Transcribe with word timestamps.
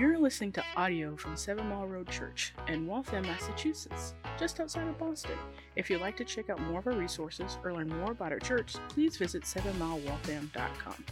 You're 0.00 0.16
listening 0.16 0.52
to 0.52 0.64
audio 0.78 1.14
from 1.14 1.36
Seven 1.36 1.68
Mile 1.68 1.86
Road 1.86 2.08
Church 2.08 2.54
in 2.68 2.86
Waltham, 2.86 3.20
Massachusetts, 3.20 4.14
just 4.38 4.58
outside 4.58 4.88
of 4.88 4.96
Boston. 4.96 5.36
If 5.76 5.90
you'd 5.90 6.00
like 6.00 6.16
to 6.16 6.24
check 6.24 6.48
out 6.48 6.58
more 6.58 6.78
of 6.78 6.86
our 6.86 6.94
resources 6.94 7.58
or 7.62 7.74
learn 7.74 7.90
more 7.90 8.12
about 8.12 8.32
our 8.32 8.38
church, 8.38 8.76
please 8.88 9.18
visit 9.18 9.42
sevenmilewaltham.com. 9.42 11.04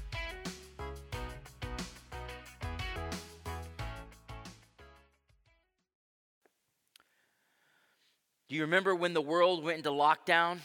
Do 8.48 8.54
you 8.54 8.62
remember 8.62 8.94
when 8.94 9.12
the 9.12 9.20
world 9.20 9.62
went 9.62 9.76
into 9.76 9.90
lockdown? 9.90 10.60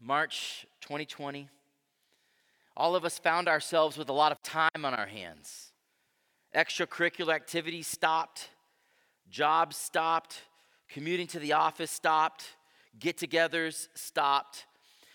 March 0.00 0.64
2020. 0.80 1.50
All 2.74 2.96
of 2.96 3.04
us 3.04 3.18
found 3.18 3.48
ourselves 3.48 3.98
with 3.98 4.08
a 4.08 4.14
lot 4.14 4.32
of 4.32 4.40
time 4.40 4.82
on 4.82 4.94
our 4.94 5.04
hands. 5.04 5.69
Extracurricular 6.54 7.32
activities 7.32 7.86
stopped, 7.86 8.48
jobs 9.30 9.76
stopped, 9.76 10.42
commuting 10.88 11.28
to 11.28 11.38
the 11.38 11.52
office 11.52 11.90
stopped, 11.90 12.44
get 12.98 13.16
togethers 13.16 13.88
stopped. 13.94 14.66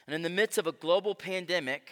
And 0.07 0.15
in 0.15 0.21
the 0.21 0.29
midst 0.29 0.57
of 0.57 0.67
a 0.67 0.71
global 0.71 1.13
pandemic, 1.13 1.91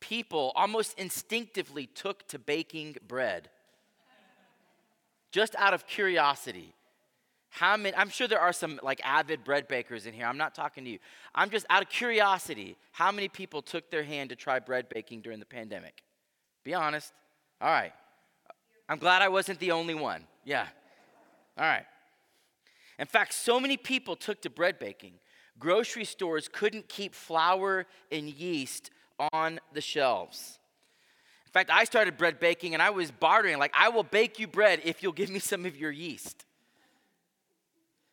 people 0.00 0.52
almost 0.54 0.98
instinctively 0.98 1.86
took 1.86 2.28
to 2.28 2.38
baking 2.38 2.96
bread. 3.08 3.48
Just 5.32 5.56
out 5.56 5.74
of 5.74 5.86
curiosity. 5.86 6.74
How 7.50 7.76
many, 7.76 7.96
I'm 7.96 8.08
sure 8.08 8.28
there 8.28 8.40
are 8.40 8.52
some 8.52 8.78
like 8.82 9.00
avid 9.04 9.44
bread 9.44 9.66
bakers 9.66 10.06
in 10.06 10.12
here. 10.12 10.26
I'm 10.26 10.36
not 10.36 10.54
talking 10.54 10.84
to 10.84 10.90
you. 10.90 10.98
I'm 11.34 11.50
just 11.50 11.66
out 11.70 11.82
of 11.82 11.88
curiosity. 11.88 12.76
How 12.92 13.10
many 13.10 13.28
people 13.28 13.62
took 13.62 13.90
their 13.90 14.04
hand 14.04 14.30
to 14.30 14.36
try 14.36 14.58
bread 14.58 14.88
baking 14.88 15.22
during 15.22 15.40
the 15.40 15.46
pandemic? 15.46 16.02
Be 16.64 16.74
honest. 16.74 17.12
All 17.60 17.70
right. 17.70 17.92
I'm 18.88 18.98
glad 18.98 19.22
I 19.22 19.28
wasn't 19.28 19.58
the 19.58 19.72
only 19.72 19.94
one. 19.94 20.24
Yeah. 20.44 20.66
All 21.58 21.64
right. 21.64 21.86
In 22.98 23.06
fact, 23.06 23.32
so 23.32 23.58
many 23.58 23.76
people 23.76 24.16
took 24.16 24.42
to 24.42 24.50
bread 24.50 24.78
baking, 24.78 25.14
grocery 25.58 26.04
stores 26.04 26.48
couldn't 26.48 26.88
keep 26.88 27.14
flour 27.14 27.86
and 28.12 28.28
yeast 28.28 28.90
on 29.32 29.60
the 29.72 29.80
shelves. 29.80 30.58
In 31.46 31.52
fact, 31.52 31.70
I 31.72 31.84
started 31.84 32.16
bread 32.16 32.40
baking 32.40 32.74
and 32.74 32.82
I 32.82 32.90
was 32.90 33.10
bartering, 33.10 33.58
like, 33.58 33.72
I 33.78 33.88
will 33.88 34.02
bake 34.02 34.38
you 34.38 34.46
bread 34.46 34.80
if 34.84 35.02
you'll 35.02 35.12
give 35.12 35.30
me 35.30 35.38
some 35.40 35.64
of 35.64 35.76
your 35.76 35.90
yeast. 35.90 36.44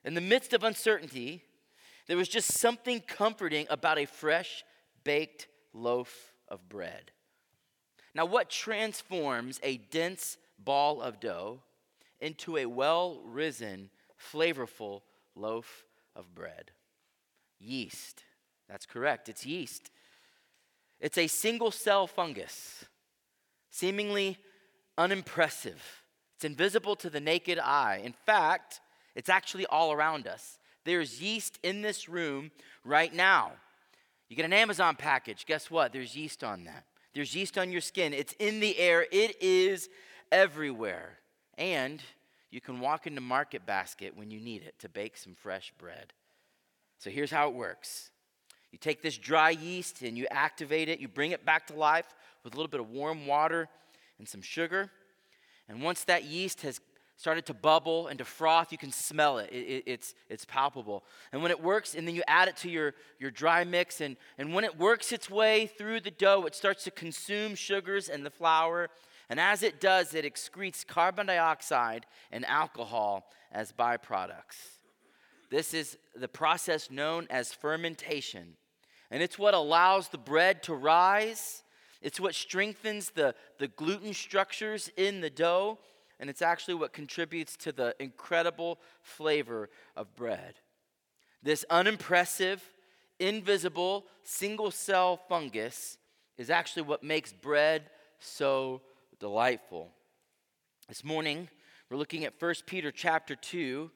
In 0.03 0.14
the 0.14 0.22
midst 0.22 0.53
of 0.53 0.64
uncertainty, 0.64 1.44
there 2.08 2.17
was 2.17 2.27
just 2.27 2.53
something 2.53 3.02
comforting 3.02 3.67
about 3.69 3.97
a 3.97 4.05
fresh 4.05 4.64
baked 5.03 5.47
loaf 5.73 6.33
of 6.47 6.67
bread. 6.67 7.11
Now, 8.14 8.25
what 8.25 8.49
transforms 8.49 9.59
a 9.64 9.77
dense 9.77 10.38
ball 10.64 11.02
of 11.02 11.20
dough 11.20 11.62
into 12.20 12.58
a 12.58 12.66
well 12.66 13.22
risen, 13.26 13.90
flavorful 14.20 15.02
loaf 15.36 15.86
of 16.16 16.34
bread. 16.34 16.72
Yeast. 17.59 18.23
That's 18.70 18.86
correct, 18.86 19.28
it's 19.28 19.45
yeast. 19.45 19.92
It's 21.00 21.17
a 21.17 21.28
single 21.28 21.72
cell 21.72 22.08
fungus, 22.08 22.86
seemingly 23.72 24.38
unimpressive. 24.98 25.82
It's 26.36 26.45
invisible 26.45 26.95
to 26.98 27.09
the 27.09 27.20
naked 27.20 27.59
eye. 27.59 28.02
In 28.04 28.14
fact, 28.14 28.80
it's 29.16 29.30
actually 29.30 29.66
all 29.66 29.92
around 29.92 30.28
us. 30.28 30.59
There's 30.86 31.22
yeast 31.22 31.59
in 31.64 31.82
this 31.82 32.08
room 32.08 32.52
right 32.84 33.14
now. 33.14 33.52
You 34.30 34.36
get 34.36 34.45
an 34.45 34.54
Amazon 34.54 34.95
package, 34.95 35.45
guess 35.45 35.70
what? 35.70 35.92
There's 35.92 36.16
yeast 36.16 36.44
on 36.44 36.64
that. 36.64 36.86
There's 37.14 37.36
yeast 37.36 37.58
on 37.58 37.72
your 37.72 37.82
skin. 37.82 38.14
It's 38.14 38.34
in 38.39 38.59
the 38.59 38.78
air. 38.78 39.06
It 39.12 39.36
is 39.42 39.89
everywhere. 40.31 41.17
And 41.57 42.01
you 42.49 42.61
can 42.61 42.79
walk 42.79 43.07
into 43.07 43.21
Market 43.21 43.65
Basket 43.65 44.15
when 44.15 44.31
you 44.31 44.39
need 44.39 44.63
it 44.63 44.75
to 44.79 44.89
bake 44.89 45.17
some 45.17 45.35
fresh 45.35 45.73
bread. 45.77 46.13
So 46.99 47.09
here's 47.09 47.31
how 47.31 47.49
it 47.49 47.55
works 47.55 48.11
you 48.71 48.77
take 48.77 49.02
this 49.02 49.17
dry 49.17 49.49
yeast 49.49 50.02
and 50.02 50.17
you 50.17 50.27
activate 50.31 50.87
it, 50.87 50.99
you 50.99 51.09
bring 51.09 51.31
it 51.31 51.45
back 51.45 51.67
to 51.67 51.73
life 51.73 52.05
with 52.43 52.53
a 52.53 52.58
little 52.58 52.70
bit 52.70 52.80
of 52.80 52.89
warm 52.89 53.27
water 53.27 53.67
and 54.17 54.27
some 54.27 54.41
sugar. 54.41 54.89
And 55.67 55.81
once 55.81 56.05
that 56.05 56.23
yeast 56.23 56.61
has 56.61 56.80
started 57.17 57.45
to 57.45 57.53
bubble 57.53 58.08
and 58.08 58.17
to 58.17 58.25
froth, 58.25 58.71
you 58.71 58.77
can 58.77 58.91
smell 58.91 59.37
it. 59.39 59.49
it, 59.52 59.55
it 59.55 59.83
it's, 59.86 60.15
it's 60.30 60.45
palpable. 60.45 61.03
And 61.31 61.41
when 61.41 61.52
it 61.52 61.61
works, 61.61 61.95
and 61.95 62.08
then 62.08 62.15
you 62.15 62.23
add 62.27 62.47
it 62.47 62.58
to 62.58 62.70
your, 62.70 62.93
your 63.20 63.30
dry 63.30 63.64
mix, 63.64 64.02
and, 64.02 64.15
and 64.37 64.53
when 64.53 64.64
it 64.64 64.80
works 64.80 65.11
its 65.11 65.30
way 65.30 65.67
through 65.67 65.99
the 65.99 66.11
dough, 66.11 66.45
it 66.45 66.55
starts 66.55 66.83
to 66.86 66.91
consume 66.91 67.55
sugars 67.55 68.09
and 68.09 68.25
the 68.25 68.31
flour 68.31 68.89
and 69.31 69.39
as 69.39 69.64
it 69.64 69.80
does, 69.80 70.14
it 70.14 70.25
excretes 70.25 70.86
carbon 70.86 71.27
dioxide 71.27 72.05
and 72.33 72.43
alcohol 72.43 73.30
as 73.49 73.71
byproducts. 73.71 74.81
This 75.49 75.73
is 75.73 75.97
the 76.14 76.27
process 76.27 76.92
known 76.92 77.27
as 77.30 77.53
fermentation. 77.53 78.58
And 79.09 79.23
it's 79.23 79.39
what 79.39 79.53
allows 79.53 80.09
the 80.09 80.17
bread 80.17 80.61
to 80.64 80.75
rise. 80.75 81.64
It's 82.02 82.20
what 82.20 82.36
strengthens 82.36 83.11
the, 83.11 83.33
the 83.58 83.70
gluten 83.70 84.14
structures 84.14 84.91
in 84.97 85.21
the 85.21 85.30
dough. 85.30 85.80
And 86.20 86.30
it's 86.30 86.41
actually 86.41 86.73
what 86.73 86.91
contributes 86.91 87.55
to 87.58 87.71
the 87.71 87.95
incredible 88.02 88.80
flavor 89.02 89.70
of 89.95 90.14
bread. 90.14 90.55
This 91.41 91.64
unimpressive, 91.70 92.61
invisible, 93.17 94.08
single 94.23 94.71
cell 94.71 95.15
fungus 95.30 95.97
is 96.37 96.49
actually 96.49 96.83
what 96.83 97.02
makes 97.02 97.31
bread 97.31 97.83
so 98.20 98.81
delightful. 99.21 99.92
This 100.89 101.04
morning, 101.04 101.48
we're 101.92 101.98
looking 101.98 102.26
at 102.26 102.33
1 102.42 102.55
Peter 102.65 102.92
chapter 102.92 103.36
2 103.36 103.92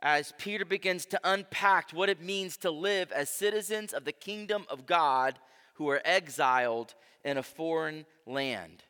as 0.00 0.32
Peter 0.38 0.64
begins 0.64 1.04
to 1.04 1.20
unpack 1.22 1.90
what 1.90 2.08
it 2.08 2.22
means 2.22 2.56
to 2.56 2.70
live 2.70 3.12
as 3.12 3.28
citizens 3.28 3.92
of 3.92 4.06
the 4.06 4.12
kingdom 4.12 4.64
of 4.70 4.86
God 4.86 5.38
who 5.74 5.90
are 5.90 6.00
exiled 6.02 6.94
in 7.26 7.36
a 7.36 7.42
foreign 7.42 8.06
land. 8.26 8.82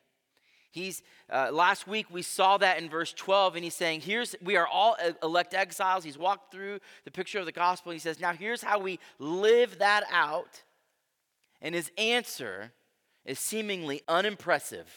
He's 0.71 1.03
uh, 1.29 1.49
last 1.51 1.89
week 1.89 2.05
we 2.09 2.21
saw 2.21 2.57
that 2.59 2.81
in 2.81 2.89
verse 2.89 3.11
12, 3.11 3.55
and 3.55 3.63
he's 3.65 3.75
saying, 3.75 3.99
Here's 3.99 4.33
we 4.41 4.55
are 4.55 4.67
all 4.67 4.95
elect 5.21 5.53
exiles. 5.53 6.05
He's 6.05 6.17
walked 6.17 6.53
through 6.53 6.79
the 7.03 7.11
picture 7.11 7.39
of 7.39 7.45
the 7.45 7.51
gospel, 7.51 7.91
and 7.91 7.99
he 7.99 8.01
says, 8.01 8.21
Now 8.21 8.31
here's 8.31 8.63
how 8.63 8.79
we 8.79 8.97
live 9.19 9.79
that 9.79 10.05
out. 10.09 10.63
And 11.61 11.75
his 11.75 11.91
answer 11.97 12.71
is 13.25 13.39
seemingly 13.39 14.03
unimpressive 14.07 14.87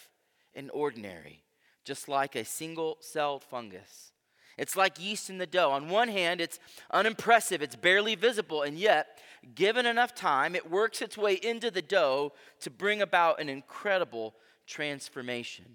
and 0.54 0.70
ordinary, 0.72 1.42
just 1.84 2.08
like 2.08 2.34
a 2.34 2.44
single 2.44 2.98
celled 3.00 3.44
fungus. 3.44 4.12
It's 4.56 4.76
like 4.76 5.02
yeast 5.02 5.30
in 5.30 5.38
the 5.38 5.46
dough. 5.46 5.72
On 5.72 5.88
one 5.88 6.08
hand, 6.08 6.40
it's 6.40 6.58
unimpressive, 6.90 7.60
it's 7.62 7.76
barely 7.76 8.14
visible, 8.14 8.62
and 8.62 8.78
yet, 8.78 9.18
given 9.54 9.84
enough 9.84 10.14
time, 10.14 10.54
it 10.54 10.70
works 10.70 11.02
its 11.02 11.18
way 11.18 11.34
into 11.34 11.70
the 11.70 11.82
dough 11.82 12.32
to 12.60 12.70
bring 12.70 13.02
about 13.02 13.40
an 13.40 13.48
incredible 13.48 14.34
transformation. 14.66 15.66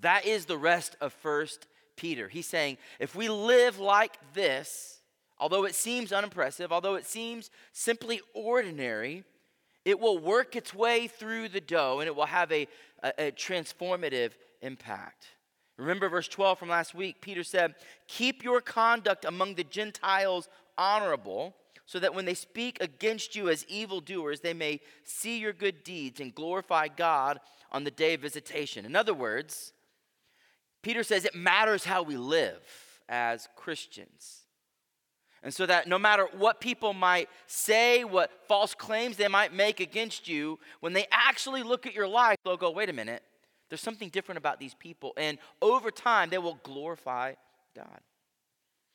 That 0.00 0.24
is 0.24 0.44
the 0.44 0.58
rest 0.58 0.96
of 1.00 1.12
First 1.12 1.66
Peter. 1.96 2.28
He's 2.28 2.46
saying, 2.46 2.78
if 3.00 3.16
we 3.16 3.28
live 3.28 3.80
like 3.80 4.16
this, 4.32 5.00
although 5.38 5.64
it 5.64 5.74
seems 5.74 6.12
unimpressive, 6.12 6.72
although 6.72 6.94
it 6.94 7.06
seems 7.06 7.50
simply 7.72 8.20
ordinary, 8.32 9.24
it 9.84 9.98
will 9.98 10.18
work 10.18 10.54
its 10.54 10.72
way 10.72 11.08
through 11.08 11.48
the 11.48 11.60
dough 11.60 11.98
and 12.00 12.06
it 12.06 12.14
will 12.14 12.26
have 12.26 12.52
a, 12.52 12.68
a, 13.02 13.12
a 13.18 13.32
transformative 13.32 14.32
impact. 14.62 15.26
Remember 15.76 16.08
verse 16.08 16.28
12 16.28 16.58
from 16.58 16.68
last 16.68 16.94
week? 16.94 17.20
Peter 17.20 17.44
said, 17.44 17.74
Keep 18.08 18.42
your 18.42 18.60
conduct 18.60 19.24
among 19.24 19.54
the 19.54 19.64
Gentiles 19.64 20.48
honorable, 20.76 21.54
so 21.86 21.98
that 21.98 22.14
when 22.14 22.24
they 22.24 22.34
speak 22.34 22.78
against 22.80 23.34
you 23.36 23.48
as 23.48 23.64
evildoers, 23.66 24.40
they 24.40 24.54
may 24.54 24.80
see 25.04 25.38
your 25.38 25.52
good 25.52 25.84
deeds 25.84 26.20
and 26.20 26.34
glorify 26.34 26.88
God 26.88 27.40
on 27.72 27.84
the 27.84 27.90
day 27.90 28.14
of 28.14 28.20
visitation. 28.20 28.84
In 28.84 28.96
other 28.96 29.14
words, 29.14 29.72
Peter 30.82 31.02
says 31.02 31.24
it 31.24 31.34
matters 31.34 31.84
how 31.84 32.02
we 32.02 32.16
live 32.16 32.62
as 33.08 33.48
Christians. 33.56 34.47
And 35.42 35.54
so 35.54 35.66
that 35.66 35.86
no 35.86 35.98
matter 35.98 36.26
what 36.36 36.60
people 36.60 36.92
might 36.92 37.28
say, 37.46 38.04
what 38.04 38.30
false 38.48 38.74
claims 38.74 39.16
they 39.16 39.28
might 39.28 39.52
make 39.52 39.80
against 39.80 40.28
you, 40.28 40.58
when 40.80 40.92
they 40.92 41.06
actually 41.12 41.62
look 41.62 41.86
at 41.86 41.94
your 41.94 42.08
life, 42.08 42.36
they'll 42.44 42.56
go, 42.56 42.70
wait 42.70 42.88
a 42.88 42.92
minute, 42.92 43.22
there's 43.68 43.80
something 43.80 44.08
different 44.08 44.38
about 44.38 44.58
these 44.58 44.74
people. 44.74 45.12
And 45.16 45.38
over 45.62 45.90
time, 45.90 46.30
they 46.30 46.38
will 46.38 46.58
glorify 46.62 47.34
God. 47.76 48.00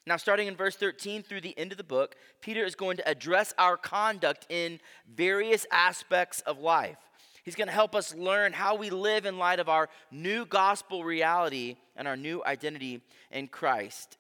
Now, 0.06 0.18
starting 0.18 0.48
in 0.48 0.56
verse 0.56 0.76
13 0.76 1.24
through 1.24 1.42
the 1.42 1.58
end 1.58 1.72
of 1.72 1.78
the 1.78 1.84
book, 1.84 2.16
Peter 2.42 2.66
is 2.66 2.76
going 2.76 2.98
to 2.98 3.08
address 3.08 3.54
our 3.58 3.78
conduct 3.78 4.46
in 4.50 4.80
various 5.08 5.66
aspects 5.72 6.42
of 6.42 6.60
life. 6.60 6.98
He's 7.44 7.56
going 7.56 7.68
to 7.68 7.74
help 7.74 7.96
us 7.96 8.16
learn 8.16 8.54
how 8.54 8.76
we 8.76 8.90
live 8.90 9.26
in 9.26 9.38
light 9.38 9.60
of 9.60 9.70
our 9.70 9.90
new 10.12 10.46
gospel 10.46 11.04
reality 11.04 11.78
and 11.96 12.08
our 12.08 12.18
new 12.18 12.44
identity 12.44 13.02
in 13.32 13.48
Christ. 13.48 14.18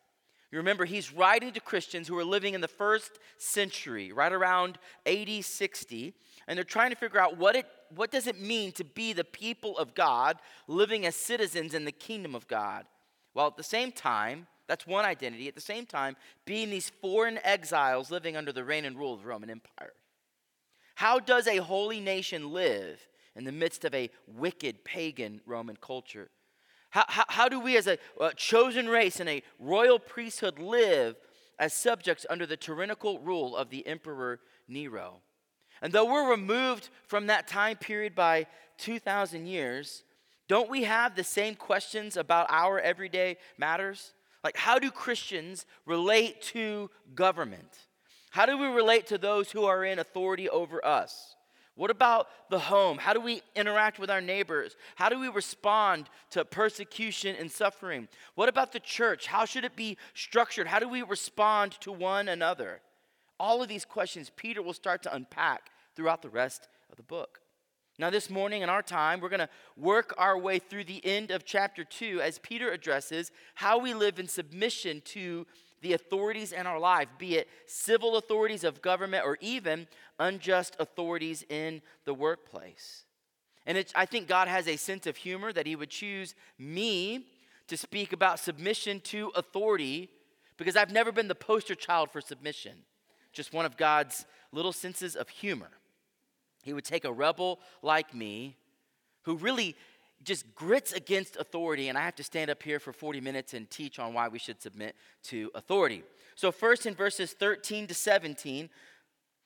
You 0.54 0.60
remember, 0.60 0.86
he's 0.86 1.12
writing 1.12 1.52
to 1.54 1.60
Christians 1.60 2.08
who 2.08 2.16
are 2.16 2.24
living 2.24 2.54
in 2.54 2.62
the 2.62 2.68
first 2.68 3.18
century, 3.40 4.12
right 4.12 4.32
around 4.32 4.78
AD 5.04 5.44
60, 5.44 6.14
and 6.48 6.56
they're 6.56 6.64
trying 6.64 6.92
to 6.92 6.96
figure 6.96 7.20
out 7.20 7.40
what, 7.40 7.56
it, 7.56 7.66
what 7.96 8.12
does 8.12 8.28
it 8.28 8.40
mean 8.40 8.72
to 8.74 8.84
be 8.84 9.14
the 9.14 9.24
people 9.24 9.76
of 9.80 9.96
God 9.96 10.38
living 10.68 11.08
as 11.08 11.16
citizens 11.16 11.74
in 11.74 11.86
the 11.86 11.92
kingdom 11.92 12.36
of 12.36 12.48
God. 12.48 12.86
while 13.34 13.48
at 13.48 13.58
the 13.58 13.64
same 13.64 13.92
time, 13.92 14.46
that's 14.68 14.86
one 14.86 15.06
identity, 15.06 15.48
at 15.48 15.56
the 15.56 15.60
same 15.60 15.88
time, 15.88 16.16
being 16.46 16.70
these 16.70 16.92
foreign 17.02 17.40
exiles 17.44 18.12
living 18.12 18.38
under 18.38 18.52
the 18.52 18.64
reign 18.64 18.86
and 18.86 18.96
rule 18.96 19.16
of 19.16 19.22
the 19.22 19.28
Roman 19.28 19.50
Empire. 19.50 19.94
How 20.94 21.20
does 21.20 21.48
a 21.48 21.58
holy 21.58 22.00
nation 22.00 22.54
live 22.54 23.00
in 23.36 23.44
the 23.44 23.52
midst 23.52 23.86
of 23.86 23.96
a 23.96 24.12
wicked 24.28 24.84
pagan 24.84 25.42
Roman 25.48 25.78
culture? 25.78 26.30
How, 26.94 27.06
how, 27.08 27.24
how 27.28 27.50
do 27.50 27.60
we, 27.60 27.76
as 27.76 27.88
a, 27.88 27.98
a 28.22 28.36
chosen 28.36 28.88
race 28.88 29.20
and 29.20 29.28
a 29.28 29.42
royal 29.58 29.98
priesthood, 29.98 30.60
live 30.60 31.16
as 31.58 31.74
subjects 31.74 32.24
under 32.30 32.46
the 32.46 32.56
tyrannical 32.56 33.18
rule 33.18 33.58
of 33.58 33.72
the 33.72 33.88
Emperor 33.88 34.40
Nero? 34.68 35.16
And 35.82 35.92
though 35.92 36.06
we're 36.06 36.30
removed 36.30 36.90
from 37.08 37.26
that 37.28 37.48
time 37.48 37.78
period 37.78 38.14
by 38.14 38.46
2,000 38.78 39.48
years, 39.48 40.04
don't 40.48 40.70
we 40.70 40.84
have 40.84 41.16
the 41.16 41.24
same 41.24 41.56
questions 41.56 42.16
about 42.16 42.46
our 42.52 42.80
everyday 42.80 43.38
matters? 43.58 44.14
Like, 44.44 44.56
how 44.56 44.78
do 44.78 44.92
Christians 44.92 45.66
relate 45.88 46.44
to 46.54 46.92
government? 47.16 47.88
How 48.30 48.46
do 48.46 48.56
we 48.56 48.68
relate 48.68 49.08
to 49.08 49.18
those 49.18 49.50
who 49.50 49.66
are 49.66 49.84
in 49.84 49.98
authority 49.98 50.48
over 50.48 50.86
us? 50.86 51.34
What 51.76 51.90
about 51.90 52.28
the 52.52 52.60
home? 52.60 53.00
How 53.00 53.14
do 53.14 53.20
we 53.20 53.42
interact 53.56 53.98
with 53.98 54.12
our 54.12 54.22
neighbors? 54.22 54.76
How 54.96 55.10
do 55.10 55.20
we 55.20 55.28
respond 55.28 56.08
to 56.30 56.46
persecution 56.46 57.36
and 57.40 57.52
suffering? 57.52 58.08
What 58.36 58.48
about 58.48 58.74
the 58.74 58.80
church? 58.80 59.26
How 59.26 59.46
should 59.46 59.66
it 59.66 59.76
be 59.76 59.98
structured? 60.14 60.68
How 60.68 60.80
do 60.80 60.88
we 60.88 61.02
respond 61.02 61.74
to 61.82 61.92
one 61.92 62.28
another? 62.28 62.82
All 63.40 63.64
of 63.64 63.70
these 63.70 63.86
questions 63.86 64.32
Peter 64.36 64.62
will 64.62 64.74
start 64.74 65.02
to 65.04 65.16
unpack 65.16 65.72
throughout 65.96 66.22
the 66.22 66.30
rest 66.30 66.68
of 66.92 66.98
the 66.98 67.04
book. 67.04 67.40
Now, 68.00 68.10
this 68.10 68.30
morning 68.30 68.64
in 68.64 68.70
our 68.70 68.82
time, 68.82 69.20
we're 69.20 69.30
going 69.30 69.40
to 69.40 69.50
work 69.78 70.16
our 70.18 70.38
way 70.38 70.58
through 70.58 70.86
the 70.86 71.04
end 71.06 71.30
of 71.30 71.46
chapter 71.46 71.84
2 71.84 72.22
as 72.22 72.40
Peter 72.40 72.72
addresses 72.72 73.32
how 73.54 73.78
we 73.78 73.94
live 73.94 74.18
in 74.18 74.28
submission 74.28 75.02
to 75.06 75.46
the 75.84 75.94
authorities 75.94 76.54
in 76.54 76.66
our 76.66 76.80
life, 76.80 77.10
be 77.18 77.36
it 77.36 77.48
civil 77.68 78.16
authorities 78.16 78.64
of 78.64 78.82
government 78.82 79.26
or 79.26 79.38
even 79.42 79.88
unjust 80.18 80.76
authorities 80.80 81.46
in 81.50 81.82
the 82.06 82.14
workplace. 82.14 83.04
And 83.66 83.86
I 83.94 84.06
think 84.06 84.28
God 84.28 84.48
has 84.48 84.68
a 84.68 84.78
sense 84.78 85.06
of 85.06 85.18
humor 85.18 85.54
that 85.54 85.68
He 85.68 85.76
would 85.76 85.90
choose 85.90 86.36
me 86.58 87.28
to 87.68 87.78
speak 87.78 88.14
about 88.14 88.40
submission 88.40 89.02
to 89.02 89.32
authority 89.36 90.10
because 90.58 90.76
I've 90.78 90.92
never 90.92 91.12
been 91.12 91.28
the 91.28 91.36
poster 91.36 91.76
child 91.76 92.12
for 92.12 92.22
submission, 92.22 92.74
just 93.34 93.54
one 93.54 93.66
of 93.66 93.76
God's 93.76 94.26
little 94.54 94.74
senses 94.74 95.16
of 95.16 95.28
humor. 95.30 95.70
He 96.64 96.74
would 96.74 96.86
take 96.86 97.04
a 97.04 97.12
rebel 97.12 97.60
like 97.82 98.14
me 98.14 98.56
who 99.24 99.36
really 99.36 99.76
just 100.24 100.54
grits 100.56 100.94
against 100.94 101.36
authority, 101.36 101.90
and 101.90 101.98
I 101.98 102.02
have 102.02 102.16
to 102.16 102.24
stand 102.24 102.50
up 102.50 102.64
here 102.64 102.80
for 102.80 102.94
40 102.94 103.22
minutes 103.22 103.54
and 103.54 103.70
teach 103.70 104.00
on 104.00 104.14
why 104.14 104.28
we 104.28 104.40
should 104.40 104.62
submit 104.62 104.96
to 105.24 105.52
authority. 105.56 106.04
So, 106.36 106.52
first 106.52 106.86
in 106.86 106.96
verses 106.96 107.34
13 107.34 107.88
to 107.88 107.94
17, 107.94 108.70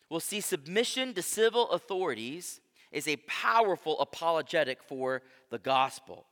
we'll 0.09 0.19
see 0.19 0.41
submission 0.41 1.13
to 1.13 1.21
civil 1.21 1.69
authorities 1.71 2.61
is 2.91 3.07
a 3.07 3.17
powerful 3.27 3.99
apologetic 3.99 4.81
for 4.81 5.21
the 5.49 5.59
gospel. 5.59 6.25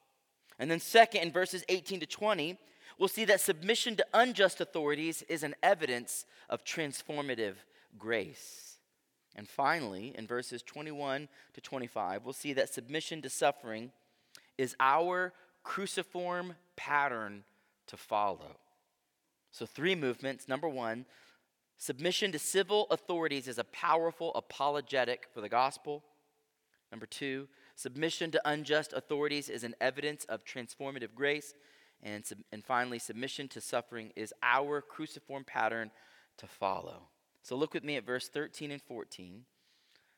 And 0.59 0.71
then, 0.71 0.80
second, 0.80 1.21
in 1.21 1.31
verses 1.31 1.63
18 1.68 2.00
to 2.01 2.06
20, 2.06 2.57
we'll 2.97 3.09
see 3.09 3.25
that 3.25 3.42
submission 3.42 3.95
to 3.97 4.06
unjust 4.13 4.62
authorities 4.62 5.21
is 5.24 5.44
an 5.44 5.56
evidence 5.62 6.25
of 6.50 6.63
transformative 6.63 7.56
grace. 7.97 8.77
And 9.36 9.50
finally, 9.50 10.13
in 10.18 10.27
verses 10.27 10.63
21 10.63 11.27
to 11.53 11.62
25, 11.62 12.24
we'll 12.24 12.33
see 12.33 12.53
that 12.53 12.74
submission 12.74 13.21
to 13.21 13.30
suffering 13.30 13.92
is 14.57 14.75
our 14.80 15.34
cruciform 15.63 16.56
pattern 16.75 17.44
to 17.88 17.98
follow. 17.98 18.57
So, 19.52 19.66
three 19.66 19.96
movements. 19.96 20.48
Number 20.48 20.68
one, 20.68 21.06
submission 21.78 22.31
to 22.31 22.40
civil 22.40 22.88
authorities 22.92 23.48
is 23.48 23.57
a 23.57 23.63
powerful 23.66 24.34
apologetic 24.36 25.28
for 25.34 25.42
the 25.42 25.50
gospel. 25.50 26.04
Number 26.92 27.06
two, 27.06 27.48
submission 27.75 28.31
to 28.31 28.42
unjust 28.46 28.94
authorities 28.94 29.50
is 29.50 29.63
an 29.63 29.75
evidence 29.81 30.25
of 30.25 30.44
transformative 30.44 31.13
grace. 31.16 31.54
And, 32.04 32.24
and 32.52 32.63
finally, 32.63 33.00
submission 33.00 33.48
to 33.50 33.62
suffering 33.62 34.12
is 34.16 34.34
our 34.44 34.81
cruciform 34.81 35.46
pattern 35.46 35.92
to 36.38 36.48
follow. 36.48 37.07
So, 37.42 37.56
look 37.56 37.74
with 37.74 37.84
me 37.84 37.96
at 37.96 38.06
verse 38.06 38.28
13 38.28 38.72
and 38.72 38.81
14 38.81 39.46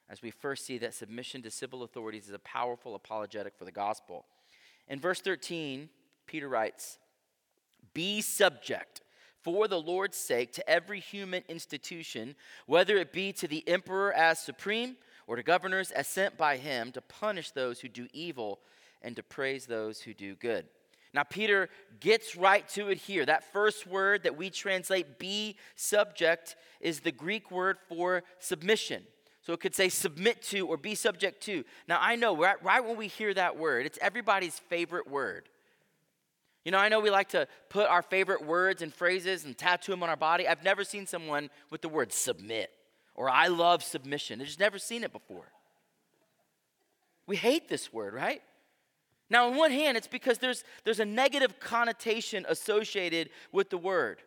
as 0.09 0.21
we 0.21 0.31
first 0.31 0.65
see 0.65 0.77
that 0.77 0.94
submission 0.94 1.42
to 1.42 1.51
civil 1.51 1.83
authorities 1.83 2.27
is 2.27 2.33
a 2.33 2.39
powerful 2.39 2.95
apologetic 2.95 3.56
for 3.57 3.65
the 3.65 3.71
gospel. 3.71 4.25
In 4.88 5.00
verse 5.00 5.19
13, 5.21 5.89
Peter 6.25 6.48
writes, 6.48 6.98
Be 7.94 8.21
subject 8.21 9.01
for 9.42 9.68
the 9.68 9.80
Lord's 9.80 10.18
sake 10.18 10.54
to 10.54 10.69
every 10.69 11.00
human 11.00 11.44
institution, 11.48 12.36
whether 12.65 12.98
it 12.98 13.12
be 13.12 13.31
to 13.33 13.48
the 13.48 13.68
emperor 13.68 14.13
as 14.13 14.39
supreme 14.39 14.98
or 15.25 15.36
to 15.36 15.44
governors 15.44 15.92
as 15.92 16.07
sent 16.07 16.38
by 16.38 16.57
him 16.57 16.92
to 16.94 17.01
punish 17.01 17.51
those 17.51 17.80
who 17.80 17.89
do 17.89 18.07
evil 18.13 18.60
and 19.01 19.15
to 19.15 19.24
praise 19.24 19.65
those 19.65 20.01
who 20.01 20.13
do 20.13 20.36
good. 20.36 20.65
Now, 21.13 21.24
Peter 21.24 21.69
gets 22.00 22.36
right 22.36 22.68
to 22.69 22.89
it 22.89 22.98
here. 22.98 23.25
That 23.25 23.51
first 23.51 23.88
word 23.88 24.24
that 24.24 24.38
we 24.38 24.50
translate 24.50 25.19
be 25.19 25.57
subject 25.75 26.56
is 26.80 27.00
the 27.00 27.12
Greek 27.12 27.50
word 27.50 27.77
for 27.88 28.24
submission. 28.39 29.03
So 29.47 29.53
it 29.53 29.61
could 29.61 29.73
say 29.73 29.88
submit 29.88 30.41
to 30.49 30.67
or 30.67 30.75
be 30.75 30.94
subject 30.94 31.41
to. 31.44 31.63
Now 31.88 31.99
I 32.01 32.17
know 32.17 32.35
right, 32.35 32.61
right 32.61 32.83
when 32.83 32.97
we 32.97 33.07
hear 33.07 33.33
that 33.33 33.57
word, 33.57 33.85
it's 33.85 33.97
everybody's 34.01 34.59
favorite 34.59 35.09
word. 35.09 35.47
You 36.65 36.73
know, 36.73 36.77
I 36.77 36.89
know 36.89 36.99
we 36.99 37.09
like 37.09 37.29
to 37.29 37.47
put 37.69 37.88
our 37.88 38.01
favorite 38.01 38.45
words 38.45 38.81
and 38.81 38.94
phrases 38.94 39.45
and 39.45 39.57
tattoo 39.57 39.94
them 39.94 40.03
on 40.03 40.09
our 40.09 40.17
body. 40.17 40.49
I've 40.49 40.65
never 40.65 40.83
seen 40.83 41.07
someone 41.07 41.49
with 41.69 41.81
the 41.81 41.88
word 41.88 42.11
submit 42.11 42.71
or 43.15 43.29
I 43.29 43.47
love 43.47 43.83
submission. 43.83 44.41
I've 44.41 44.47
just 44.47 44.59
never 44.59 44.77
seen 44.77 45.05
it 45.05 45.13
before. 45.13 45.50
We 47.25 47.38
hate 47.38 47.69
this 47.69 47.93
word, 47.93 48.13
right? 48.13 48.41
Now, 49.29 49.47
on 49.47 49.55
one 49.55 49.71
hand, 49.71 49.95
it's 49.95 50.07
because 50.07 50.39
there's, 50.39 50.65
there's 50.83 51.00
a 51.00 51.05
negative 51.05 51.57
connotation 51.61 52.45
associated 52.50 53.29
with 53.53 53.69
the 53.69 53.77
word 53.77 54.23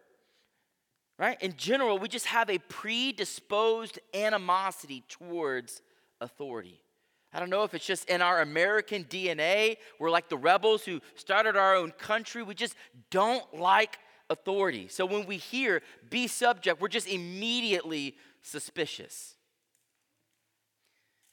right? 1.20 1.40
In 1.42 1.54
general, 1.58 1.98
we 1.98 2.08
just 2.08 2.24
have 2.26 2.48
a 2.48 2.56
predisposed 2.56 3.98
animosity 4.14 5.04
towards 5.06 5.82
authority. 6.18 6.80
I 7.30 7.38
don't 7.38 7.50
know 7.50 7.62
if 7.62 7.74
it's 7.74 7.84
just 7.84 8.08
in 8.08 8.22
our 8.22 8.40
American 8.40 9.04
DNA. 9.04 9.76
We're 9.98 10.10
like 10.10 10.30
the 10.30 10.38
rebels 10.38 10.82
who 10.82 11.00
started 11.14 11.56
our 11.56 11.76
own 11.76 11.90
country. 11.92 12.42
We 12.42 12.54
just 12.54 12.74
don't 13.10 13.54
like 13.54 13.98
authority. 14.30 14.88
So 14.88 15.04
when 15.04 15.26
we 15.26 15.36
hear 15.36 15.82
be 16.08 16.26
subject, 16.26 16.80
we're 16.80 16.88
just 16.88 17.06
immediately 17.06 18.16
suspicious. 18.40 19.34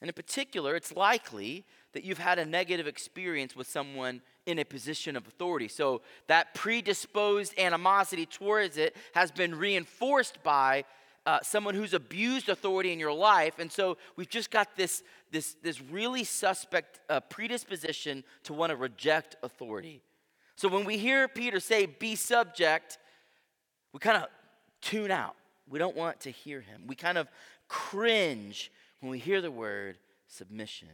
And 0.02 0.08
in 0.10 0.14
particular, 0.14 0.76
it's 0.76 0.94
likely 0.94 1.64
that 1.94 2.04
you've 2.04 2.18
had 2.18 2.38
a 2.38 2.44
negative 2.44 2.86
experience 2.86 3.56
with 3.56 3.66
someone 3.66 4.20
in 4.48 4.58
a 4.58 4.64
position 4.64 5.14
of 5.14 5.26
authority. 5.26 5.68
So 5.68 6.00
that 6.26 6.54
predisposed 6.54 7.52
animosity 7.58 8.24
towards 8.24 8.78
it 8.78 8.96
has 9.12 9.30
been 9.30 9.54
reinforced 9.54 10.42
by 10.42 10.84
uh, 11.26 11.40
someone 11.42 11.74
who's 11.74 11.92
abused 11.92 12.48
authority 12.48 12.90
in 12.90 12.98
your 12.98 13.12
life. 13.12 13.58
And 13.58 13.70
so 13.70 13.98
we've 14.16 14.30
just 14.30 14.50
got 14.50 14.74
this, 14.74 15.02
this, 15.30 15.54
this 15.62 15.82
really 15.82 16.24
suspect 16.24 17.00
uh, 17.10 17.20
predisposition 17.20 18.24
to 18.44 18.54
want 18.54 18.70
to 18.70 18.76
reject 18.76 19.36
authority. 19.42 20.00
So 20.56 20.66
when 20.68 20.86
we 20.86 20.96
hear 20.96 21.28
Peter 21.28 21.60
say, 21.60 21.84
be 21.84 22.16
subject, 22.16 22.96
we 23.92 24.00
kind 24.00 24.16
of 24.16 24.28
tune 24.80 25.10
out. 25.10 25.36
We 25.68 25.78
don't 25.78 25.94
want 25.94 26.20
to 26.20 26.30
hear 26.30 26.62
him. 26.62 26.84
We 26.86 26.94
kind 26.94 27.18
of 27.18 27.28
cringe 27.68 28.72
when 29.00 29.10
we 29.10 29.18
hear 29.18 29.42
the 29.42 29.50
word 29.50 29.98
submission. 30.26 30.88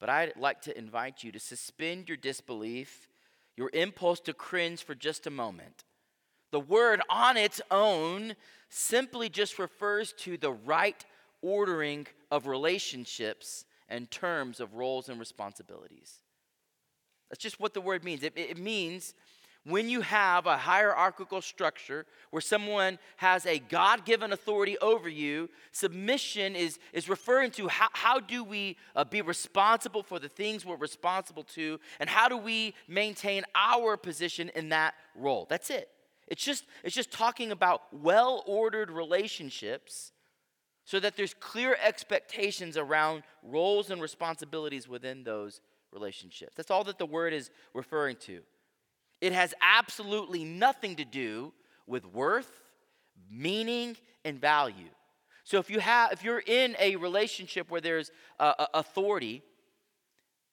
But 0.00 0.10
I'd 0.10 0.36
like 0.36 0.60
to 0.62 0.76
invite 0.76 1.22
you 1.22 1.32
to 1.32 1.40
suspend 1.40 2.08
your 2.08 2.16
disbelief, 2.16 3.08
your 3.56 3.70
impulse 3.72 4.20
to 4.20 4.34
cringe 4.34 4.82
for 4.82 4.94
just 4.94 5.26
a 5.26 5.30
moment. 5.30 5.84
The 6.50 6.60
word 6.60 7.00
on 7.08 7.36
its 7.36 7.60
own 7.70 8.34
simply 8.68 9.28
just 9.28 9.58
refers 9.58 10.12
to 10.18 10.36
the 10.36 10.52
right 10.52 11.04
ordering 11.42 12.06
of 12.30 12.46
relationships 12.46 13.64
and 13.88 14.10
terms 14.10 14.60
of 14.60 14.74
roles 14.74 15.08
and 15.08 15.18
responsibilities. 15.18 16.20
That's 17.30 17.42
just 17.42 17.60
what 17.60 17.74
the 17.74 17.80
word 17.80 18.04
means. 18.04 18.22
It, 18.22 18.32
it 18.36 18.58
means 18.58 19.14
when 19.64 19.88
you 19.88 20.02
have 20.02 20.46
a 20.46 20.58
hierarchical 20.58 21.40
structure 21.40 22.04
where 22.30 22.42
someone 22.42 22.98
has 23.16 23.46
a 23.46 23.58
God 23.58 24.04
given 24.04 24.32
authority 24.32 24.76
over 24.78 25.08
you, 25.08 25.48
submission 25.72 26.54
is, 26.54 26.78
is 26.92 27.08
referring 27.08 27.50
to 27.52 27.68
how, 27.68 27.88
how 27.92 28.20
do 28.20 28.44
we 28.44 28.76
uh, 28.94 29.04
be 29.04 29.22
responsible 29.22 30.02
for 30.02 30.18
the 30.18 30.28
things 30.28 30.66
we're 30.66 30.76
responsible 30.76 31.44
to, 31.44 31.80
and 31.98 32.10
how 32.10 32.28
do 32.28 32.36
we 32.36 32.74
maintain 32.88 33.42
our 33.54 33.96
position 33.96 34.50
in 34.54 34.68
that 34.68 34.94
role. 35.14 35.46
That's 35.48 35.70
it. 35.70 35.88
It's 36.28 36.44
just, 36.44 36.64
it's 36.82 36.94
just 36.94 37.10
talking 37.10 37.50
about 37.50 37.82
well 37.92 38.42
ordered 38.46 38.90
relationships 38.90 40.12
so 40.84 41.00
that 41.00 41.16
there's 41.16 41.34
clear 41.34 41.76
expectations 41.82 42.76
around 42.76 43.22
roles 43.42 43.90
and 43.90 44.00
responsibilities 44.00 44.86
within 44.86 45.24
those 45.24 45.62
relationships. 45.92 46.52
That's 46.56 46.70
all 46.70 46.84
that 46.84 46.98
the 46.98 47.06
word 47.06 47.32
is 47.32 47.50
referring 47.72 48.16
to. 48.22 48.40
It 49.24 49.32
has 49.32 49.54
absolutely 49.62 50.44
nothing 50.44 50.96
to 50.96 51.04
do 51.06 51.54
with 51.86 52.04
worth, 52.04 52.60
meaning, 53.30 53.96
and 54.22 54.38
value. 54.38 54.90
So 55.44 55.56
if 55.56 55.70
you 55.70 55.80
have 55.80 56.12
if 56.12 56.22
you're 56.22 56.42
in 56.46 56.76
a 56.78 56.96
relationship 56.96 57.70
where 57.70 57.80
there's 57.80 58.10
uh, 58.38 58.66
authority, 58.74 59.40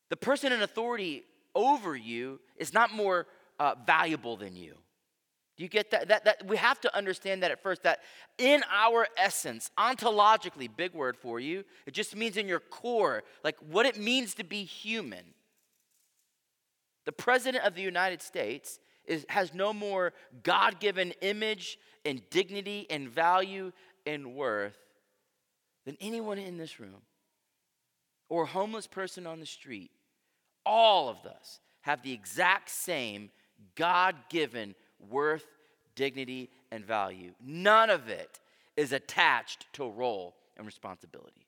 the 0.10 0.16
person 0.16 0.54
in 0.54 0.62
authority 0.62 1.26
over 1.54 1.98
you 1.98 2.40
is 2.56 2.74
not 2.74 2.94
more 2.94 3.28
uh, 3.60 3.76
valuable 3.86 4.38
than 4.38 4.56
you. 4.56 4.76
Do 5.58 5.64
you 5.64 5.70
get 5.70 5.92
that? 5.92 6.08
that? 6.08 6.24
That 6.24 6.48
we 6.48 6.56
have 6.56 6.80
to 6.80 6.96
understand 6.96 7.44
that 7.44 7.52
at 7.52 7.62
first. 7.62 7.84
That 7.84 8.00
in 8.38 8.64
our 8.72 9.06
essence, 9.18 9.70
ontologically, 9.78 10.70
big 10.74 10.94
word 10.94 11.18
for 11.18 11.42
you. 11.42 11.66
It 11.86 11.94
just 11.94 12.16
means 12.16 12.38
in 12.38 12.48
your 12.48 12.62
core, 12.62 13.24
like 13.44 13.58
what 13.70 13.86
it 13.86 14.00
means 14.00 14.34
to 14.36 14.46
be 14.46 14.64
human. 14.64 15.26
The 17.06 17.12
president 17.12 17.66
of 17.66 17.76
the 17.76 17.82
United 17.82 18.22
States 18.22 18.80
is, 19.06 19.26
has 19.30 19.54
no 19.54 19.74
more 19.74 20.14
God-given 20.44 21.14
image 21.22 21.80
and 22.06 22.22
dignity 22.30 22.88
and 22.90 23.10
value 23.10 23.72
and 24.06 24.36
worth 24.36 24.78
than 25.86 25.98
anyone 26.00 26.38
in 26.38 26.58
this 26.58 26.80
room 26.80 27.02
or 28.30 28.44
a 28.44 28.48
homeless 28.48 28.88
person 28.88 29.26
on 29.26 29.40
the 29.40 29.46
street. 29.46 29.92
All 30.66 31.10
of 31.10 31.26
us 31.26 31.60
have 31.82 32.04
the 32.04 32.14
exact 32.14 32.70
same 32.70 33.32
God 33.76 34.16
given 34.30 34.76
worth, 35.10 35.48
dignity, 35.96 36.50
and 36.72 36.86
value. 36.86 37.34
None 37.44 37.90
of 37.90 38.10
it 38.10 38.40
is 38.78 38.92
attached 38.92 39.66
to 39.74 39.84
a 39.84 39.90
role 39.90 40.36
and 40.56 40.66
responsibility. 40.66 41.48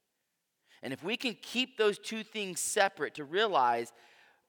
And 0.81 0.91
if 0.91 1.03
we 1.03 1.15
can 1.15 1.37
keep 1.41 1.77
those 1.77 1.97
two 1.97 2.23
things 2.23 2.59
separate 2.59 3.13
to 3.15 3.23
realize 3.23 3.93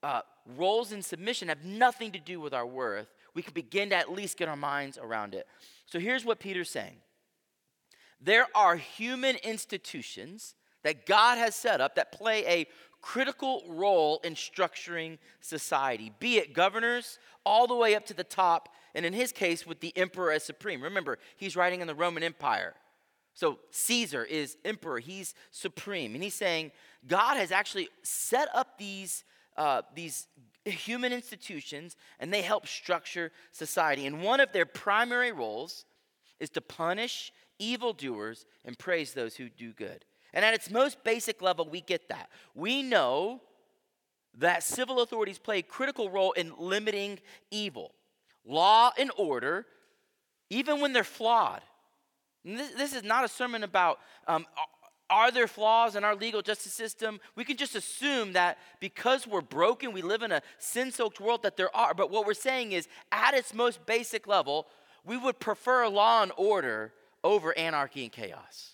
uh, 0.04 0.20
roles 0.56 0.92
in 0.92 1.02
submission 1.02 1.48
have 1.48 1.64
nothing 1.64 2.12
to 2.12 2.18
do 2.18 2.38
with 2.40 2.52
our 2.52 2.66
worth, 2.66 3.08
we 3.34 3.42
can 3.42 3.54
begin 3.54 3.90
to 3.90 3.96
at 3.96 4.12
least 4.12 4.36
get 4.36 4.48
our 4.48 4.56
minds 4.56 4.98
around 4.98 5.34
it. 5.34 5.46
So 5.86 5.98
here's 5.98 6.24
what 6.24 6.38
Peter's 6.38 6.70
saying 6.70 6.96
there 8.20 8.46
are 8.54 8.76
human 8.76 9.36
institutions 9.36 10.54
that 10.82 11.06
God 11.06 11.38
has 11.38 11.54
set 11.54 11.80
up 11.80 11.94
that 11.94 12.12
play 12.12 12.44
a 12.46 12.66
critical 13.00 13.62
role 13.68 14.20
in 14.24 14.34
structuring 14.34 15.18
society, 15.40 16.12
be 16.20 16.36
it 16.36 16.54
governors 16.54 17.18
all 17.44 17.66
the 17.66 17.74
way 17.74 17.94
up 17.94 18.06
to 18.06 18.14
the 18.14 18.24
top, 18.24 18.70
and 18.94 19.04
in 19.04 19.12
his 19.12 19.32
case, 19.32 19.66
with 19.66 19.80
the 19.80 19.96
emperor 19.96 20.32
as 20.32 20.42
supreme. 20.42 20.82
Remember, 20.82 21.18
he's 21.36 21.56
writing 21.56 21.80
in 21.80 21.86
the 21.86 21.94
Roman 21.94 22.22
Empire. 22.22 22.74
So 23.34 23.58
Caesar 23.70 24.24
is 24.24 24.56
emperor, 24.64 25.00
he's 25.00 25.34
supreme. 25.50 26.14
And 26.14 26.22
he's 26.22 26.34
saying 26.34 26.70
God 27.06 27.36
has 27.36 27.50
actually 27.50 27.88
set 28.02 28.48
up 28.54 28.78
these, 28.78 29.24
uh, 29.56 29.82
these 29.94 30.26
human 30.64 31.12
institutions 31.12 31.96
and 32.18 32.32
they 32.32 32.42
help 32.42 32.66
structure 32.66 33.32
society. 33.52 34.06
And 34.06 34.22
one 34.22 34.40
of 34.40 34.52
their 34.52 34.66
primary 34.66 35.32
roles 35.32 35.84
is 36.40 36.50
to 36.50 36.60
punish 36.60 37.32
evildoers 37.58 38.46
and 38.64 38.78
praise 38.78 39.12
those 39.12 39.36
who 39.36 39.48
do 39.48 39.72
good. 39.72 40.04
And 40.32 40.44
at 40.44 40.54
its 40.54 40.70
most 40.70 41.04
basic 41.04 41.42
level, 41.42 41.68
we 41.68 41.80
get 41.80 42.08
that. 42.08 42.28
We 42.54 42.82
know 42.82 43.40
that 44.38 44.64
civil 44.64 45.00
authorities 45.00 45.38
play 45.38 45.58
a 45.58 45.62
critical 45.62 46.10
role 46.10 46.32
in 46.32 46.52
limiting 46.58 47.20
evil. 47.50 47.94
Law 48.44 48.90
and 48.98 49.10
order, 49.16 49.66
even 50.50 50.80
when 50.80 50.92
they're 50.92 51.04
flawed. 51.04 51.62
This, 52.44 52.72
this, 52.72 52.94
is 52.94 53.04
not 53.04 53.24
a 53.24 53.28
sermon 53.28 53.62
about 53.62 54.00
um, 54.26 54.44
are 55.10 55.30
there 55.30 55.46
flaws 55.46 55.96
in 55.96 56.04
our 56.04 56.14
legal 56.14 56.42
justice 56.42 56.72
system? 56.72 57.20
We 57.36 57.44
can 57.44 57.56
just 57.56 57.74
assume 57.74 58.32
that 58.32 58.58
because 58.80 59.26
we're 59.26 59.42
broken, 59.42 59.92
we 59.92 60.02
live 60.02 60.22
in 60.22 60.32
a 60.32 60.42
sin 60.58 60.90
soaked 60.90 61.20
world, 61.20 61.42
that 61.42 61.56
there 61.56 61.74
are. 61.76 61.94
But 61.94 62.10
what 62.10 62.26
we're 62.26 62.34
saying 62.34 62.72
is, 62.72 62.88
at 63.12 63.34
its 63.34 63.52
most 63.52 63.84
basic 63.86 64.26
level, 64.26 64.66
we 65.04 65.16
would 65.16 65.38
prefer 65.38 65.86
law 65.88 66.22
and 66.22 66.32
order 66.36 66.92
over 67.22 67.56
anarchy 67.56 68.04
and 68.04 68.12
chaos. 68.12 68.72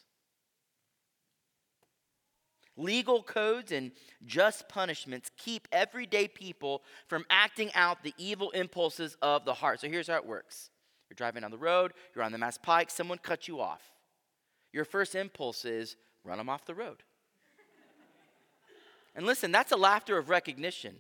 Legal 2.77 3.23
codes 3.23 3.73
and 3.73 3.93
just 4.25 4.69
punishments 4.69 5.31
keep 5.37 5.69
everyday 5.73 6.29
people 6.29 6.83
from 7.09 7.25
acting 7.29 7.71
out 7.75 8.03
the 8.03 8.15
evil 8.17 8.51
impulses 8.53 9.17
of 9.21 9.45
the 9.45 9.55
heart. 9.55 9.81
So 9.81 9.89
here's 9.89 10.07
how 10.07 10.17
it 10.17 10.27
works 10.27 10.71
you're 11.11 11.17
driving 11.17 11.43
down 11.43 11.51
the 11.51 11.59
road, 11.59 11.93
you're 12.15 12.25
on 12.25 12.33
the 12.33 12.39
Mass 12.39 12.57
Pike, 12.57 12.91
someone 12.91 13.19
cuts 13.19 13.49
you 13.49 13.61
off. 13.61 13.83
Your 14.73 14.85
first 14.85 15.17
impulse 15.17 15.65
is 15.65 15.97
run 16.25 16.39
them 16.39 16.49
off 16.49 16.65
the 16.65 16.75
road. 16.75 17.03
and 19.15 19.27
listen, 19.27 19.53
that's 19.53 19.73
a 19.73 19.77
laughter 19.77 20.19
of 20.19 20.29
recognition 20.29 20.95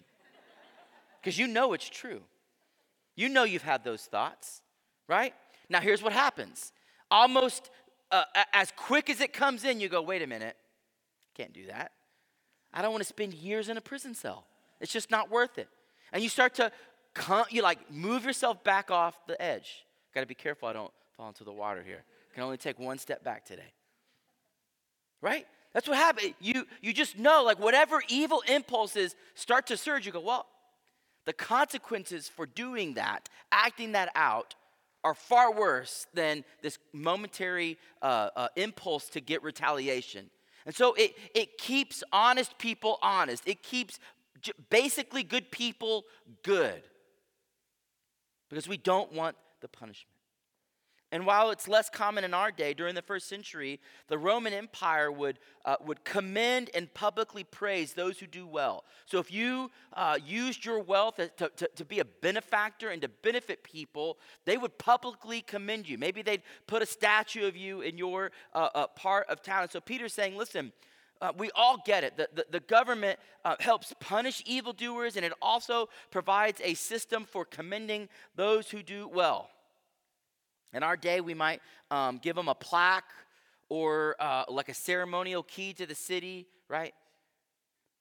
because 1.20 1.38
you 1.38 1.46
know 1.46 1.72
it's 1.72 1.88
true. 1.88 2.22
You 3.16 3.28
know 3.28 3.44
you've 3.44 3.62
had 3.62 3.84
those 3.84 4.02
thoughts, 4.02 4.62
right? 5.08 5.34
Now, 5.68 5.80
here's 5.80 6.02
what 6.02 6.12
happens 6.12 6.72
almost 7.10 7.70
uh, 8.10 8.24
as 8.52 8.72
quick 8.76 9.08
as 9.10 9.20
it 9.20 9.32
comes 9.32 9.64
in, 9.64 9.80
you 9.80 9.88
go, 9.88 10.02
wait 10.02 10.22
a 10.22 10.26
minute. 10.26 10.56
Can't 11.34 11.52
do 11.52 11.66
that. 11.66 11.92
I 12.72 12.82
don't 12.82 12.92
want 12.92 13.02
to 13.02 13.08
spend 13.08 13.34
years 13.34 13.68
in 13.68 13.76
a 13.76 13.80
prison 13.80 14.14
cell. 14.14 14.46
It's 14.80 14.92
just 14.92 15.10
not 15.10 15.30
worth 15.30 15.58
it. 15.58 15.68
And 16.12 16.22
you 16.22 16.28
start 16.28 16.54
to, 16.54 16.72
you 17.50 17.62
like 17.62 17.90
move 17.90 18.24
yourself 18.24 18.62
back 18.64 18.90
off 18.90 19.26
the 19.26 19.40
edge. 19.40 19.84
Got 20.14 20.22
to 20.22 20.26
be 20.26 20.34
careful 20.34 20.68
I 20.68 20.72
don't 20.72 20.92
fall 21.16 21.28
into 21.28 21.44
the 21.44 21.52
water 21.52 21.82
here. 21.82 22.04
Can 22.34 22.42
only 22.42 22.56
take 22.56 22.78
one 22.78 22.98
step 22.98 23.22
back 23.22 23.44
today. 23.44 23.72
Right? 25.22 25.46
That's 25.72 25.88
what 25.88 25.96
happened. 25.96 26.34
You, 26.40 26.66
you 26.80 26.92
just 26.92 27.18
know, 27.18 27.42
like, 27.44 27.58
whatever 27.58 28.02
evil 28.08 28.42
impulses 28.48 29.14
start 29.34 29.66
to 29.68 29.76
surge, 29.76 30.06
you 30.06 30.12
go, 30.12 30.20
well, 30.20 30.46
the 31.26 31.32
consequences 31.32 32.28
for 32.28 32.46
doing 32.46 32.94
that, 32.94 33.28
acting 33.52 33.92
that 33.92 34.10
out, 34.14 34.54
are 35.04 35.14
far 35.14 35.54
worse 35.54 36.06
than 36.12 36.44
this 36.62 36.78
momentary 36.92 37.78
uh, 38.02 38.30
uh, 38.36 38.48
impulse 38.56 39.08
to 39.10 39.20
get 39.20 39.42
retaliation. 39.42 40.28
And 40.66 40.74
so 40.74 40.94
it, 40.94 41.14
it 41.34 41.56
keeps 41.56 42.02
honest 42.12 42.58
people 42.58 42.98
honest. 43.00 43.42
It 43.46 43.62
keeps 43.62 43.98
basically 44.68 45.22
good 45.22 45.50
people 45.50 46.04
good. 46.42 46.82
Because 48.48 48.68
we 48.68 48.76
don't 48.76 49.12
want 49.12 49.36
the 49.60 49.68
punishment. 49.68 50.19
And 51.12 51.26
while 51.26 51.50
it's 51.50 51.66
less 51.66 51.90
common 51.90 52.22
in 52.22 52.32
our 52.34 52.52
day, 52.52 52.72
during 52.72 52.94
the 52.94 53.02
first 53.02 53.28
century, 53.28 53.80
the 54.06 54.16
Roman 54.16 54.52
Empire 54.52 55.10
would, 55.10 55.40
uh, 55.64 55.76
would 55.84 56.04
commend 56.04 56.70
and 56.72 56.92
publicly 56.94 57.42
praise 57.42 57.94
those 57.94 58.20
who 58.20 58.26
do 58.28 58.46
well. 58.46 58.84
So 59.06 59.18
if 59.18 59.32
you 59.32 59.72
uh, 59.94 60.18
used 60.24 60.64
your 60.64 60.78
wealth 60.78 61.16
to, 61.16 61.48
to, 61.48 61.68
to, 61.74 61.84
be 61.84 61.98
a 61.98 62.04
benefactor 62.04 62.90
and 62.90 63.02
to 63.02 63.08
benefit 63.08 63.64
people, 63.64 64.18
they 64.44 64.56
would 64.56 64.78
publicly 64.78 65.40
commend 65.40 65.88
you. 65.88 65.98
Maybe 65.98 66.22
they'd 66.22 66.42
put 66.68 66.80
a 66.80 66.86
statue 66.86 67.48
of 67.48 67.56
you 67.56 67.80
in 67.80 67.98
your 67.98 68.30
uh, 68.54 68.68
uh 68.74 68.86
part 68.88 69.28
of 69.28 69.42
town. 69.42 69.62
And 69.62 69.70
so 69.70 69.80
Peter's 69.80 70.14
saying, 70.14 70.36
listen, 70.36 70.72
uh, 71.20 71.32
we 71.36 71.50
all 71.54 71.82
get 71.84 72.04
it. 72.04 72.16
The, 72.16 72.28
the, 72.34 72.46
the 72.50 72.60
government 72.60 73.18
uh, 73.44 73.56
helps 73.58 73.92
punish 74.00 74.42
evildoers, 74.46 75.16
and 75.16 75.24
it 75.24 75.32
also 75.42 75.88
provides 76.10 76.60
a 76.64 76.74
system 76.74 77.24
for 77.24 77.44
commending 77.44 78.08
those 78.36 78.70
who 78.70 78.82
do 78.82 79.08
well. 79.08 79.50
In 80.72 80.82
our 80.82 80.96
day, 80.96 81.20
we 81.20 81.34
might 81.34 81.60
um, 81.90 82.18
give 82.18 82.36
them 82.36 82.48
a 82.48 82.54
plaque 82.54 83.10
or 83.68 84.16
uh, 84.20 84.44
like 84.48 84.68
a 84.68 84.74
ceremonial 84.74 85.42
key 85.42 85.72
to 85.74 85.86
the 85.86 85.94
city, 85.94 86.46
right? 86.68 86.94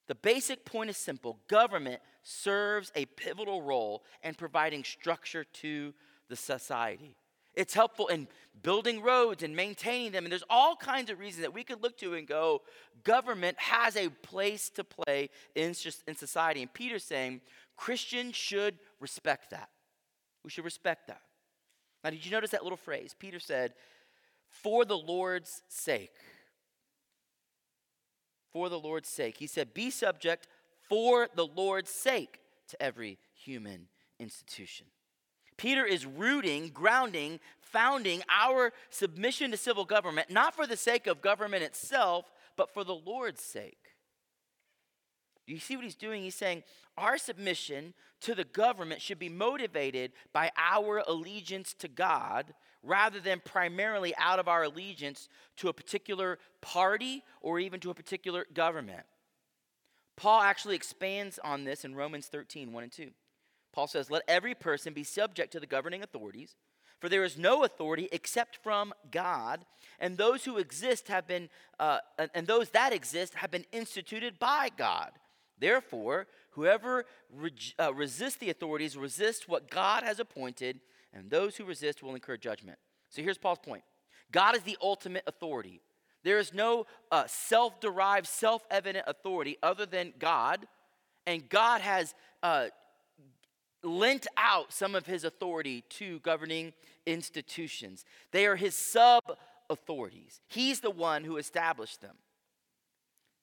The 0.07 0.15
basic 0.15 0.65
point 0.65 0.89
is 0.89 0.97
simple 0.97 1.39
government 1.47 2.01
serves 2.23 2.91
a 2.95 3.05
pivotal 3.05 3.61
role 3.61 4.03
in 4.23 4.33
providing 4.33 4.83
structure 4.83 5.43
to 5.43 5.93
the 6.29 6.35
society. 6.35 7.15
It's 7.55 7.73
helpful 7.73 8.07
in 8.07 8.27
building 8.61 9.01
roads 9.01 9.43
and 9.43 9.55
maintaining 9.55 10.11
them. 10.11 10.25
And 10.25 10.31
there's 10.31 10.43
all 10.49 10.75
kinds 10.75 11.09
of 11.09 11.19
reasons 11.19 11.41
that 11.41 11.53
we 11.53 11.63
could 11.63 11.81
look 11.83 11.97
to 11.97 12.13
and 12.13 12.27
go, 12.27 12.61
government 13.03 13.59
has 13.59 13.95
a 13.95 14.09
place 14.09 14.69
to 14.71 14.83
play 14.83 15.29
in, 15.55 15.73
in 16.07 16.15
society. 16.15 16.61
And 16.61 16.73
Peter's 16.73 17.03
saying 17.03 17.41
Christians 17.75 18.35
should 18.35 18.77
respect 18.99 19.49
that. 19.51 19.69
We 20.43 20.49
should 20.49 20.65
respect 20.65 21.07
that. 21.07 21.21
Now, 22.03 22.09
did 22.09 22.25
you 22.25 22.31
notice 22.31 22.51
that 22.51 22.63
little 22.63 22.77
phrase? 22.77 23.15
Peter 23.17 23.39
said, 23.39 23.73
for 24.49 24.85
the 24.85 24.97
Lord's 24.97 25.61
sake. 25.67 26.15
For 28.51 28.69
the 28.69 28.79
Lord's 28.79 29.09
sake. 29.09 29.37
He 29.37 29.47
said, 29.47 29.73
be 29.73 29.89
subject 29.89 30.47
for 30.87 31.27
the 31.35 31.45
Lord's 31.45 31.91
sake 31.91 32.39
to 32.69 32.81
every 32.81 33.19
human 33.33 33.87
institution. 34.19 34.87
Peter 35.57 35.85
is 35.85 36.05
rooting, 36.05 36.69
grounding, 36.69 37.39
founding 37.59 38.23
our 38.29 38.71
submission 38.89 39.51
to 39.51 39.57
civil 39.57 39.85
government, 39.85 40.29
not 40.29 40.55
for 40.55 40.65
the 40.65 40.77
sake 40.77 41.05
of 41.05 41.21
government 41.21 41.63
itself, 41.63 42.31
but 42.55 42.73
for 42.73 42.83
the 42.83 42.95
Lord's 42.95 43.41
sake. 43.41 43.88
Do 45.49 45.55
you 45.55 45.59
see 45.59 45.75
what 45.75 45.83
he's 45.83 45.95
doing? 45.95 46.21
He's 46.21 46.35
saying 46.35 46.61
our 46.95 47.17
submission 47.17 47.95
to 48.21 48.35
the 48.35 48.43
government 48.43 49.01
should 49.01 49.17
be 49.17 49.29
motivated 49.29 50.11
by 50.31 50.51
our 50.55 51.01
allegiance 51.07 51.73
to 51.79 51.87
God 51.87 52.53
rather 52.83 53.19
than 53.19 53.41
primarily 53.43 54.13
out 54.19 54.37
of 54.37 54.47
our 54.47 54.65
allegiance 54.65 55.27
to 55.57 55.67
a 55.67 55.73
particular 55.73 56.37
party 56.61 57.23
or 57.41 57.57
even 57.59 57.79
to 57.79 57.89
a 57.89 57.95
particular 57.95 58.45
government. 58.53 59.01
Paul 60.17 60.39
actually 60.39 60.75
expands 60.75 61.39
on 61.43 61.63
this 61.63 61.83
in 61.83 61.95
Romans 61.95 62.27
13, 62.27 62.71
1 62.71 62.83
and 62.83 62.91
2. 62.91 63.09
Paul 63.73 63.87
says, 63.87 64.11
Let 64.11 64.21
every 64.27 64.53
person 64.53 64.93
be 64.93 65.03
subject 65.03 65.51
to 65.53 65.59
the 65.59 65.65
governing 65.65 66.03
authorities, 66.03 66.57
for 66.99 67.09
there 67.09 67.23
is 67.23 67.39
no 67.39 67.63
authority 67.63 68.07
except 68.11 68.59
from 68.61 68.93
God, 69.09 69.65
and 69.99 70.15
those 70.15 70.45
who 70.45 70.59
exist 70.59 71.07
have 71.07 71.25
been, 71.25 71.49
uh, 71.79 72.01
and 72.35 72.45
those 72.45 72.69
that 72.69 72.93
exist 72.93 73.33
have 73.33 73.49
been 73.49 73.65
instituted 73.71 74.37
by 74.37 74.69
God. 74.77 75.09
Therefore, 75.59 76.27
whoever 76.51 77.05
re- 77.33 77.51
uh, 77.79 77.93
resists 77.93 78.37
the 78.37 78.49
authorities 78.49 78.97
resists 78.97 79.47
what 79.47 79.69
God 79.69 80.03
has 80.03 80.19
appointed, 80.19 80.79
and 81.13 81.29
those 81.29 81.57
who 81.57 81.65
resist 81.65 82.01
will 82.01 82.15
incur 82.15 82.37
judgment. 82.37 82.79
So 83.09 83.21
here's 83.21 83.37
Paul's 83.37 83.59
point 83.59 83.83
God 84.31 84.55
is 84.55 84.63
the 84.63 84.77
ultimate 84.81 85.23
authority. 85.27 85.81
There 86.23 86.39
is 86.39 86.53
no 86.53 86.85
uh, 87.11 87.25
self 87.27 87.79
derived, 87.79 88.27
self 88.27 88.63
evident 88.69 89.05
authority 89.07 89.57
other 89.63 89.85
than 89.85 90.13
God, 90.19 90.67
and 91.25 91.47
God 91.49 91.81
has 91.81 92.13
uh, 92.43 92.67
lent 93.83 94.27
out 94.37 94.73
some 94.73 94.95
of 94.95 95.05
his 95.05 95.23
authority 95.23 95.83
to 95.89 96.19
governing 96.19 96.73
institutions. 97.05 98.05
They 98.31 98.45
are 98.45 98.55
his 98.55 98.75
sub 98.75 99.23
authorities. 99.69 100.41
He's 100.47 100.81
the 100.81 100.91
one 100.91 101.23
who 101.23 101.37
established 101.37 102.01
them. 102.01 102.15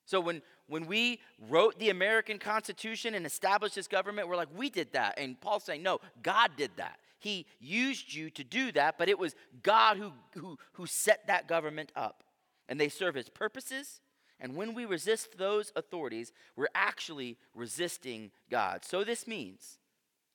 So 0.07 0.21
when, 0.21 0.41
when 0.69 0.87
we 0.87 1.21
wrote 1.49 1.79
the 1.79 1.91
American 1.91 2.39
Constitution 2.39 3.15
and 3.15 3.27
established 3.27 3.75
this 3.75 3.89
government, 3.89 4.29
we're 4.29 4.37
like, 4.37 4.49
we 4.57 4.71
did 4.71 4.93
that. 4.93 5.19
And 5.19 5.39
Paul's 5.41 5.65
saying, 5.65 5.83
no, 5.83 6.01
God 6.23 6.53
did 6.57 6.71
that. 6.77 6.99
He 7.19 7.47
used 7.59 8.15
you 8.15 8.31
to 8.31 8.45
do 8.45 8.71
that, 8.73 8.99
but 8.99 9.09
it 9.09 9.19
was 9.19 9.35
God 9.63 9.97
who, 9.97 10.13
who, 10.35 10.59
who 10.75 10.87
set 10.87 11.27
that 11.27 11.49
government 11.49 11.91
up. 11.97 12.23
And 12.69 12.81
they 12.81 12.89
serve 12.89 13.15
his 13.17 13.29
purposes. 13.29 14.01
And 14.39 14.55
when 14.55 14.75
we 14.75 14.85
resist 14.85 15.39
those 15.39 15.73
authorities, 15.77 16.33
we're 16.57 16.67
actually 16.75 17.37
resisting 17.55 18.31
God. 18.51 18.85
So 18.85 19.03
this 19.03 19.27
means 19.27 19.79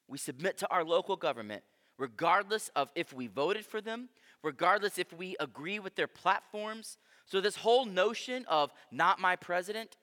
we 0.08 0.18
submit 0.18 0.58
to 0.58 0.70
our 0.70 0.84
local 0.84 1.16
government, 1.16 1.63
regardless 1.98 2.70
of 2.75 2.92
if 2.96 3.13
we 3.13 3.28
voted 3.28 3.66
for 3.66 3.80
them, 3.80 4.10
regardless 4.44 4.98
if 4.98 5.13
we 5.13 5.36
agree 5.40 5.80
with 5.80 5.96
their 5.96 6.08
platforms. 6.08 6.98
So, 7.25 7.42
this 7.42 7.58
whole 7.58 7.86
notion 7.86 8.46
of 8.48 8.72
not 8.92 9.20
my 9.20 9.36
president 9.36 9.98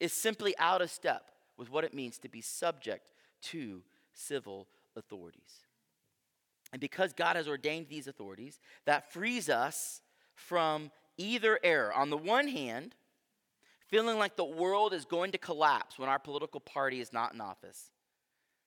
is 0.00 0.12
simply 0.12 0.54
out 0.58 0.82
of 0.82 0.90
step 0.90 1.30
with 1.56 1.70
what 1.70 1.84
it 1.84 1.94
means 1.94 2.18
to 2.18 2.28
be 2.28 2.40
subject 2.40 3.12
to 3.42 3.82
civil 4.12 4.68
authorities. 4.96 5.64
And 6.72 6.80
because 6.80 7.12
God 7.12 7.36
has 7.36 7.48
ordained 7.48 7.86
these 7.88 8.06
authorities, 8.06 8.58
that 8.84 9.12
frees 9.12 9.48
us 9.48 10.02
from 10.34 10.90
either 11.16 11.58
error. 11.62 11.92
On 11.92 12.10
the 12.10 12.16
one 12.16 12.48
hand, 12.48 12.94
feeling 13.88 14.18
like 14.18 14.36
the 14.36 14.44
world 14.44 14.92
is 14.92 15.04
going 15.04 15.32
to 15.32 15.38
collapse 15.38 15.98
when 15.98 16.08
our 16.08 16.18
political 16.18 16.60
party 16.60 17.00
is 17.00 17.12
not 17.12 17.32
in 17.32 17.40
office. 17.40 17.90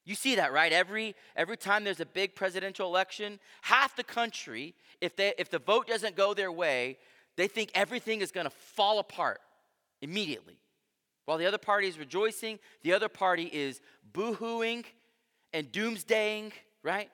You 0.05 0.15
see 0.15 0.35
that, 0.35 0.53
right? 0.53 0.71
Every, 0.71 1.15
every 1.35 1.57
time 1.57 1.83
there's 1.83 1.99
a 1.99 2.05
big 2.05 2.33
presidential 2.33 2.87
election, 2.87 3.39
half 3.61 3.95
the 3.95 4.03
country, 4.03 4.73
if, 5.01 5.15
they, 5.15 5.33
if 5.37 5.49
the 5.49 5.59
vote 5.59 5.87
doesn't 5.87 6.15
go 6.15 6.33
their 6.33 6.51
way, 6.51 6.97
they 7.39 7.47
think 7.47 7.71
everything 7.73 8.21
is 8.21 8.31
going 8.31 8.45
to 8.45 8.49
fall 8.49 8.99
apart 8.99 9.39
immediately. 10.01 10.59
While 11.25 11.37
the 11.37 11.45
other 11.45 11.57
party 11.57 11.87
is 11.87 11.97
rejoicing, 11.97 12.59
the 12.81 12.91
other 12.91 13.07
party 13.07 13.45
is 13.45 13.81
boo-hooing 14.11 14.83
and 15.53 15.71
doomsdaying, 15.71 16.51
right? 16.83 17.09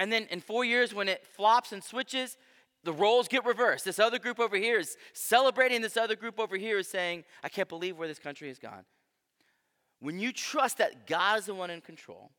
And 0.00 0.10
then 0.10 0.26
in 0.30 0.40
four 0.40 0.64
years, 0.64 0.94
when 0.94 1.08
it 1.08 1.26
flops 1.26 1.72
and 1.72 1.84
switches, 1.84 2.38
the 2.82 2.92
roles 2.92 3.28
get 3.28 3.44
reversed. 3.44 3.84
This 3.84 3.98
other 3.98 4.18
group 4.18 4.40
over 4.40 4.56
here 4.56 4.78
is 4.78 4.96
celebrating, 5.12 5.82
this 5.82 5.96
other 5.96 6.16
group 6.16 6.40
over 6.40 6.56
here 6.56 6.78
is 6.78 6.88
saying, 6.88 7.24
I 7.44 7.48
can't 7.48 7.68
believe 7.68 7.98
where 7.98 8.08
this 8.08 8.18
country 8.18 8.48
has 8.48 8.58
gone. 8.58 8.84
When 10.00 10.18
you 10.18 10.32
trust 10.32 10.78
that 10.78 11.06
God 11.06 11.40
is 11.40 11.46
the 11.46 11.54
one 11.54 11.70
in 11.70 11.80
control 11.80 12.30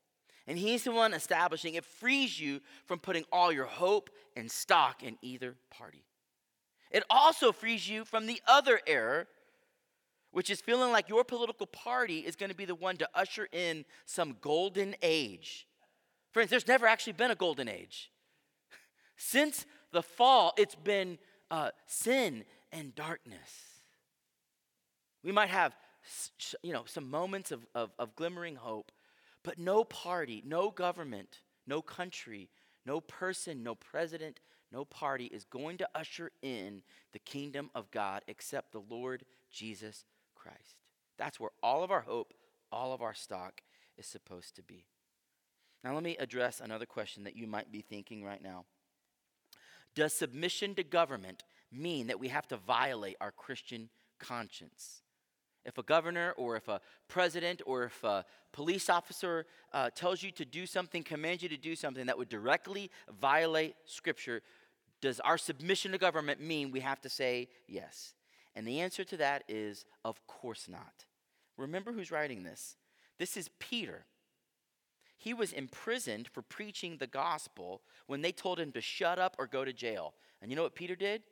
and 0.48 0.58
He's 0.58 0.84
the 0.84 0.92
one 0.92 1.14
establishing, 1.14 1.76
it 1.76 1.86
frees 1.86 2.40
you 2.40 2.60
from 2.86 3.00
putting 3.00 3.24
all 3.32 3.52
your 3.52 3.66
hope 3.66 4.10
and 4.36 4.50
stock 4.52 5.04
in 5.04 5.18
either 5.22 5.56
party. 5.70 6.04
It 6.94 7.04
also 7.10 7.52
frees 7.52 7.90
you 7.90 8.06
from 8.06 8.28
the 8.28 8.40
other 8.48 8.80
error, 8.88 9.28
which 10.32 10.50
is 10.50 10.62
feeling 10.62 10.92
like 10.92 11.10
your 11.10 11.24
political 11.24 11.66
party 11.66 12.20
is 12.20 12.36
going 12.36 12.52
to 12.52 12.56
be 12.56 12.66
the 12.66 12.76
one 12.76 12.98
to 12.98 13.10
usher 13.16 13.48
in 13.52 13.84
some 14.06 14.38
golden 14.40 14.96
age. 15.02 15.68
Friends, 16.32 16.50
there's 16.50 16.68
never 16.68 16.88
actually 16.88 17.14
been 17.14 17.32
a 17.32 17.36
golden 17.36 17.68
age. 17.68 18.12
Since 19.18 19.66
the 19.92 20.04
fall, 20.04 20.54
it's 20.58 20.76
been 20.76 21.18
uh, 21.52 21.72
sin 21.88 22.46
and 22.72 22.96
darkness. 22.96 23.50
We 25.24 25.32
might 25.32 25.50
have 25.50 25.76
you 26.62 26.74
know, 26.74 26.84
some 26.86 27.10
moments 27.10 27.52
of, 27.52 27.66
of, 27.74 27.92
of 27.98 28.16
glimmering 28.16 28.56
hope. 28.56 28.92
But 29.44 29.60
no 29.60 29.84
party, 29.84 30.42
no 30.46 30.70
government, 30.70 31.40
no 31.68 31.82
country, 31.82 32.50
no 32.86 33.02
person, 33.02 33.64
no 33.64 33.76
president, 33.76 34.40
no 34.74 34.84
party 34.84 35.26
is 35.26 35.46
going 35.46 35.78
to 35.78 35.90
usher 35.94 36.32
in 36.42 36.82
the 37.14 37.20
kingdom 37.20 37.70
of 37.76 37.92
God 37.92 38.24
except 38.28 38.72
the 38.72 38.84
Lord 38.90 39.24
Jesus 39.52 40.04
Christ. 40.36 40.82
That's 41.18 41.40
where 41.40 41.52
all 41.62 41.84
of 41.84 41.92
our 41.92 42.02
hope, 42.02 42.34
all 42.72 42.92
of 42.92 43.02
our 43.02 43.14
stock 43.14 43.62
is 43.98 44.08
supposed 44.08 44.56
to 44.56 44.64
be. 44.64 44.86
Now, 45.84 45.94
let 45.94 46.04
me 46.04 46.18
address 46.18 46.60
another 46.60 46.86
question 46.86 47.26
that 47.26 47.36
you 47.36 47.46
might 47.46 47.72
be 47.72 47.82
thinking 47.82 48.24
right 48.24 48.42
now. 48.42 48.66
Does 49.96 50.14
submission 50.14 50.74
to 50.76 50.84
government 50.84 51.44
mean 51.72 52.08
that 52.08 52.20
we 52.20 52.30
have 52.30 52.48
to 52.48 52.58
violate 52.58 53.18
our 53.22 53.32
Christian 53.32 53.90
conscience? 54.18 55.04
If 55.66 55.78
a 55.78 55.84
governor 55.84 56.34
or 56.36 56.56
if 56.58 56.68
a 56.68 56.82
president 57.08 57.62
or 57.66 57.86
if 57.86 58.04
a 58.04 58.26
police 58.52 58.90
officer 58.90 59.46
uh, 59.72 59.90
tells 59.96 60.22
you 60.22 60.32
to 60.32 60.46
do 60.46 60.66
something, 60.66 61.04
commands 61.04 61.44
you 61.44 61.50
to 61.50 61.58
do 61.58 61.76
something 61.76 62.06
that 62.08 62.18
would 62.18 62.30
directly 62.30 62.92
violate 63.20 63.76
Scripture, 63.86 64.42
does 65.04 65.20
our 65.20 65.38
submission 65.38 65.92
to 65.92 65.98
government 65.98 66.40
mean 66.40 66.72
we 66.72 66.80
have 66.80 67.02
to 67.02 67.10
say 67.10 67.50
yes? 67.68 68.14
And 68.56 68.66
the 68.66 68.80
answer 68.80 69.04
to 69.04 69.18
that 69.18 69.44
is, 69.50 69.84
of 70.06 70.26
course 70.28 70.70
not. 70.70 71.04
Remember 71.58 71.92
who's 71.92 72.10
writing 72.10 72.44
this? 72.44 72.78
This 73.20 73.36
is 73.36 73.50
Peter. 73.60 74.06
He 75.18 75.34
was 75.34 75.52
imprisoned 75.52 76.30
for 76.30 76.42
preaching 76.42 76.96
the 76.98 77.08
gospel 77.08 77.82
when 78.08 78.22
they 78.22 78.32
told 78.32 78.62
him 78.62 78.72
to 78.72 78.80
shut 78.80 79.20
up 79.20 79.36
or 79.38 79.46
go 79.46 79.66
to 79.66 79.74
jail. 79.74 80.14
And 80.42 80.50
you 80.50 80.56
know 80.56 80.64
what 80.64 80.74
Peter 80.74 80.96
did? 80.96 81.24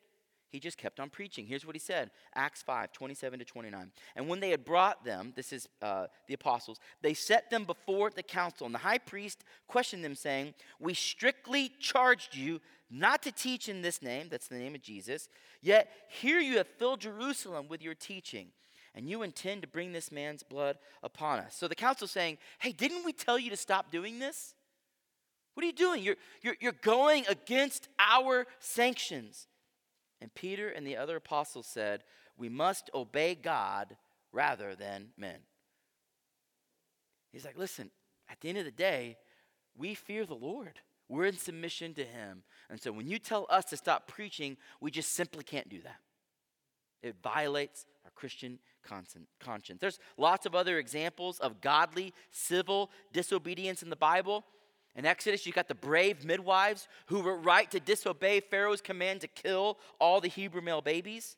He 0.50 0.60
just 0.60 0.78
kept 0.78 1.00
on 1.00 1.10
preaching. 1.10 1.46
Here's 1.46 1.66
what 1.66 1.76
he 1.76 1.80
said 1.80 2.12
Acts 2.36 2.62
5 2.62 2.92
27 2.92 3.40
to 3.40 3.46
29. 3.46 3.90
And 4.18 4.28
when 4.28 4.42
they 4.42 4.50
had 4.50 4.66
brought 4.66 5.06
them, 5.06 5.32
this 5.34 5.54
is 5.54 5.70
uh, 5.82 6.08
the 6.28 6.34
apostles, 6.34 6.78
they 7.02 7.14
set 7.14 7.50
them 7.50 7.64
before 7.64 8.10
the 8.10 8.22
council. 8.22 8.66
And 8.66 8.76
the 8.76 8.80
high 8.80 8.98
priest 8.98 9.46
questioned 9.68 10.04
them, 10.04 10.16
saying, 10.16 10.56
We 10.78 10.94
strictly 10.94 11.72
charged 11.80 12.36
you 12.36 12.60
not 12.92 13.24
to 13.24 13.32
teach 13.32 13.70
in 13.70 13.82
this 13.82 14.02
name, 14.02 14.28
that's 14.30 14.50
the 14.50 14.58
name 14.58 14.76
of 14.76 14.82
Jesus, 14.82 15.30
yet 15.62 15.90
here 16.10 16.40
you 16.40 16.58
have 16.58 16.68
filled 16.68 17.00
Jerusalem 17.00 17.68
with 17.70 17.82
your 17.82 17.96
teaching. 17.96 18.50
And 18.94 19.10
you 19.10 19.24
intend 19.24 19.62
to 19.62 19.70
bring 19.70 19.94
this 19.94 20.12
man's 20.12 20.44
blood 20.44 20.78
upon 21.02 21.40
us. 21.40 21.56
So 21.56 21.70
the 21.70 21.76
council's 21.76 22.12
saying, 22.12 22.38
Hey, 22.60 22.74
didn't 22.74 23.06
we 23.06 23.14
tell 23.14 23.40
you 23.40 23.50
to 23.50 23.56
stop 23.56 23.90
doing 23.90 24.20
this? 24.20 24.54
What 25.54 25.64
are 25.64 25.68
you 25.68 25.74
doing? 25.74 26.04
You're, 26.04 26.18
you're, 26.42 26.58
you're 26.60 26.74
going 26.74 27.26
against 27.30 27.88
our 27.98 28.46
sanctions. 28.60 29.48
And 30.20 30.34
Peter 30.34 30.68
and 30.68 30.86
the 30.86 30.98
other 30.98 31.16
apostles 31.16 31.68
said, 31.68 32.04
We 32.38 32.50
must 32.50 32.90
obey 32.94 33.36
God 33.36 33.96
rather 34.34 34.76
than 34.76 35.12
men. 35.18 35.40
He's 37.32 37.46
like, 37.46 37.58
Listen, 37.58 37.92
at 38.30 38.42
the 38.42 38.50
end 38.50 38.58
of 38.58 38.66
the 38.66 38.72
day, 38.72 39.18
we 39.78 39.94
fear 39.94 40.26
the 40.26 40.36
Lord. 40.36 40.82
We're 41.12 41.26
in 41.26 41.38
submission 41.38 41.94
to 41.96 42.06
Him. 42.06 42.44
And 42.70 42.82
so 42.82 42.94
when 42.94 43.06
you 43.06 43.20
tell 43.20 43.46
us 43.50 43.66
to 43.66 43.78
stop 43.78 44.08
preaching, 44.08 44.56
we 44.80 44.92
just 44.92 45.12
simply 45.12 45.44
can't 45.44 45.68
do 45.68 45.82
that. 45.82 45.98
It 47.04 47.16
violates 47.22 47.86
our 48.06 48.12
Christian 48.16 48.60
conscience. 48.82 49.82
There's 49.82 50.00
lots 50.18 50.46
of 50.46 50.56
other 50.56 50.78
examples 50.78 51.38
of 51.40 51.60
godly 51.60 52.14
civil 52.32 52.92
disobedience 53.12 53.84
in 53.84 53.90
the 53.90 53.96
Bible. 53.98 54.46
In 54.96 55.06
Exodus, 55.06 55.46
you've 55.46 55.56
got 55.56 55.68
the 55.68 55.76
brave 55.76 56.24
midwives 56.24 56.88
who 57.08 57.20
were 57.20 57.38
right 57.38 57.70
to 57.72 57.82
disobey 57.82 58.40
Pharaoh's 58.40 58.82
command 58.82 59.20
to 59.22 59.28
kill 59.28 59.80
all 60.00 60.22
the 60.22 60.30
Hebrew 60.30 60.62
male 60.62 60.82
babies. 60.82 61.36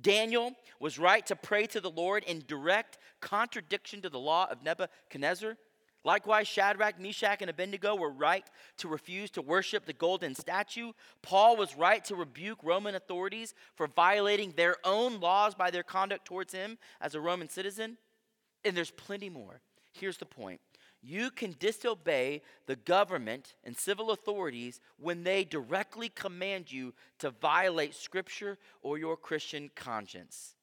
Daniel 0.00 0.52
was 0.80 0.98
right 0.98 1.26
to 1.26 1.36
pray 1.36 1.66
to 1.66 1.80
the 1.80 1.90
Lord 1.90 2.24
in 2.24 2.44
direct 2.46 2.96
contradiction 3.20 4.00
to 4.00 4.08
the 4.08 4.18
law 4.18 4.48
of 4.50 4.62
Nebuchadnezzar. 4.62 5.58
Likewise, 6.04 6.48
Shadrach, 6.48 6.98
Meshach, 6.98 7.42
and 7.42 7.50
Abednego 7.50 7.94
were 7.94 8.10
right 8.10 8.44
to 8.78 8.88
refuse 8.88 9.30
to 9.32 9.42
worship 9.42 9.86
the 9.86 9.92
golden 9.92 10.34
statue. 10.34 10.92
Paul 11.22 11.56
was 11.56 11.76
right 11.76 12.04
to 12.06 12.16
rebuke 12.16 12.58
Roman 12.64 12.96
authorities 12.96 13.54
for 13.76 13.86
violating 13.86 14.52
their 14.52 14.76
own 14.84 15.20
laws 15.20 15.54
by 15.54 15.70
their 15.70 15.84
conduct 15.84 16.24
towards 16.24 16.52
him 16.52 16.76
as 17.00 17.14
a 17.14 17.20
Roman 17.20 17.48
citizen. 17.48 17.98
And 18.64 18.76
there's 18.76 18.90
plenty 18.90 19.30
more. 19.30 19.60
Here's 19.92 20.18
the 20.18 20.26
point 20.26 20.60
you 21.04 21.30
can 21.30 21.56
disobey 21.58 22.42
the 22.66 22.76
government 22.76 23.54
and 23.64 23.76
civil 23.76 24.12
authorities 24.12 24.80
when 24.98 25.24
they 25.24 25.44
directly 25.44 26.08
command 26.08 26.70
you 26.70 26.94
to 27.18 27.30
violate 27.30 27.94
Scripture 27.94 28.56
or 28.82 28.98
your 28.98 29.16
Christian 29.16 29.70
conscience. 29.74 30.54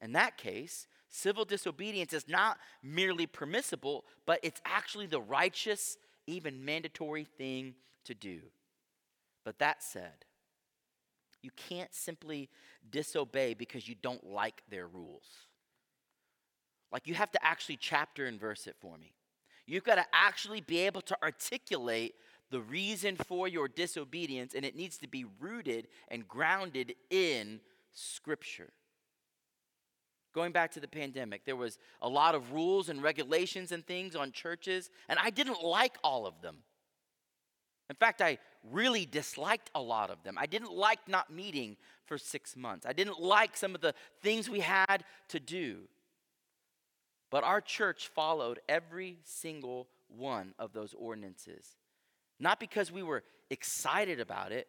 In 0.00 0.12
that 0.12 0.38
case, 0.38 0.86
Civil 1.14 1.44
disobedience 1.44 2.14
is 2.14 2.26
not 2.26 2.58
merely 2.82 3.26
permissible, 3.26 4.06
but 4.24 4.40
it's 4.42 4.62
actually 4.64 5.06
the 5.06 5.20
righteous, 5.20 5.98
even 6.26 6.64
mandatory 6.64 7.24
thing 7.24 7.74
to 8.06 8.14
do. 8.14 8.40
But 9.44 9.58
that 9.58 9.82
said, 9.82 10.24
you 11.42 11.50
can't 11.68 11.92
simply 11.94 12.48
disobey 12.90 13.52
because 13.52 13.86
you 13.86 13.94
don't 14.00 14.26
like 14.26 14.62
their 14.70 14.86
rules. 14.86 15.26
Like, 16.90 17.06
you 17.06 17.14
have 17.14 17.30
to 17.32 17.44
actually 17.44 17.76
chapter 17.76 18.24
and 18.24 18.40
verse 18.40 18.66
it 18.66 18.76
for 18.80 18.96
me. 18.96 19.12
You've 19.66 19.84
got 19.84 19.96
to 19.96 20.06
actually 20.14 20.62
be 20.62 20.78
able 20.80 21.02
to 21.02 21.16
articulate 21.22 22.14
the 22.50 22.60
reason 22.60 23.16
for 23.16 23.48
your 23.48 23.68
disobedience, 23.68 24.54
and 24.54 24.64
it 24.64 24.76
needs 24.76 24.96
to 24.98 25.08
be 25.08 25.26
rooted 25.40 25.88
and 26.08 26.26
grounded 26.26 26.94
in 27.10 27.60
Scripture. 27.92 28.72
Going 30.34 30.52
back 30.52 30.72
to 30.72 30.80
the 30.80 30.88
pandemic, 30.88 31.44
there 31.44 31.56
was 31.56 31.78
a 32.00 32.08
lot 32.08 32.34
of 32.34 32.52
rules 32.52 32.88
and 32.88 33.02
regulations 33.02 33.70
and 33.70 33.86
things 33.86 34.16
on 34.16 34.32
churches, 34.32 34.90
and 35.08 35.18
I 35.18 35.30
didn't 35.30 35.62
like 35.62 35.98
all 36.02 36.26
of 36.26 36.40
them. 36.40 36.58
In 37.90 37.96
fact, 37.96 38.22
I 38.22 38.38
really 38.70 39.04
disliked 39.04 39.70
a 39.74 39.82
lot 39.82 40.08
of 40.08 40.22
them. 40.22 40.38
I 40.38 40.46
didn't 40.46 40.72
like 40.72 41.00
not 41.06 41.30
meeting 41.30 41.76
for 42.06 42.16
six 42.16 42.56
months. 42.56 42.86
I 42.86 42.94
didn't 42.94 43.20
like 43.20 43.56
some 43.56 43.74
of 43.74 43.82
the 43.82 43.94
things 44.22 44.48
we 44.48 44.60
had 44.60 45.04
to 45.28 45.38
do. 45.38 45.80
But 47.30 47.44
our 47.44 47.60
church 47.60 48.08
followed 48.08 48.60
every 48.68 49.18
single 49.24 49.88
one 50.08 50.54
of 50.58 50.72
those 50.72 50.94
ordinances. 50.94 51.76
Not 52.40 52.60
because 52.60 52.90
we 52.90 53.02
were 53.02 53.24
excited 53.50 54.20
about 54.20 54.52
it, 54.52 54.68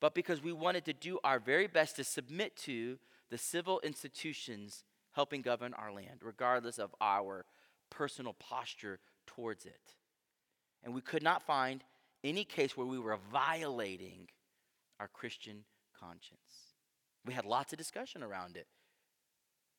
but 0.00 0.14
because 0.14 0.42
we 0.42 0.52
wanted 0.52 0.84
to 0.84 0.92
do 0.92 1.18
our 1.24 1.40
very 1.40 1.66
best 1.66 1.96
to 1.96 2.04
submit 2.04 2.56
to 2.58 2.98
the 3.30 3.38
civil 3.38 3.80
institutions 3.80 4.84
helping 5.12 5.42
govern 5.42 5.74
our 5.74 5.92
land, 5.92 6.20
regardless 6.22 6.78
of 6.78 6.94
our 7.00 7.44
personal 7.90 8.34
posture 8.34 8.98
towards 9.26 9.66
it. 9.66 9.94
And 10.82 10.94
we 10.94 11.00
could 11.00 11.22
not 11.22 11.42
find 11.42 11.84
any 12.22 12.44
case 12.44 12.76
where 12.76 12.86
we 12.86 12.98
were 12.98 13.18
violating 13.32 14.28
our 14.98 15.08
Christian 15.08 15.64
conscience. 15.98 16.74
We 17.24 17.34
had 17.34 17.44
lots 17.44 17.72
of 17.72 17.78
discussion 17.78 18.22
around 18.22 18.56
it 18.56 18.66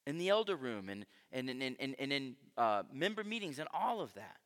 in 0.05 0.17
the 0.17 0.29
elder 0.29 0.55
room 0.55 0.89
and, 0.89 1.05
and, 1.31 1.49
and, 1.49 1.75
and, 1.79 1.95
and 1.97 2.13
in 2.13 2.35
uh, 2.57 2.83
member 2.91 3.23
meetings 3.23 3.59
and 3.59 3.67
all 3.73 4.01
of 4.01 4.13
that. 4.15 4.37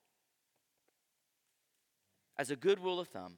As 2.37 2.51
a 2.51 2.55
good 2.55 2.83
rule 2.83 2.99
of 2.99 3.07
thumb, 3.07 3.37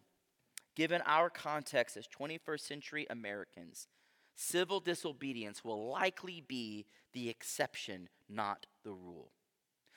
given 0.76 1.02
our 1.06 1.30
context 1.30 1.98
as 1.98 2.08
21st 2.08 2.60
century 2.62 3.08
Americans, 3.10 3.88
civil 4.38 4.80
disobedience 4.80 5.64
will 5.64 5.90
likely 5.90 6.44
be 6.48 6.86
the 7.12 7.28
exception, 7.28 8.08
not 8.30 8.68
the 8.84 8.94
rule. 8.94 9.32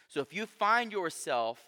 So 0.08 0.20
if 0.20 0.32
you 0.32 0.46
find 0.46 0.92
yourself 0.92 1.60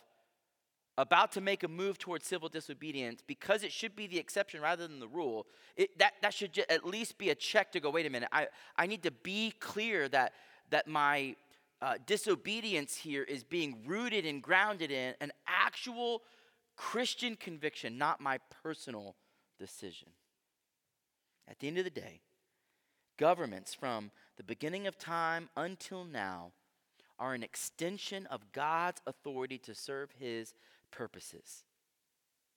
about 0.99 1.33
to 1.33 1.41
make 1.41 1.63
a 1.63 1.69
move 1.69 1.99
towards 1.99 2.27
civil 2.27 2.49
disobedience, 2.49 3.23
because 3.27 3.63
it 3.63 3.73
should 3.73 3.95
be 3.95 4.07
the 4.07 4.19
exception 4.19 4.61
rather 4.61 4.89
than 4.89 5.01
the 5.01 5.09
rule, 5.09 5.47
it, 5.77 5.97
that, 5.99 6.15
that 6.23 6.35
should 6.35 6.59
at 6.69 6.85
least 6.85 7.19
be 7.19 7.31
a 7.31 7.35
check 7.35 7.73
to 7.73 7.81
go, 7.81 7.91
wait 7.91 8.07
a 8.07 8.11
minute, 8.11 8.29
I, 8.33 8.49
I 8.77 8.87
need 8.87 9.03
to 9.05 9.11
be 9.11 9.53
clear 9.61 10.09
that, 10.09 10.33
that 10.71 10.89
my 10.89 11.37
uh, 11.83 11.95
disobedience 12.07 12.97
here 12.97 13.23
is 13.23 13.45
being 13.45 13.83
rooted 13.87 14.25
and 14.25 14.43
grounded 14.43 14.91
in 14.91 15.15
an 15.21 15.33
actual 15.47 16.23
Christian 16.77 17.37
conviction, 17.37 17.99
not 17.99 18.21
my 18.21 18.39
personal 18.63 19.15
decision. 19.59 20.09
At 21.49 21.59
the 21.59 21.69
end 21.69 21.79
of 21.79 21.85
the 21.85 21.91
day, 21.91 22.21
governments 23.23 23.73
from 23.73 24.11
the 24.37 24.43
beginning 24.43 24.89
of 24.89 24.99
time 24.99 25.49
until 25.57 26.05
now 26.05 26.51
are 27.21 27.35
an 27.35 27.45
extension 27.45 28.27
of 28.27 28.51
God's 28.51 29.01
authority 29.07 29.59
to 29.59 29.77
serve 29.77 30.11
his 30.19 30.55
purposes. 30.91 31.63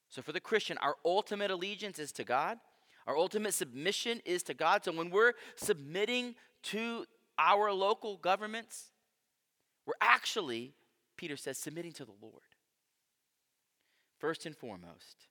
So, 0.09 0.23
for 0.23 0.31
the 0.31 0.39
Christian, 0.39 0.79
our 0.79 0.95
ultimate 1.05 1.51
allegiance 1.51 1.99
is 1.99 2.11
to 2.13 2.23
God. 2.23 2.57
Our 3.05 3.15
ultimate 3.15 3.53
submission 3.53 4.23
is 4.25 4.41
to 4.41 4.55
God. 4.55 4.83
So, 4.83 4.91
when 4.91 5.11
we're 5.11 5.33
submitting 5.55 6.33
to 6.63 7.05
our 7.37 7.71
local 7.71 8.17
governments, 8.17 8.85
we're 9.85 9.93
actually, 10.01 10.73
Peter 11.15 11.37
says, 11.37 11.59
submitting 11.59 11.91
to 11.91 12.05
the 12.05 12.15
Lord. 12.19 12.41
First 14.17 14.47
and 14.47 14.55
foremost, 14.55 15.27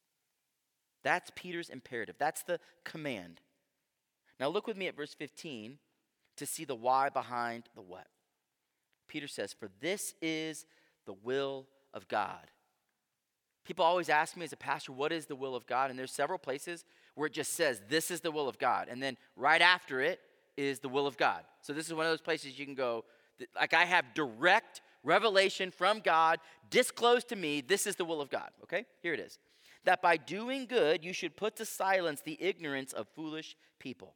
that's 1.03 1.33
Peter's 1.35 1.71
imperative. 1.71 2.15
That's 2.21 2.45
the 2.45 2.61
command. 2.85 3.41
Now, 4.45 4.51
look 4.51 4.67
with 4.67 4.77
me 4.77 4.89
at 4.89 4.95
verse 4.95 5.15
15 5.15 5.79
to 6.37 6.45
see 6.45 6.67
the 6.67 6.75
why 6.75 7.09
behind 7.09 7.65
the 7.75 7.81
what. 7.81 8.09
Peter 9.09 9.27
says, 9.27 9.55
For 9.55 9.71
this 9.81 10.15
is 10.21 10.67
the 11.07 11.15
will 11.15 11.67
of 11.95 12.09
God 12.09 12.51
People 13.65 13.85
always 13.85 14.11
ask 14.11 14.37
me 14.37 14.45
as 14.45 14.53
a 14.53 14.59
pastor, 14.59 14.93
what 14.93 15.11
is 15.11 15.27
the 15.27 15.37
will 15.37 15.57
of 15.57 15.67
God? 15.67 15.91
And 15.91 15.99
there's 15.99 16.13
several 16.13 16.39
places 16.39 16.85
where 17.15 17.27
it 17.27 17.33
just 17.33 17.55
says, 17.55 17.81
this 17.89 18.11
is 18.11 18.21
the 18.21 18.31
will 18.31 18.49
of 18.49 18.59
God. 18.59 18.89
And 18.91 19.03
then 19.03 19.17
right 19.37 19.63
after 19.63 20.01
it 20.01 20.21
is 20.57 20.81
the 20.81 20.89
will 20.89 21.07
of 21.07 21.17
God. 21.17 21.45
So 21.63 21.73
this 21.73 21.87
is 21.87 21.95
one 21.95 22.05
of 22.05 22.13
those 22.13 22.21
places 22.21 22.59
you 22.59 22.67
can 22.67 22.75
go, 22.75 23.05
like 23.57 23.73
I 23.73 23.85
have 23.85 24.13
direct 24.15 24.83
revelation 25.03 25.71
from 25.71 26.01
God 26.01 26.41
disclosed 26.71 27.29
to 27.29 27.37
me, 27.37 27.63
this 27.63 27.87
is 27.87 27.97
the 27.97 28.05
will 28.05 28.21
of 28.21 28.29
God. 28.29 28.51
Okay? 28.65 28.85
Here 29.03 29.15
it 29.15 29.21
is. 29.21 29.39
That 29.85 30.03
by 30.03 30.19
doing 30.19 30.67
good, 30.67 31.05
you 31.05 31.13
should 31.13 31.37
put 31.37 31.57
to 31.57 31.65
silence 31.65 32.21
the 32.21 32.41
ignorance 32.41 32.93
of 32.93 33.09
foolish 33.15 33.57
people. 33.79 34.15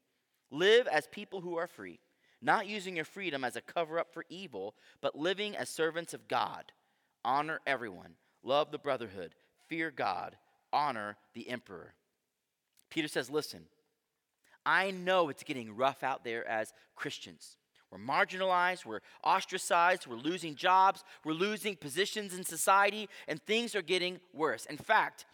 Live 0.51 0.87
as 0.87 1.07
people 1.07 1.41
who 1.41 1.57
are 1.57 1.67
free, 1.67 2.01
not 2.41 2.67
using 2.67 2.97
your 2.97 3.05
freedom 3.05 3.45
as 3.45 3.57
a 3.57 3.61
cover 3.61 3.99
up 3.99 4.13
for 4.13 4.25
evil, 4.29 4.75
but 5.01 5.19
living 5.19 5.57
as 5.57 5.69
servants 5.69 6.15
of 6.15 6.29
God. 6.29 6.73
Honor 7.25 7.61
everyone 7.67 8.15
love 8.43 8.71
the 8.71 8.79
brotherhood, 8.79 9.35
fear 9.69 9.91
God, 9.91 10.37
honor 10.73 11.17
the 11.35 11.49
emperor. 11.49 11.95
Peter 12.91 13.09
says, 13.09 13.31
Listen, 13.31 13.65
I 14.65 14.91
know 14.91 15.29
it's 15.29 15.43
getting 15.43 15.77
rough 15.77 16.03
out 16.03 16.25
there 16.25 16.47
as 16.49 16.73
Christians. 16.97 17.57
We're 17.91 17.99
marginalized, 17.99 18.85
we're 18.85 19.01
ostracized, 19.25 20.07
we're 20.07 20.17
losing 20.17 20.55
jobs, 20.55 21.05
we're 21.25 21.33
losing 21.33 21.75
positions 21.75 22.37
in 22.37 22.45
society, 22.45 23.09
and 23.27 23.41
things 23.43 23.75
are 23.75 23.83
getting 23.83 24.21
worse. 24.35 24.67
In 24.67 24.77
fact, 24.77 25.25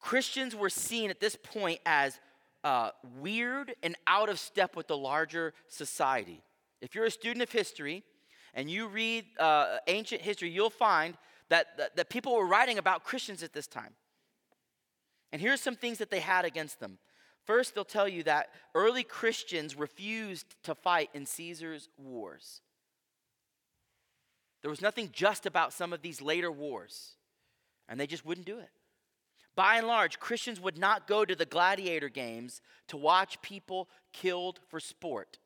Christians 0.00 0.56
were 0.56 0.70
seen 0.70 1.10
at 1.10 1.20
this 1.20 1.36
point 1.36 1.80
as 1.84 2.18
uh, 2.64 2.90
weird 3.20 3.74
and 3.82 3.96
out 4.06 4.28
of 4.28 4.38
step 4.38 4.76
with 4.76 4.86
the 4.86 4.96
larger 4.96 5.52
society. 5.68 6.42
If 6.80 6.94
you're 6.94 7.04
a 7.04 7.10
student 7.10 7.42
of 7.42 7.52
history 7.52 8.04
and 8.54 8.70
you 8.70 8.88
read 8.88 9.24
uh, 9.38 9.78
ancient 9.86 10.20
history, 10.20 10.50
you'll 10.50 10.70
find 10.70 11.16
that, 11.48 11.76
that, 11.78 11.96
that 11.96 12.08
people 12.08 12.34
were 12.34 12.46
writing 12.46 12.78
about 12.78 13.04
Christians 13.04 13.42
at 13.42 13.52
this 13.52 13.66
time. 13.66 13.94
And 15.32 15.40
here's 15.40 15.60
some 15.60 15.76
things 15.76 15.98
that 15.98 16.10
they 16.10 16.20
had 16.20 16.44
against 16.44 16.80
them. 16.80 16.98
First, 17.44 17.74
they'll 17.74 17.84
tell 17.84 18.08
you 18.08 18.22
that 18.24 18.50
early 18.74 19.02
Christians 19.02 19.76
refused 19.76 20.46
to 20.62 20.74
fight 20.74 21.10
in 21.14 21.26
Caesar's 21.26 21.88
wars. 21.96 22.60
There 24.60 24.70
was 24.70 24.80
nothing 24.80 25.10
just 25.12 25.44
about 25.44 25.72
some 25.72 25.92
of 25.92 26.02
these 26.02 26.22
later 26.22 26.52
wars, 26.52 27.16
and 27.88 27.98
they 27.98 28.06
just 28.06 28.24
wouldn't 28.24 28.46
do 28.46 28.58
it. 28.58 28.70
By 29.54 29.76
and 29.76 29.86
large, 29.86 30.18
Christians 30.18 30.60
would 30.60 30.78
not 30.78 31.06
go 31.06 31.24
to 31.24 31.34
the 31.34 31.44
gladiator 31.44 32.08
games 32.08 32.60
to 32.88 32.96
watch 32.96 33.40
people 33.42 33.88
killed 34.12 34.60
for 34.68 34.80
sport. 34.80 35.38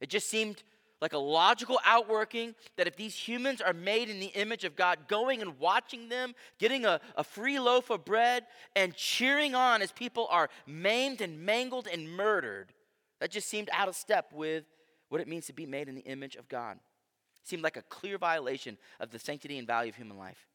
It 0.00 0.08
just 0.10 0.30
seemed 0.30 0.62
like 1.00 1.12
a 1.12 1.18
logical 1.18 1.78
outworking 1.84 2.54
that 2.76 2.86
if 2.86 2.96
these 2.96 3.14
humans 3.14 3.60
are 3.60 3.72
made 3.72 4.08
in 4.08 4.18
the 4.18 4.26
image 4.26 4.64
of 4.64 4.76
God, 4.76 5.06
going 5.08 5.40
and 5.40 5.58
watching 5.58 6.08
them, 6.08 6.34
getting 6.58 6.84
a, 6.84 7.00
a 7.16 7.22
free 7.22 7.60
loaf 7.60 7.90
of 7.90 8.04
bread, 8.04 8.44
and 8.74 8.94
cheering 8.94 9.54
on 9.54 9.80
as 9.80 9.92
people 9.92 10.26
are 10.30 10.50
maimed 10.66 11.20
and 11.20 11.40
mangled 11.40 11.86
and 11.86 12.10
murdered, 12.10 12.72
that 13.20 13.30
just 13.30 13.48
seemed 13.48 13.70
out 13.72 13.88
of 13.88 13.96
step 13.96 14.32
with 14.32 14.64
what 15.08 15.20
it 15.20 15.28
means 15.28 15.46
to 15.46 15.52
be 15.52 15.66
made 15.66 15.88
in 15.88 15.94
the 15.94 16.02
image 16.02 16.36
of 16.36 16.48
God. 16.48 16.76
It 16.76 17.48
seemed 17.48 17.62
like 17.62 17.76
a 17.76 17.82
clear 17.82 18.18
violation 18.18 18.76
of 19.00 19.10
the 19.10 19.18
sanctity 19.18 19.58
and 19.58 19.66
value 19.66 19.90
of 19.90 19.96
human 19.96 20.18
life. 20.18 20.46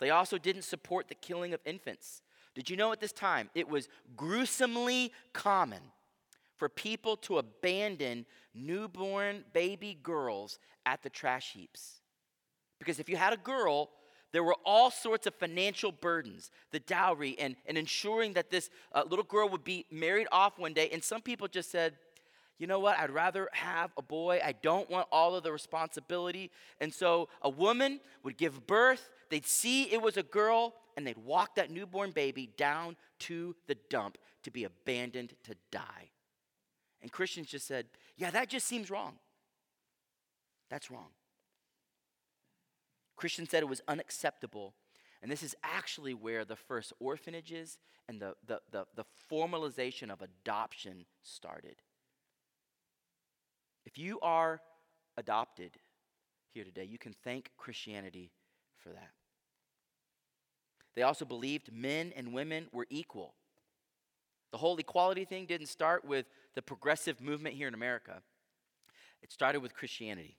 They 0.00 0.10
also 0.10 0.36
didn't 0.36 0.62
support 0.62 1.08
the 1.08 1.14
killing 1.14 1.54
of 1.54 1.60
infants. 1.64 2.22
Did 2.54 2.68
you 2.68 2.76
know 2.76 2.92
at 2.92 3.00
this 3.00 3.12
time 3.12 3.50
it 3.54 3.68
was 3.68 3.88
gruesomely 4.16 5.12
common 5.32 5.80
for 6.62 6.68
people 6.68 7.16
to 7.16 7.38
abandon 7.38 8.24
newborn 8.54 9.44
baby 9.52 9.98
girls 10.02 10.58
at 10.86 11.02
the 11.02 11.10
trash 11.10 11.52
heaps. 11.52 12.02
Because 12.78 12.98
if 12.98 13.08
you 13.08 13.16
had 13.16 13.32
a 13.32 13.36
girl, 13.36 13.90
there 14.32 14.44
were 14.44 14.56
all 14.64 14.90
sorts 14.90 15.26
of 15.26 15.34
financial 15.34 15.92
burdens 15.92 16.50
the 16.70 16.80
dowry 16.80 17.36
and, 17.38 17.56
and 17.66 17.76
ensuring 17.76 18.32
that 18.34 18.50
this 18.50 18.70
uh, 18.92 19.02
little 19.08 19.24
girl 19.24 19.48
would 19.48 19.64
be 19.64 19.86
married 19.90 20.26
off 20.32 20.58
one 20.58 20.72
day. 20.72 20.88
And 20.92 21.02
some 21.02 21.20
people 21.20 21.48
just 21.48 21.70
said, 21.70 21.94
you 22.58 22.66
know 22.66 22.78
what? 22.78 22.98
I'd 22.98 23.10
rather 23.10 23.48
have 23.52 23.90
a 23.96 24.02
boy. 24.02 24.40
I 24.44 24.52
don't 24.52 24.88
want 24.88 25.08
all 25.10 25.34
of 25.34 25.42
the 25.42 25.50
responsibility. 25.50 26.50
And 26.80 26.92
so 26.94 27.28
a 27.42 27.50
woman 27.50 28.00
would 28.22 28.36
give 28.36 28.66
birth, 28.66 29.10
they'd 29.30 29.46
see 29.46 29.92
it 29.92 30.00
was 30.00 30.16
a 30.16 30.22
girl, 30.22 30.74
and 30.96 31.06
they'd 31.06 31.18
walk 31.18 31.54
that 31.56 31.70
newborn 31.70 32.10
baby 32.10 32.50
down 32.56 32.96
to 33.20 33.54
the 33.66 33.76
dump 33.88 34.18
to 34.42 34.50
be 34.50 34.64
abandoned 34.64 35.34
to 35.44 35.54
die. 35.70 36.10
And 37.00 37.10
Christians 37.10 37.48
just 37.48 37.66
said, 37.66 37.86
yeah, 38.16 38.30
that 38.30 38.48
just 38.48 38.66
seems 38.66 38.90
wrong. 38.90 39.14
That's 40.70 40.90
wrong. 40.90 41.08
Christians 43.16 43.50
said 43.50 43.62
it 43.62 43.68
was 43.68 43.82
unacceptable. 43.88 44.74
And 45.22 45.30
this 45.30 45.42
is 45.42 45.54
actually 45.62 46.14
where 46.14 46.44
the 46.44 46.56
first 46.56 46.92
orphanages 46.98 47.78
and 48.08 48.20
the, 48.20 48.34
the, 48.46 48.60
the, 48.70 48.86
the 48.96 49.04
formalization 49.30 50.10
of 50.10 50.20
adoption 50.22 51.04
started. 51.22 51.76
If 53.84 53.98
you 53.98 54.18
are 54.20 54.60
adopted 55.16 55.72
here 56.52 56.64
today, 56.64 56.84
you 56.84 56.98
can 56.98 57.14
thank 57.24 57.50
Christianity 57.56 58.32
for 58.78 58.90
that. 58.90 59.10
They 60.94 61.02
also 61.02 61.24
believed 61.24 61.72
men 61.72 62.12
and 62.16 62.32
women 62.32 62.66
were 62.72 62.86
equal. 62.90 63.34
The 64.50 64.58
whole 64.58 64.76
equality 64.76 65.24
thing 65.24 65.46
didn't 65.46 65.68
start 65.68 66.04
with 66.04 66.26
the 66.54 66.62
progressive 66.62 67.20
movement 67.20 67.56
here 67.56 67.68
in 67.68 67.74
America, 67.74 68.22
it 69.22 69.32
started 69.32 69.60
with 69.60 69.74
Christianity. 69.74 70.36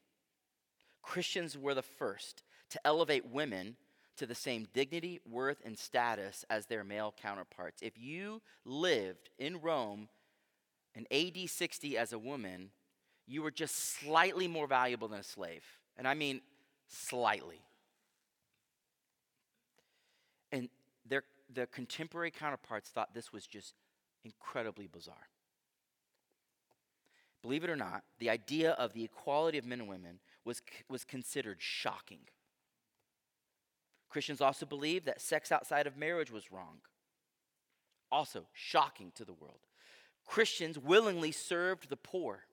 Christians 1.01 1.57
were 1.57 1.73
the 1.73 1.81
first 1.81 2.43
to 2.69 2.79
elevate 2.85 3.25
women 3.25 3.75
to 4.17 4.25
the 4.25 4.35
same 4.35 4.67
dignity, 4.73 5.19
worth, 5.29 5.57
and 5.65 5.77
status 5.77 6.45
as 6.49 6.65
their 6.65 6.83
male 6.83 7.13
counterparts. 7.21 7.81
If 7.81 7.97
you 7.97 8.41
lived 8.63 9.29
in 9.39 9.59
Rome 9.59 10.07
in 10.95 11.07
AD 11.11 11.49
60 11.49 11.97
as 11.97 12.13
a 12.13 12.19
woman, 12.19 12.69
you 13.25 13.41
were 13.41 13.51
just 13.51 13.75
slightly 13.75 14.47
more 14.47 14.67
valuable 14.67 15.07
than 15.07 15.19
a 15.19 15.23
slave. 15.23 15.63
And 15.97 16.07
I 16.07 16.13
mean 16.13 16.41
slightly. 16.87 17.61
And 20.53 20.69
their, 21.03 21.23
their 21.51 21.65
contemporary 21.65 22.31
counterparts 22.31 22.89
thought 22.89 23.13
this 23.13 23.33
was 23.33 23.47
just 23.47 23.73
incredibly 24.23 24.87
bizarre. 24.87 25.27
Believe 27.41 27.63
it 27.63 27.69
or 27.69 27.75
not, 27.75 28.03
the 28.19 28.29
idea 28.29 28.71
of 28.71 28.93
the 28.93 29.03
equality 29.03 29.57
of 29.57 29.65
men 29.65 29.81
and 29.81 29.89
women 29.89 30.19
was, 30.45 30.61
was 30.87 31.03
considered 31.03 31.57
shocking. 31.59 32.19
Christians 34.09 34.41
also 34.41 34.65
believed 34.65 35.07
that 35.07 35.19
sex 35.19 35.51
outside 35.51 35.87
of 35.87 35.97
marriage 35.97 36.31
was 36.31 36.51
wrong. 36.51 36.77
Also, 38.11 38.45
shocking 38.53 39.11
to 39.15 39.25
the 39.25 39.33
world. 39.33 39.59
Christians 40.25 40.77
willingly 40.77 41.31
served 41.31 41.89
the 41.89 41.97
poor, 41.97 42.43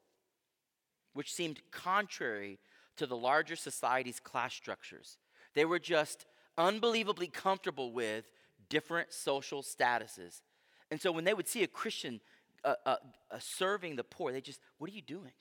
which 1.12 1.32
seemed 1.32 1.60
contrary 1.70 2.58
to 2.96 3.06
the 3.06 3.16
larger 3.16 3.56
society's 3.56 4.18
class 4.18 4.54
structures. 4.54 5.18
They 5.54 5.66
were 5.66 5.78
just 5.78 6.24
unbelievably 6.58 7.28
comfortable 7.28 7.92
with 7.92 8.24
different 8.68 9.12
social 9.12 9.62
statuses. 9.62 10.42
And 10.90 11.00
so 11.00 11.12
when 11.12 11.24
they 11.24 11.34
would 11.34 11.48
see 11.48 11.62
a 11.62 11.68
Christian 11.68 12.20
uh, 12.64 12.74
uh, 12.84 12.96
uh, 13.30 13.38
serving 13.38 13.96
the 13.96 14.04
poor, 14.04 14.32
they 14.32 14.40
just, 14.40 14.60
what 14.78 14.90
are 14.90 14.94
you 14.94 15.02
doing? 15.02 15.32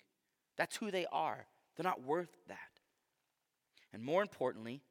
That's 0.58 0.78
who 0.78 0.92
they 0.92 1.06
are. 1.12 1.46
They're 1.76 1.84
not 1.84 2.04
worth 2.04 2.36
that. 2.48 2.58
And 3.94 4.04
more 4.04 4.22
importantly, 4.22 4.82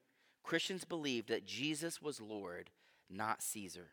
Christians 0.42 0.84
believed 0.84 1.28
that 1.28 1.46
Jesus 1.46 2.00
was 2.00 2.20
Lord, 2.20 2.70
not 3.10 3.42
Caesar, 3.42 3.88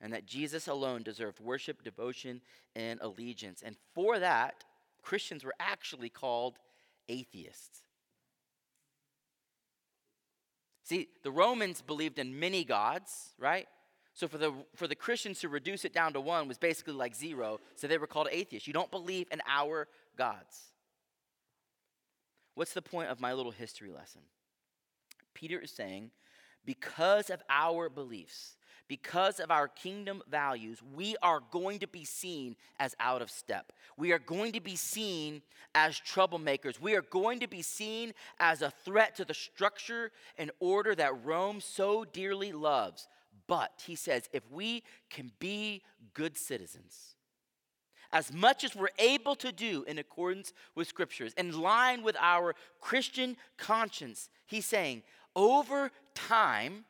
and 0.00 0.12
that 0.12 0.26
Jesus 0.26 0.66
alone 0.66 1.02
deserved 1.02 1.40
worship, 1.40 1.82
devotion, 1.82 2.40
and 2.74 3.00
allegiance. 3.00 3.62
And 3.64 3.76
for 3.94 4.18
that, 4.18 4.64
Christians 5.02 5.44
were 5.44 5.54
actually 5.60 6.08
called 6.08 6.58
atheists. 7.08 7.82
See, 10.84 11.08
the 11.22 11.30
Romans 11.30 11.80
believed 11.80 12.18
in 12.18 12.38
many 12.38 12.64
gods, 12.64 13.34
right? 13.38 13.68
So 14.14 14.28
for 14.28 14.38
the 14.38 14.52
for 14.74 14.86
the 14.86 14.94
Christians 14.94 15.40
to 15.40 15.48
reduce 15.48 15.84
it 15.84 15.94
down 15.94 16.12
to 16.12 16.20
one 16.20 16.48
was 16.48 16.58
basically 16.58 16.94
like 16.94 17.14
zero, 17.14 17.60
so 17.76 17.86
they 17.86 17.98
were 17.98 18.06
called 18.06 18.28
atheists. 18.30 18.66
You 18.66 18.74
don't 18.74 18.90
believe 18.90 19.26
in 19.30 19.40
our 19.48 19.88
gods. 20.16 20.72
What's 22.54 22.74
the 22.74 22.82
point 22.82 23.08
of 23.08 23.20
my 23.20 23.32
little 23.32 23.52
history 23.52 23.90
lesson? 23.90 24.20
Peter 25.32 25.58
is 25.58 25.70
saying, 25.70 26.10
because 26.66 27.30
of 27.30 27.42
our 27.48 27.88
beliefs, 27.88 28.56
because 28.92 29.40
of 29.40 29.50
our 29.50 29.68
kingdom 29.68 30.22
values, 30.30 30.82
we 30.94 31.16
are 31.22 31.40
going 31.50 31.78
to 31.78 31.86
be 31.86 32.04
seen 32.04 32.54
as 32.78 32.94
out 33.00 33.22
of 33.22 33.30
step. 33.30 33.72
We 33.96 34.12
are 34.12 34.18
going 34.18 34.52
to 34.52 34.60
be 34.60 34.76
seen 34.76 35.40
as 35.74 35.98
troublemakers. 35.98 36.78
We 36.78 36.94
are 36.94 37.00
going 37.00 37.40
to 37.40 37.48
be 37.48 37.62
seen 37.62 38.12
as 38.38 38.60
a 38.60 38.70
threat 38.84 39.16
to 39.16 39.24
the 39.24 39.32
structure 39.32 40.12
and 40.36 40.50
order 40.60 40.94
that 40.94 41.24
Rome 41.24 41.62
so 41.62 42.04
dearly 42.04 42.52
loves. 42.52 43.08
But, 43.46 43.82
he 43.86 43.94
says, 43.94 44.28
if 44.30 44.42
we 44.50 44.82
can 45.08 45.32
be 45.38 45.80
good 46.12 46.36
citizens, 46.36 47.14
as 48.12 48.30
much 48.30 48.62
as 48.62 48.76
we're 48.76 48.88
able 48.98 49.36
to 49.36 49.52
do 49.52 49.84
in 49.88 49.96
accordance 49.96 50.52
with 50.74 50.86
scriptures, 50.86 51.32
in 51.38 51.58
line 51.58 52.02
with 52.02 52.16
our 52.20 52.54
Christian 52.78 53.38
conscience, 53.56 54.28
he's 54.44 54.66
saying, 54.66 55.02
over 55.34 55.90
time, 56.14 56.84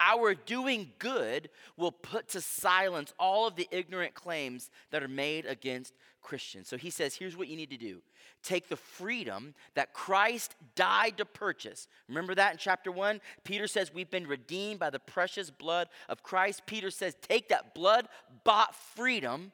our 0.00 0.34
doing 0.34 0.92
good 0.98 1.50
will 1.76 1.92
put 1.92 2.28
to 2.28 2.40
silence 2.40 3.12
all 3.18 3.46
of 3.46 3.54
the 3.54 3.68
ignorant 3.70 4.14
claims 4.14 4.70
that 4.90 5.02
are 5.02 5.08
made 5.08 5.46
against 5.46 5.94
Christians. 6.22 6.68
So 6.68 6.76
he 6.76 6.90
says, 6.90 7.14
here's 7.14 7.36
what 7.36 7.48
you 7.48 7.56
need 7.56 7.70
to 7.70 7.76
do 7.76 8.00
take 8.42 8.68
the 8.68 8.76
freedom 8.76 9.54
that 9.74 9.92
Christ 9.92 10.54
died 10.74 11.18
to 11.18 11.24
purchase. 11.24 11.88
Remember 12.08 12.34
that 12.34 12.52
in 12.52 12.58
chapter 12.58 12.90
1? 12.90 13.20
Peter 13.44 13.66
says, 13.66 13.92
We've 13.92 14.10
been 14.10 14.26
redeemed 14.26 14.80
by 14.80 14.90
the 14.90 14.98
precious 14.98 15.50
blood 15.50 15.88
of 16.08 16.22
Christ. 16.22 16.62
Peter 16.66 16.90
says, 16.90 17.14
Take 17.20 17.48
that 17.50 17.74
blood 17.74 18.08
bought 18.44 18.74
freedom 18.74 19.52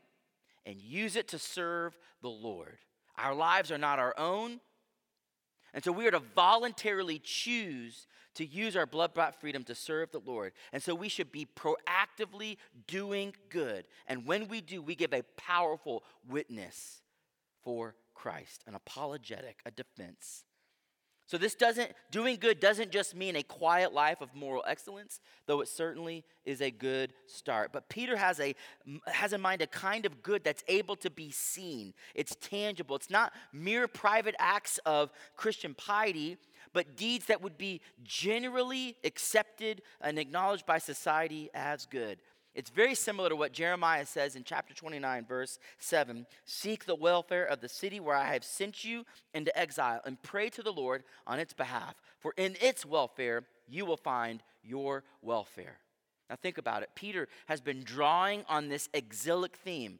and 0.64 0.80
use 0.80 1.16
it 1.16 1.28
to 1.28 1.38
serve 1.38 1.96
the 2.22 2.28
Lord. 2.28 2.78
Our 3.18 3.34
lives 3.34 3.72
are 3.72 3.78
not 3.78 3.98
our 3.98 4.14
own. 4.18 4.60
And 5.76 5.84
so 5.84 5.92
we 5.92 6.08
are 6.08 6.10
to 6.12 6.22
voluntarily 6.34 7.20
choose 7.22 8.06
to 8.36 8.46
use 8.46 8.76
our 8.76 8.86
blood 8.86 9.12
bought 9.12 9.38
freedom 9.38 9.62
to 9.64 9.74
serve 9.74 10.10
the 10.10 10.20
Lord. 10.24 10.52
And 10.72 10.82
so 10.82 10.94
we 10.94 11.10
should 11.10 11.30
be 11.30 11.46
proactively 11.54 12.56
doing 12.86 13.34
good. 13.50 13.84
And 14.06 14.24
when 14.24 14.48
we 14.48 14.62
do, 14.62 14.80
we 14.80 14.94
give 14.94 15.12
a 15.12 15.22
powerful 15.36 16.02
witness 16.26 17.02
for 17.62 17.94
Christ, 18.14 18.64
an 18.66 18.74
apologetic, 18.74 19.60
a 19.66 19.70
defense. 19.70 20.45
So 21.26 21.38
this 21.38 21.56
doesn't 21.56 21.90
doing 22.12 22.36
good 22.40 22.60
doesn't 22.60 22.92
just 22.92 23.16
mean 23.16 23.34
a 23.34 23.42
quiet 23.42 23.92
life 23.92 24.20
of 24.20 24.32
moral 24.32 24.62
excellence, 24.66 25.20
though 25.46 25.60
it 25.60 25.68
certainly 25.68 26.24
is 26.44 26.60
a 26.60 26.70
good 26.70 27.12
start. 27.26 27.70
But 27.72 27.88
Peter 27.88 28.16
has 28.16 28.38
a 28.38 28.54
has 29.06 29.32
in 29.32 29.40
mind 29.40 29.60
a 29.60 29.66
kind 29.66 30.06
of 30.06 30.22
good 30.22 30.44
that's 30.44 30.62
able 30.68 30.94
to 30.96 31.10
be 31.10 31.32
seen. 31.32 31.94
It's 32.14 32.36
tangible. 32.36 32.94
It's 32.94 33.10
not 33.10 33.32
mere 33.52 33.88
private 33.88 34.36
acts 34.38 34.78
of 34.86 35.10
Christian 35.34 35.74
piety, 35.74 36.38
but 36.72 36.96
deeds 36.96 37.26
that 37.26 37.42
would 37.42 37.58
be 37.58 37.80
generally 38.04 38.96
accepted 39.02 39.82
and 40.00 40.20
acknowledged 40.20 40.64
by 40.64 40.78
society 40.78 41.50
as 41.54 41.86
good. 41.86 42.18
It's 42.56 42.70
very 42.70 42.94
similar 42.94 43.28
to 43.28 43.36
what 43.36 43.52
Jeremiah 43.52 44.06
says 44.06 44.34
in 44.34 44.42
chapter 44.42 44.72
29, 44.72 45.26
verse 45.26 45.58
7 45.78 46.26
Seek 46.46 46.86
the 46.86 46.94
welfare 46.94 47.44
of 47.44 47.60
the 47.60 47.68
city 47.68 48.00
where 48.00 48.16
I 48.16 48.32
have 48.32 48.44
sent 48.44 48.82
you 48.82 49.04
into 49.34 49.56
exile, 49.56 50.00
and 50.06 50.20
pray 50.22 50.48
to 50.48 50.62
the 50.62 50.72
Lord 50.72 51.04
on 51.26 51.38
its 51.38 51.52
behalf, 51.52 51.96
for 52.18 52.32
in 52.38 52.56
its 52.62 52.86
welfare 52.86 53.42
you 53.68 53.84
will 53.84 53.98
find 53.98 54.42
your 54.64 55.04
welfare. 55.20 55.76
Now, 56.30 56.36
think 56.36 56.56
about 56.56 56.82
it. 56.82 56.88
Peter 56.94 57.28
has 57.44 57.60
been 57.60 57.84
drawing 57.84 58.42
on 58.48 58.70
this 58.70 58.88
exilic 58.94 59.56
theme. 59.56 59.98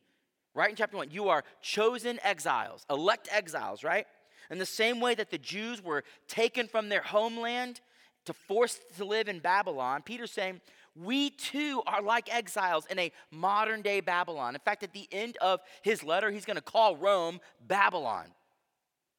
Right 0.54 0.70
in 0.70 0.76
chapter 0.76 0.96
1, 0.96 1.10
you 1.10 1.28
are 1.28 1.44
chosen 1.60 2.18
exiles, 2.24 2.86
elect 2.88 3.28
exiles, 3.30 3.84
right? 3.84 4.06
In 4.50 4.56
the 4.56 4.64
same 4.64 4.98
way 4.98 5.14
that 5.14 5.30
the 5.30 5.36
Jews 5.36 5.84
were 5.84 6.04
taken 6.26 6.68
from 6.68 6.88
their 6.88 7.02
homeland 7.02 7.82
to 8.24 8.32
forced 8.32 8.80
to 8.96 9.04
live 9.04 9.28
in 9.28 9.40
Babylon, 9.40 10.00
Peter's 10.02 10.32
saying, 10.32 10.62
we 10.96 11.30
too 11.30 11.82
are 11.86 12.02
like 12.02 12.34
exiles 12.34 12.86
in 12.86 12.98
a 12.98 13.12
modern 13.30 13.82
day 13.82 14.00
Babylon. 14.00 14.54
In 14.54 14.60
fact, 14.60 14.82
at 14.82 14.92
the 14.92 15.08
end 15.12 15.36
of 15.40 15.60
his 15.82 16.02
letter, 16.02 16.30
he's 16.30 16.44
going 16.44 16.56
to 16.56 16.62
call 16.62 16.96
Rome 16.96 17.40
Babylon. 17.66 18.26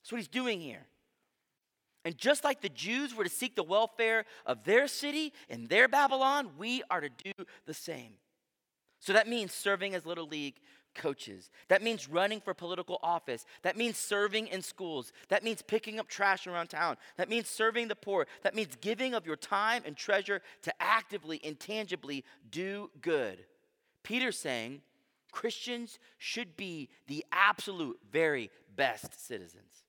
That's 0.01 0.11
what 0.11 0.17
he's 0.19 0.27
doing 0.27 0.59
here. 0.59 0.85
And 2.05 2.17
just 2.17 2.43
like 2.43 2.61
the 2.61 2.69
Jews 2.69 3.13
were 3.13 3.25
to 3.25 3.29
seek 3.29 3.55
the 3.55 3.63
welfare 3.63 4.25
of 4.45 4.63
their 4.63 4.87
city 4.87 5.33
and 5.49 5.67
their 5.67 5.87
Babylon, 5.87 6.51
we 6.57 6.81
are 6.89 7.01
to 7.01 7.09
do 7.09 7.33
the 7.65 7.73
same. 7.73 8.13
So 8.99 9.13
that 9.13 9.27
means 9.27 9.53
serving 9.53 9.93
as 9.93 10.05
Little 10.05 10.27
League 10.27 10.55
coaches. 10.97 11.49
That 11.69 11.81
means 11.81 12.09
running 12.09 12.41
for 12.41 12.53
political 12.53 12.99
office. 13.01 13.45
That 13.61 13.77
means 13.77 13.97
serving 13.97 14.47
in 14.47 14.61
schools. 14.61 15.13
That 15.29 15.43
means 15.43 15.61
picking 15.61 15.99
up 15.99 16.09
trash 16.09 16.47
around 16.47 16.67
town. 16.67 16.97
That 17.15 17.29
means 17.29 17.47
serving 17.47 17.87
the 17.87 17.95
poor. 17.95 18.27
That 18.43 18.55
means 18.55 18.75
giving 18.81 19.13
of 19.13 19.25
your 19.25 19.37
time 19.37 19.83
and 19.85 19.95
treasure 19.95 20.41
to 20.63 20.73
actively 20.81 21.39
and 21.43 21.57
tangibly 21.57 22.25
do 22.51 22.89
good. 22.99 23.45
Peter's 24.03 24.37
saying 24.37 24.81
Christians 25.31 25.99
should 26.17 26.57
be 26.57 26.89
the 27.07 27.23
absolute 27.31 27.99
very 28.11 28.49
best 28.75 29.25
citizens 29.25 29.83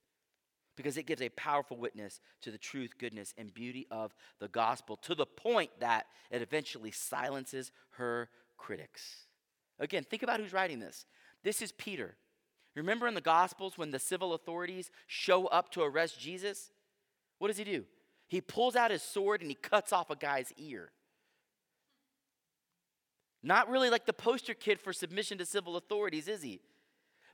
because 0.75 0.95
it 0.95 1.05
gives 1.05 1.21
a 1.21 1.29
powerful 1.29 1.75
witness 1.75 2.21
to 2.41 2.51
the 2.51 2.57
truth, 2.57 2.93
goodness, 2.97 3.33
and 3.37 3.53
beauty 3.53 3.85
of 3.91 4.15
the 4.39 4.47
gospel 4.47 4.95
to 4.95 5.13
the 5.13 5.25
point 5.25 5.71
that 5.79 6.05
it 6.31 6.41
eventually 6.41 6.91
silences 6.91 7.71
her 7.91 8.29
critics. 8.57 9.25
Again, 9.79 10.03
think 10.03 10.23
about 10.23 10.39
who's 10.39 10.53
writing 10.53 10.79
this. 10.79 11.05
This 11.43 11.61
is 11.61 11.71
Peter. 11.71 12.15
Remember 12.75 13.07
in 13.07 13.13
the 13.13 13.21
Gospels 13.21 13.77
when 13.77 13.91
the 13.91 13.99
civil 13.99 14.33
authorities 14.33 14.91
show 15.07 15.47
up 15.47 15.71
to 15.71 15.81
arrest 15.81 16.19
Jesus? 16.19 16.71
What 17.37 17.47
does 17.47 17.57
he 17.57 17.63
do? 17.63 17.85
He 18.27 18.41
pulls 18.41 18.75
out 18.75 18.91
his 18.91 19.01
sword 19.01 19.41
and 19.41 19.49
he 19.49 19.55
cuts 19.55 19.91
off 19.91 20.09
a 20.09 20.15
guy's 20.15 20.53
ear. 20.57 20.91
Not 23.41 23.69
really 23.69 23.89
like 23.89 24.05
the 24.05 24.13
poster 24.13 24.53
kid 24.53 24.79
for 24.79 24.93
submission 24.93 25.37
to 25.37 25.45
civil 25.45 25.77
authorities, 25.77 26.27
is 26.27 26.41
he? 26.41 26.59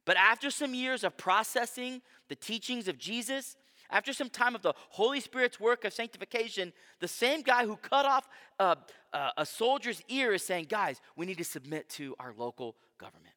But 0.06 0.18
after 0.18 0.52
some 0.52 0.76
years 0.76 1.04
of 1.04 1.18
processing 1.18 2.02
the 2.30 2.36
teachings 2.36 2.88
of 2.88 3.00
Jesus, 3.00 3.58
after 3.90 4.14
some 4.14 4.30
time 4.30 4.56
of 4.56 4.62
the 4.62 4.74
Holy 4.90 5.20
Spirit's 5.20 5.60
work 5.60 5.86
of 5.86 5.94
sanctification, 5.94 6.74
the 7.00 7.08
same 7.08 7.42
guy 7.42 7.66
who 7.66 7.76
cut 7.78 8.06
off 8.06 8.28
a, 8.60 8.78
a, 9.14 9.32
a, 9.38 9.46
soldier's 9.46 10.02
ear 10.10 10.34
is 10.34 10.44
saying, 10.44 10.68
Guys, 10.70 11.02
we 11.16 11.26
need 11.26 11.38
to 11.38 11.44
submit 11.44 11.90
to 11.90 12.16
our 12.20 12.34
local 12.38 12.76
government. 12.98 13.36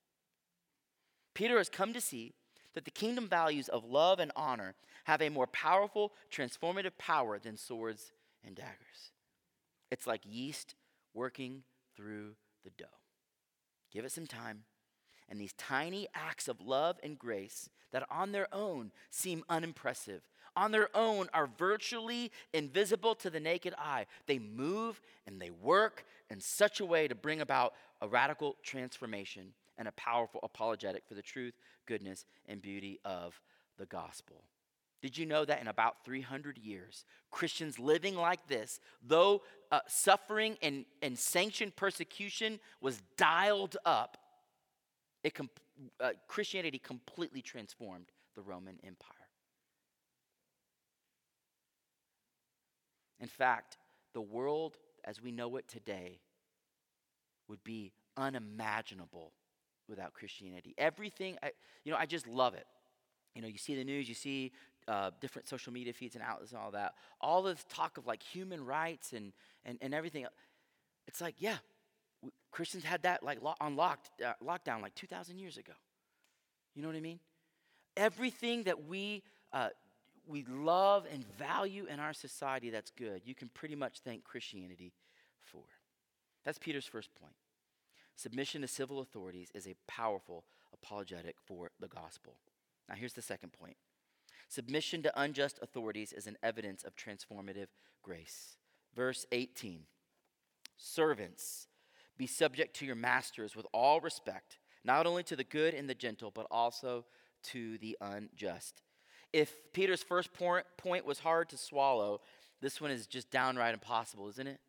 Peter 1.34 1.58
has 1.58 1.68
come 1.68 1.92
to 1.92 2.00
see 2.00 2.34
that 2.74 2.84
the 2.84 2.90
kingdom 2.90 3.28
values 3.28 3.68
of 3.68 3.84
love 3.84 4.20
and 4.20 4.32
honor 4.37 4.74
have 5.04 5.22
a 5.22 5.28
more 5.28 5.46
powerful, 5.46 6.12
transformative 6.32 6.96
power 6.98 7.38
than 7.38 7.56
swords 7.56 8.12
and 8.44 8.54
daggers. 8.54 9.12
It's 9.90 10.06
like 10.06 10.20
yeast 10.24 10.74
working 11.14 11.62
through 11.96 12.34
the 12.64 12.70
dough. 12.70 12.87
Give 13.90 14.04
it 14.04 14.12
some 14.12 14.26
time, 14.26 14.64
and 15.28 15.40
these 15.40 15.54
tiny 15.54 16.08
acts 16.14 16.46
of 16.46 16.61
love 16.61 16.98
and 17.02 17.18
grace 17.18 17.70
that 17.90 18.06
on 18.11 18.32
their 18.32 18.52
own 18.52 18.92
seem 19.11 19.44
unimpressive, 19.48 20.22
on 20.59 20.73
their 20.73 20.88
own 20.94 21.29
are 21.33 21.49
virtually 21.57 22.33
invisible 22.53 23.14
to 23.14 23.31
the 23.31 23.38
naked 23.38 23.75
eye, 23.79 24.07
they 24.27 24.40
move 24.40 25.01
and 25.27 25.40
they 25.40 25.51
work 25.51 26.05
in 26.31 26.40
such 26.40 26.81
a 26.81 26.85
way 26.85 27.07
to 27.07 27.14
bring 27.14 27.40
about 27.40 27.75
a 28.01 28.09
radical 28.09 28.57
transformation 28.64 29.53
and 29.79 29.87
a 29.87 29.92
powerful 29.92 30.40
apologetic 30.42 31.05
for 31.07 31.14
the 31.14 31.23
truth, 31.23 31.55
goodness, 31.87 32.25
and 32.47 32.61
beauty 32.61 32.99
of 33.05 33.40
the 33.79 33.87
gospel. 33.87 34.42
Did 35.01 35.16
you 35.16 35.27
know 35.27 35.44
that 35.44 35.61
in 35.61 35.68
about 35.68 36.05
300 36.05 36.59
years, 36.59 37.05
Christians 37.31 37.79
living 37.79 38.16
like 38.16 38.49
this, 38.49 38.81
though 39.07 39.42
uh, 39.71 39.79
suffering 39.87 40.57
and, 40.61 40.85
and 41.03 41.16
sanctioned 41.16 41.77
persecution 41.77 42.59
was 42.81 43.01
dialed 43.16 43.77
up, 43.85 44.18
it 45.23 45.35
com- 45.35 45.51
uh, 46.01 46.11
Christianity 46.27 46.81
completely 46.81 47.42
transformed 47.42 48.07
the 48.35 48.42
Roman 48.42 48.81
Empire. 48.85 49.17
In 53.20 53.28
fact, 53.28 53.78
the 54.14 54.20
world 54.20 54.76
as 55.04 55.22
we 55.22 55.33
know 55.33 55.57
it 55.57 55.68
today 55.68 56.20
would 57.48 57.62
be 57.64 57.92
unimaginable 58.16 59.33
without 59.88 60.12
Christianity. 60.12 60.74
Everything, 60.76 61.37
I, 61.42 61.52
you 61.85 61.92
know, 61.92 61.98
I 61.98 62.07
just 62.07 62.26
love 62.26 62.54
it. 62.54 62.66
You 63.35 63.42
know, 63.42 63.48
you 63.48 63.59
see 63.59 63.74
the 63.74 63.85
news, 63.85 64.09
you 64.09 64.14
see 64.14 64.52
uh, 64.87 65.11
different 65.20 65.48
social 65.48 65.72
media 65.72 65.92
feeds 65.92 66.14
and 66.14 66.24
outlets 66.24 66.52
and 66.52 66.61
all 66.61 66.70
that. 66.72 66.94
All 67.20 67.42
this 67.42 67.64
talk 67.68 67.98
of 67.98 68.07
like 68.07 68.22
human 68.22 68.64
rights 68.64 69.12
and, 69.12 69.33
and, 69.64 69.78
and 69.81 69.94
everything. 69.94 70.26
It's 71.07 71.20
like, 71.20 71.37
yeah, 71.38 71.59
Christians 72.50 72.85
had 72.85 73.02
that 73.02 73.22
like 73.22 73.42
lo- 73.42 73.54
on 73.61 73.76
locked, 73.76 74.11
uh, 74.22 74.33
lockdown 74.44 74.83
like 74.83 74.94
2,000 74.94 75.38
years 75.38 75.57
ago. 75.57 75.72
You 76.74 76.83
know 76.83 76.88
what 76.88 76.96
I 76.96 77.00
mean? 77.00 77.20
Everything 77.96 78.64
that 78.64 78.85
we, 78.87 79.22
uh, 79.52 79.68
we 80.29 80.45
love 80.49 81.07
and 81.11 81.25
value 81.38 81.87
in 81.87 82.01
our 82.01 82.12
society 82.12 82.71
that's 82.71 82.91
good, 82.91 83.23
you 83.25 83.35
can 83.35 83.49
pretty 83.49 83.75
much 83.75 84.01
thank 84.05 84.25
Christianity 84.25 84.93
for. 85.43 85.62
That's 86.45 86.59
Peter's 86.59 86.87
first 86.87 87.14
point. 87.14 87.35
Submission 88.17 88.62
to 88.62 88.69
civil 88.69 89.01
authorities 89.01 89.51
is 89.55 89.67
a 89.67 89.75
powerful 89.87 90.45
apologetic 90.73 91.37
for 91.45 91.71
the 91.81 91.88
gospel. 91.88 92.35
Now, 92.88 92.95
here's 92.97 93.14
the 93.14 93.23
second 93.23 93.53
point 93.53 93.77
submission 94.49 95.03
to 95.03 95.21
unjust 95.21 95.59
authorities 95.62 96.12
is 96.12 96.27
an 96.27 96.37
evidence 96.43 96.85
of 96.85 96.97
transformative 96.97 97.69
grace. 98.03 98.57
Verse 98.95 99.27
18 99.33 99.83
Servants, 100.77 101.67
be 102.17 102.27
subject 102.27 102.75
to 102.77 102.87
your 102.87 102.97
masters 102.97 103.57
with 103.57 103.67
all 103.73 104.01
respect, 104.01 104.59
not 104.85 105.07
only 105.07 105.23
to 105.25 105.37
the 105.37 105.45
good 105.45 105.75
and 105.75 105.88
the 105.88 105.95
gentle, 105.95 106.31
but 106.31 106.47
also 106.51 107.05
to 107.45 107.79
the 107.79 107.97
unjust. 108.01 108.83
If 109.33 109.73
Peter's 109.73 110.03
first 110.03 110.31
point 110.33 111.07
was 111.07 111.19
hard 111.19 111.49
to 111.51 111.57
swallow, 111.57 112.21
this 112.61 112.81
one 112.81 112.91
is 112.91 113.07
just 113.07 113.31
downright 113.31 113.75
impossible, 113.75 114.29
isn't 114.29 114.47
it? 114.47 114.61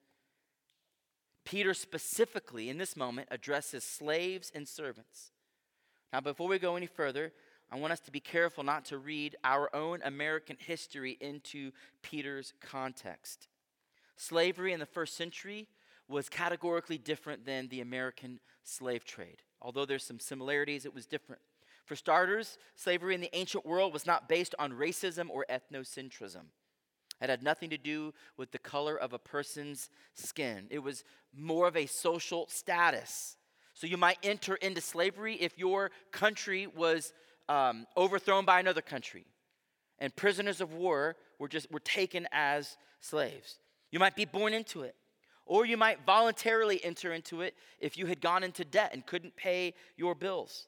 Peter 1.45 1.74
specifically, 1.74 2.69
in 2.69 2.78
this 2.78 2.95
moment, 2.95 3.28
addresses 3.32 3.84
slaves 3.84 4.52
and 4.54 4.67
servants. 4.67 5.32
Now, 6.12 6.22
before 6.22 6.48
we 6.48 6.60
go 6.60 6.76
any 6.76 6.86
further, 6.86 7.32
I 7.72 7.78
want 7.78 7.93
us 7.93 8.00
to 8.02 8.12
be 8.12 8.19
careful 8.19 8.63
not 8.63 8.86
to 8.86 8.98
read 8.98 9.36
our 9.43 9.74
own 9.76 10.02
American 10.04 10.58
history 10.60 11.17
into 11.22 11.72
Peter's 12.02 12.54
context. 12.62 13.48
Slavery 14.15 14.74
in 14.74 14.80
the 14.80 14.86
first 14.86 15.15
century 15.15 15.67
was 16.08 16.30
categorically 16.30 16.98
different 16.98 17.45
than 17.45 17.67
the 17.67 17.82
American 17.82 18.39
slave 18.63 19.06
trade. 19.06 19.43
Although 19.62 19.86
there's 19.86 20.04
some 20.04 20.19
similarities, 20.19 20.86
it 20.86 20.93
was 20.93 21.06
different. 21.06 21.41
For 21.89 21.95
starters, 21.95 22.60
slavery 22.75 23.15
in 23.15 23.21
the 23.21 23.36
ancient 23.36 23.65
world 23.65 23.93
was 23.93 24.06
not 24.06 24.30
based 24.30 24.54
on 24.60 24.73
racism 24.73 25.28
or 25.28 25.43
ethnocentrism. 25.49 26.43
It 27.19 27.32
had 27.32 27.41
nothing 27.41 27.71
to 27.71 27.80
do 27.80 28.13
with 28.38 28.52
the 28.52 28.60
color 28.60 28.95
of 28.95 29.12
a 29.12 29.17
person's 29.17 29.89
skin. 30.13 30.67
It 30.69 30.84
was 30.84 31.04
more 31.36 31.67
of 31.67 31.75
a 31.75 31.88
social 31.88 32.45
status. 32.47 33.38
So 33.73 33.88
you 33.88 33.97
might 33.97 34.19
enter 34.21 34.54
into 34.54 34.82
slavery 34.82 35.34
if 35.34 35.58
your 35.58 35.89
country 36.12 36.67
was 36.67 37.12
um, 37.49 37.88
overthrown 37.97 38.45
by 38.45 38.60
another 38.60 38.84
country, 38.84 39.25
and 39.97 40.15
prisoners 40.15 40.62
of 40.62 40.71
war 40.71 41.15
were 41.39 41.47
just 41.47 41.71
were 41.71 41.80
taken 41.80 42.28
as 42.32 42.78
slaves. 42.99 43.58
You 43.89 43.97
might 43.97 44.15
be 44.15 44.25
born 44.25 44.54
into 44.54 44.84
it. 44.84 44.95
Or 45.47 45.65
you 45.65 45.78
might 45.78 46.06
voluntarily 46.06 46.86
enter 46.86 47.13
into 47.13 47.41
it 47.41 47.56
if 47.80 47.97
you 47.97 48.06
had 48.06 48.21
gone 48.21 48.43
into 48.43 48.63
debt 48.63 48.91
and 48.93 49.04
couldn't 49.04 49.36
pay 49.36 49.73
your 49.97 50.13
bills. 50.13 50.67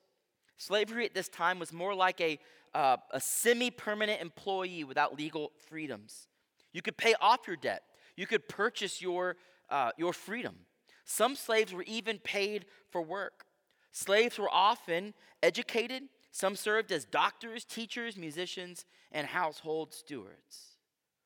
Slavery 0.62 1.06
at 1.06 1.16
this 1.16 1.28
time 1.28 1.58
was 1.58 1.74
more 1.74 1.96
like 1.96 2.22
a, 2.22 2.38
uh, 2.76 2.98
a 3.10 3.20
semi 3.20 3.72
permanent 3.72 4.22
employee 4.22 4.84
without 4.84 5.18
legal 5.18 5.54
freedoms. 5.68 6.28
You 6.72 6.84
could 6.84 6.98
pay 6.98 7.16
off 7.20 7.48
your 7.48 7.56
debt, 7.56 7.82
you 8.16 8.28
could 8.28 8.48
purchase 8.48 9.02
your, 9.02 9.38
uh, 9.72 9.90
your 9.98 10.14
freedom. 10.14 10.56
Some 11.04 11.36
slaves 11.36 11.74
were 11.74 11.82
even 11.88 12.20
paid 12.20 12.66
for 12.92 13.02
work. 13.02 13.46
Slaves 13.92 14.38
were 14.38 14.52
often 14.52 15.16
educated, 15.42 16.04
some 16.32 16.56
served 16.56 16.92
as 16.92 17.06
doctors, 17.06 17.66
teachers, 17.66 18.16
musicians, 18.16 18.86
and 19.12 19.26
household 19.26 19.96
stewards. 19.96 20.78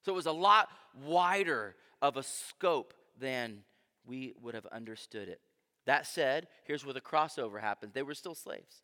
So 0.05 0.13
it 0.13 0.15
was 0.15 0.27
a 0.27 0.31
lot 0.31 0.69
wider 1.03 1.75
of 2.01 2.15
a 2.15 2.23
scope 2.23 2.93
than 3.19 3.63
we 4.05 4.33
would 4.41 4.55
have 4.55 4.65
understood 4.67 5.27
it. 5.27 5.41
That 5.87 6.07
said, 6.07 6.47
here's 6.63 6.85
where 6.85 6.93
the 6.93 7.01
crossover 7.01 7.59
happened. 7.59 7.91
They 7.93 8.01
were 8.01 8.13
still 8.13 8.33
slaves. 8.33 8.81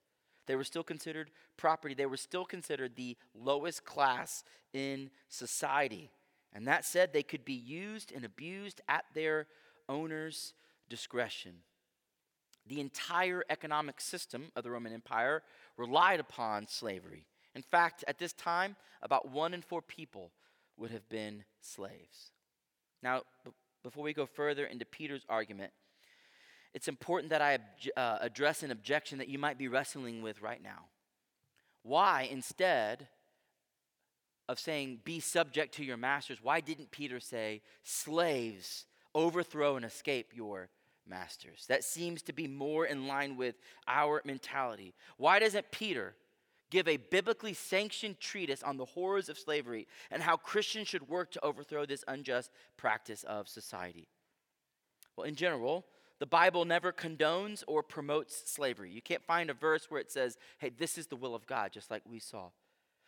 They 0.47 0.55
were 0.55 0.63
still 0.63 0.83
considered 0.83 1.31
property. 1.57 1.93
They 1.93 2.05
were 2.05 2.17
still 2.17 2.45
considered 2.45 2.95
the 2.95 3.17
lowest 3.33 3.85
class 3.85 4.43
in 4.73 5.11
society. 5.29 6.09
And 6.53 6.67
that 6.67 6.85
said, 6.85 7.13
they 7.13 7.23
could 7.23 7.45
be 7.45 7.53
used 7.53 8.11
and 8.11 8.25
abused 8.25 8.81
at 8.87 9.05
their 9.13 9.47
owner's 9.87 10.53
discretion. 10.89 11.53
The 12.67 12.79
entire 12.79 13.43
economic 13.49 13.99
system 14.01 14.51
of 14.55 14.63
the 14.63 14.71
Roman 14.71 14.93
Empire 14.93 15.43
relied 15.77 16.19
upon 16.19 16.67
slavery. 16.67 17.25
In 17.55 17.61
fact, 17.61 18.03
at 18.07 18.17
this 18.17 18.33
time, 18.33 18.75
about 19.01 19.29
one 19.29 19.53
in 19.53 19.61
four 19.61 19.81
people 19.81 20.31
would 20.77 20.91
have 20.91 21.07
been 21.09 21.43
slaves. 21.59 22.31
Now, 23.03 23.23
before 23.83 24.03
we 24.03 24.13
go 24.13 24.25
further 24.25 24.65
into 24.65 24.85
Peter's 24.85 25.25
argument, 25.27 25.71
it's 26.73 26.87
important 26.87 27.31
that 27.31 27.41
I 27.41 27.59
uh, 27.97 28.17
address 28.21 28.63
an 28.63 28.71
objection 28.71 29.17
that 29.17 29.27
you 29.27 29.37
might 29.37 29.57
be 29.57 29.67
wrestling 29.67 30.21
with 30.21 30.41
right 30.41 30.61
now. 30.61 30.85
Why, 31.83 32.27
instead 32.31 33.07
of 34.47 34.59
saying, 34.59 34.99
be 35.03 35.19
subject 35.19 35.75
to 35.75 35.83
your 35.83 35.97
masters, 35.97 36.39
why 36.41 36.59
didn't 36.59 36.91
Peter 36.91 37.19
say, 37.19 37.61
slaves, 37.83 38.85
overthrow 39.13 39.75
and 39.75 39.85
escape 39.85 40.31
your 40.33 40.69
masters? 41.07 41.65
That 41.67 41.83
seems 41.83 42.21
to 42.23 42.33
be 42.33 42.47
more 42.47 42.85
in 42.85 43.07
line 43.07 43.35
with 43.35 43.55
our 43.87 44.21
mentality. 44.23 44.93
Why 45.17 45.39
doesn't 45.39 45.71
Peter 45.71 46.15
give 46.71 46.87
a 46.87 46.97
biblically 46.97 47.53
sanctioned 47.53 48.19
treatise 48.19 48.63
on 48.63 48.77
the 48.77 48.85
horrors 48.85 49.29
of 49.29 49.37
slavery 49.37 49.87
and 50.09 50.23
how 50.23 50.37
Christians 50.37 50.87
should 50.87 51.07
work 51.07 51.29
to 51.31 51.45
overthrow 51.45 51.85
this 51.85 52.03
unjust 52.07 52.49
practice 52.77 53.23
of 53.25 53.47
society. 53.47 54.07
Well, 55.15 55.27
in 55.27 55.35
general, 55.35 55.85
the 56.21 56.27
Bible 56.27 56.65
never 56.65 56.91
condones 56.91 57.63
or 57.65 57.81
promotes 57.81 58.43
slavery. 58.45 58.91
You 58.91 59.01
can't 59.01 59.23
find 59.23 59.49
a 59.49 59.55
verse 59.55 59.89
where 59.89 59.99
it 59.99 60.11
says, 60.11 60.37
hey, 60.59 60.69
this 60.69 60.99
is 60.99 61.07
the 61.07 61.15
will 61.15 61.33
of 61.33 61.47
God, 61.47 61.71
just 61.71 61.89
like 61.89 62.03
we 62.07 62.19
saw. 62.19 62.49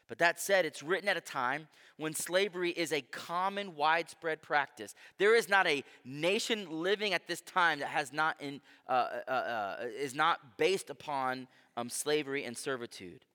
But 0.08 0.18
that 0.18 0.42
said, 0.42 0.66
it's 0.66 0.82
written 0.82 1.08
at 1.08 1.16
a 1.16 1.22
time 1.22 1.68
when 1.98 2.16
slavery 2.16 2.72
is 2.72 2.92
a 2.92 3.02
common, 3.02 3.76
widespread 3.76 4.42
practice. 4.42 4.96
There 5.20 5.36
is 5.36 5.48
not 5.48 5.68
a 5.68 5.84
nation 6.04 6.66
living 6.72 7.14
at 7.14 7.28
this 7.28 7.42
time 7.42 7.78
that 7.82 7.90
has 7.90 8.12
not 8.12 8.36
in, 8.42 8.62
uh, 8.90 9.10
uh, 9.28 9.32
uh, 9.32 9.76
is 9.96 10.16
not 10.16 10.58
based 10.58 10.90
upon 10.90 11.48
um, 11.78 11.90
slavery 11.90 12.46
and 12.46 12.58
servitude. 12.58 13.26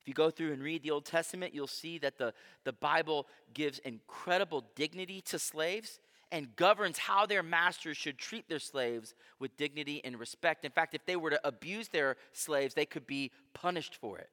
If 0.00 0.08
you 0.08 0.14
go 0.14 0.28
through 0.28 0.54
and 0.54 0.60
read 0.60 0.82
the 0.82 0.90
Old 0.90 1.04
Testament, 1.04 1.54
you'll 1.54 1.68
see 1.68 1.98
that 1.98 2.18
the, 2.18 2.34
the 2.64 2.72
Bible 2.72 3.28
gives 3.54 3.78
incredible 3.78 4.64
dignity 4.74 5.20
to 5.20 5.38
slaves 5.38 6.00
and 6.32 6.54
governs 6.56 6.98
how 6.98 7.26
their 7.26 7.42
masters 7.42 7.96
should 7.96 8.18
treat 8.18 8.48
their 8.48 8.58
slaves 8.58 9.14
with 9.38 9.56
dignity 9.56 10.00
and 10.04 10.18
respect. 10.18 10.64
In 10.64 10.70
fact, 10.70 10.94
if 10.94 11.04
they 11.04 11.16
were 11.16 11.30
to 11.30 11.46
abuse 11.46 11.88
their 11.88 12.16
slaves, 12.32 12.74
they 12.74 12.86
could 12.86 13.06
be 13.06 13.32
punished 13.52 13.96
for 13.96 14.18
it. 14.18 14.30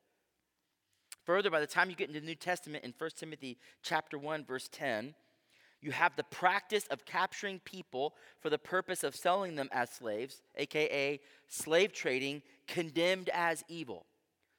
Further, 1.26 1.50
by 1.50 1.60
the 1.60 1.68
time 1.68 1.90
you 1.90 1.96
get 1.96 2.08
into 2.08 2.22
the 2.22 2.26
New 2.26 2.36
Testament 2.36 2.84
in 2.84 2.94
1 2.98 3.10
Timothy 3.18 3.58
chapter 3.82 4.18
1 4.18 4.46
verse 4.46 4.70
10, 4.72 5.14
you 5.82 5.92
have 5.92 6.16
the 6.16 6.24
practice 6.24 6.86
of 6.88 7.06
capturing 7.06 7.60
people 7.60 8.16
for 8.40 8.50
the 8.50 8.58
purpose 8.58 9.04
of 9.04 9.16
selling 9.16 9.56
them 9.56 9.70
as 9.72 9.90
slaves, 9.90 10.42
aka 10.56 11.20
slave 11.48 11.94
trading, 11.94 12.42
condemned 12.68 13.30
as 13.34 13.64
evil. 13.68 14.06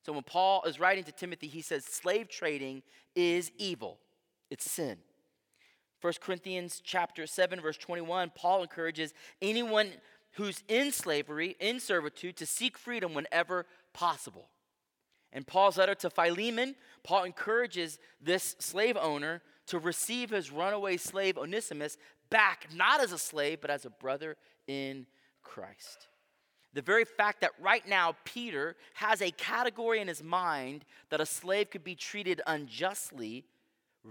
So 0.05 0.13
when 0.13 0.23
Paul 0.23 0.63
is 0.65 0.79
writing 0.79 1.05
to 1.05 1.13
Timothy, 1.13 1.49
he 1.49 1.61
says 1.61 1.85
slave 1.85 2.29
trading 2.29 2.83
is 3.15 3.51
evil. 3.59 3.99
It's 4.51 4.71
sin. 4.71 4.99
1 6.01 6.13
Corinthians 6.21 6.81
chapter 6.85 7.27
7 7.27 7.61
verse 7.61 7.77
21, 7.77 8.33
Paul 8.35 8.63
encourages 8.63 9.15
anyone 9.43 9.91
who's 10.33 10.63
in 10.69 10.93
slavery, 10.93 11.57
in 11.59 11.81
servitude 11.81 12.37
to 12.37 12.47
seek 12.47 12.79
freedom 12.79 13.15
whenever 13.15 13.67
possible. 13.93 14.49
In 15.33 15.45
Paul's 15.45 15.77
letter 15.77 15.95
to 15.97 16.11
Philemon, 16.11 16.75
Paul 17.03 17.25
encourages 17.25 17.99
this 18.21 18.57
slave 18.59 18.97
owner 18.97 19.43
to 19.67 19.79
receive 19.79 20.31
his 20.31 20.51
runaway 20.51 20.97
slave 20.97 21.37
Onesimus 21.37 21.99
back, 22.31 22.69
not 22.75 23.01
as 23.01 23.13
a 23.13 23.19
slave, 23.19 23.61
but 23.61 23.71
as 23.71 23.85
a 23.85 23.91
brother 23.91 24.37
in 24.67 25.07
Christ. 25.43 26.09
The 26.75 26.83
very 26.83 27.05
fact 27.05 27.41
that 27.41 27.53
right 27.61 27.87
now 27.87 28.15
Peter 28.25 28.77
has 28.95 29.21
a 29.21 29.31
category 29.33 30.01
in 30.01 30.09
his 30.09 30.23
mind 30.23 30.85
that 31.11 31.21
a 31.21 31.27
slave 31.27 31.71
could 31.71 31.85
be 31.85 31.95
treated 31.95 32.41
unjustly 32.47 33.45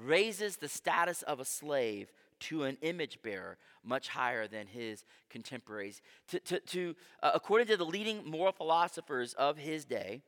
raises 0.05 0.57
the 0.57 0.67
status 0.67 1.21
of 1.23 1.39
a 1.39 1.45
slave 1.45 2.11
to 2.39 2.63
an 2.63 2.77
image 2.81 3.19
bearer 3.23 3.57
much 3.83 4.09
higher 4.09 4.47
than 4.47 4.67
his 4.67 5.05
contemporaries. 5.29 6.01
To, 6.29 6.39
to, 6.41 6.59
to 6.59 6.95
uh, 7.23 7.31
according 7.33 7.67
to 7.67 7.77
the 7.77 7.85
leading 7.85 8.23
moral 8.25 8.53
philosophers 8.53 9.33
of 9.33 9.57
his 9.57 9.85
day, 9.85 10.21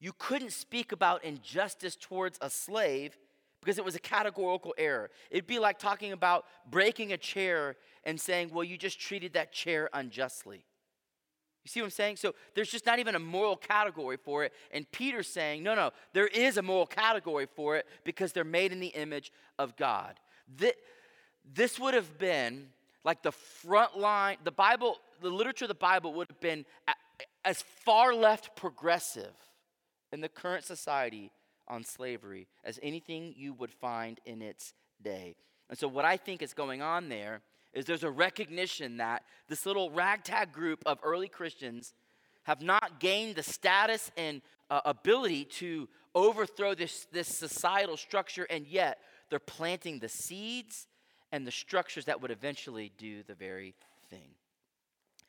you 0.00 0.12
couldn't 0.18 0.52
speak 0.52 0.92
about 0.92 1.24
injustice 1.24 1.96
towards 1.96 2.38
a 2.40 2.50
slave 2.50 3.16
because 3.60 3.78
it 3.78 3.84
was 3.84 3.94
a 3.94 4.00
categorical 4.00 4.74
error. 4.76 5.10
It'd 5.30 5.46
be 5.46 5.60
like 5.60 5.78
talking 5.78 6.12
about 6.12 6.46
breaking 6.68 7.12
a 7.12 7.16
chair 7.16 7.76
and 8.04 8.20
saying, 8.20 8.50
well, 8.52 8.64
you 8.64 8.76
just 8.76 8.98
treated 8.98 9.34
that 9.34 9.52
chair 9.52 9.88
unjustly. 9.92 10.64
You 11.64 11.68
see 11.68 11.80
what 11.80 11.86
I'm 11.86 11.90
saying? 11.90 12.16
So 12.16 12.34
there's 12.54 12.70
just 12.70 12.86
not 12.86 12.98
even 12.98 13.14
a 13.14 13.20
moral 13.20 13.56
category 13.56 14.16
for 14.16 14.44
it. 14.44 14.52
And 14.72 14.90
Peter's 14.90 15.28
saying, 15.28 15.62
no, 15.62 15.74
no, 15.74 15.90
there 16.12 16.26
is 16.26 16.56
a 16.56 16.62
moral 16.62 16.86
category 16.86 17.46
for 17.54 17.76
it 17.76 17.86
because 18.04 18.32
they're 18.32 18.44
made 18.44 18.72
in 18.72 18.80
the 18.80 18.88
image 18.88 19.32
of 19.58 19.76
God. 19.76 20.18
This 21.54 21.78
would 21.78 21.94
have 21.94 22.18
been 22.18 22.68
like 23.04 23.22
the 23.22 23.32
front 23.32 23.96
line, 23.96 24.38
the 24.44 24.52
Bible, 24.52 24.98
the 25.20 25.30
literature 25.30 25.64
of 25.64 25.68
the 25.68 25.74
Bible 25.74 26.14
would 26.14 26.28
have 26.28 26.40
been 26.40 26.64
as 27.44 27.62
far 27.62 28.14
left 28.14 28.56
progressive 28.56 29.34
in 30.12 30.20
the 30.20 30.28
current 30.28 30.64
society 30.64 31.30
on 31.68 31.84
slavery 31.84 32.46
as 32.64 32.78
anything 32.82 33.34
you 33.36 33.52
would 33.54 33.72
find 33.72 34.20
in 34.26 34.42
its 34.42 34.74
day. 35.02 35.34
And 35.68 35.78
so, 35.78 35.88
what 35.88 36.04
I 36.04 36.16
think 36.16 36.42
is 36.42 36.54
going 36.54 36.82
on 36.82 37.08
there 37.08 37.40
is 37.72 37.84
there's 37.84 38.04
a 38.04 38.10
recognition 38.10 38.98
that 38.98 39.24
this 39.48 39.66
little 39.66 39.90
ragtag 39.90 40.52
group 40.52 40.82
of 40.86 40.98
early 41.02 41.28
Christians 41.28 41.94
have 42.44 42.60
not 42.60 43.00
gained 43.00 43.36
the 43.36 43.42
status 43.42 44.10
and 44.16 44.42
uh, 44.70 44.80
ability 44.84 45.44
to 45.44 45.88
overthrow 46.14 46.74
this, 46.74 47.06
this 47.12 47.28
societal 47.28 47.96
structure, 47.96 48.46
and 48.50 48.66
yet 48.66 48.98
they're 49.30 49.38
planting 49.38 49.98
the 49.98 50.08
seeds 50.08 50.86
and 51.30 51.46
the 51.46 51.50
structures 51.50 52.04
that 52.04 52.20
would 52.20 52.30
eventually 52.30 52.92
do 52.98 53.22
the 53.22 53.34
very 53.34 53.74
thing. 54.10 54.34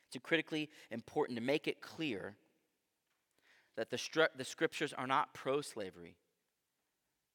It's 0.08 0.22
critically 0.22 0.70
important 0.90 1.38
to 1.38 1.42
make 1.42 1.66
it 1.66 1.80
clear 1.80 2.36
that 3.76 3.90
the, 3.90 3.96
stru- 3.96 4.28
the 4.36 4.44
scriptures 4.44 4.92
are 4.92 5.06
not 5.06 5.34
pro 5.34 5.60
slavery, 5.60 6.16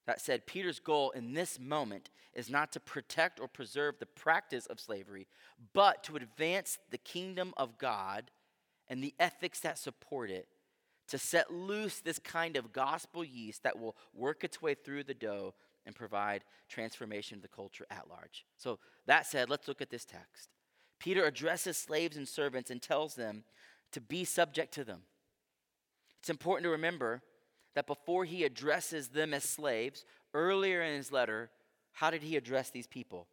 that 0.06 0.20
said, 0.20 0.46
Peter's 0.46 0.80
goal 0.80 1.10
in 1.10 1.34
this 1.34 1.58
moment 1.58 2.10
is 2.34 2.50
not 2.50 2.72
to 2.72 2.80
protect 2.80 3.40
or 3.40 3.48
preserve 3.48 3.96
the 3.98 4.06
practice 4.06 4.66
of 4.66 4.80
slavery, 4.80 5.26
but 5.72 6.02
to 6.04 6.16
advance 6.16 6.78
the 6.90 6.98
kingdom 6.98 7.52
of 7.56 7.78
God 7.78 8.30
and 8.88 9.02
the 9.02 9.14
ethics 9.18 9.60
that 9.60 9.78
support 9.78 10.30
it, 10.30 10.48
to 11.08 11.18
set 11.18 11.52
loose 11.52 12.00
this 12.00 12.18
kind 12.18 12.56
of 12.56 12.72
gospel 12.72 13.24
yeast 13.24 13.62
that 13.62 13.78
will 13.78 13.96
work 14.14 14.44
its 14.44 14.62
way 14.62 14.74
through 14.74 15.04
the 15.04 15.14
dough 15.14 15.54
and 15.86 15.94
provide 15.94 16.44
transformation 16.68 17.38
to 17.38 17.42
the 17.42 17.48
culture 17.48 17.86
at 17.90 18.08
large. 18.08 18.44
So, 18.56 18.78
that 19.06 19.26
said, 19.26 19.50
let's 19.50 19.66
look 19.66 19.82
at 19.82 19.90
this 19.90 20.04
text. 20.04 20.50
Peter 20.98 21.24
addresses 21.24 21.76
slaves 21.76 22.16
and 22.16 22.28
servants 22.28 22.70
and 22.70 22.80
tells 22.80 23.14
them 23.14 23.44
to 23.92 24.00
be 24.00 24.24
subject 24.24 24.72
to 24.74 24.84
them. 24.84 25.02
It's 26.20 26.30
important 26.30 26.64
to 26.64 26.70
remember 26.70 27.22
that 27.74 27.86
before 27.86 28.24
he 28.24 28.44
addresses 28.44 29.08
them 29.08 29.32
as 29.32 29.44
slaves, 29.44 30.04
earlier 30.34 30.82
in 30.82 30.96
his 30.96 31.12
letter, 31.12 31.50
how 31.92 32.10
did 32.10 32.22
he 32.22 32.36
address 32.36 32.70
these 32.70 32.86
people? 32.86 33.26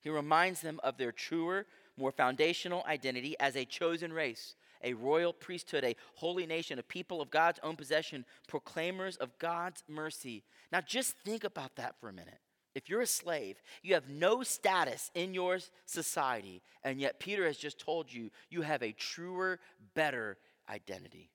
He 0.00 0.10
reminds 0.10 0.60
them 0.60 0.80
of 0.82 0.98
their 0.98 1.12
truer, 1.12 1.66
more 1.96 2.12
foundational 2.12 2.84
identity 2.86 3.36
as 3.40 3.56
a 3.56 3.64
chosen 3.64 4.12
race, 4.12 4.54
a 4.82 4.92
royal 4.92 5.32
priesthood, 5.32 5.84
a 5.84 5.96
holy 6.14 6.46
nation, 6.46 6.78
a 6.78 6.82
people 6.82 7.22
of 7.22 7.30
God's 7.30 7.60
own 7.62 7.76
possession, 7.76 8.24
proclaimers 8.46 9.16
of 9.16 9.38
God's 9.38 9.82
mercy. 9.88 10.42
Now, 10.70 10.80
just 10.82 11.16
think 11.24 11.44
about 11.44 11.76
that 11.76 11.94
for 12.00 12.08
a 12.08 12.12
minute. 12.12 12.38
If 12.74 12.90
you're 12.90 13.02
a 13.02 13.06
slave, 13.06 13.62
you 13.82 13.94
have 13.94 14.08
no 14.08 14.42
status 14.42 15.10
in 15.14 15.32
your 15.32 15.58
society, 15.86 16.60
and 16.82 17.00
yet 17.00 17.20
Peter 17.20 17.46
has 17.46 17.56
just 17.56 17.78
told 17.78 18.12
you 18.12 18.30
you 18.50 18.62
have 18.62 18.82
a 18.82 18.92
truer, 18.92 19.60
better 19.94 20.36
identity. 20.68 21.30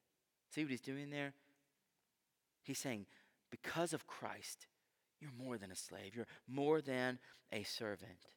See 0.54 0.64
what 0.64 0.72
he's 0.72 0.82
doing 0.82 1.10
there? 1.10 1.34
He's 2.70 2.78
saying, 2.78 3.08
because 3.50 3.94
of 3.94 4.06
Christ, 4.06 4.68
you're 5.20 5.32
more 5.44 5.58
than 5.58 5.72
a 5.72 5.76
slave, 5.76 6.16
you're 6.16 6.28
more 6.48 6.82
than 6.82 7.18
a 7.52 7.64
servant. 7.64 8.28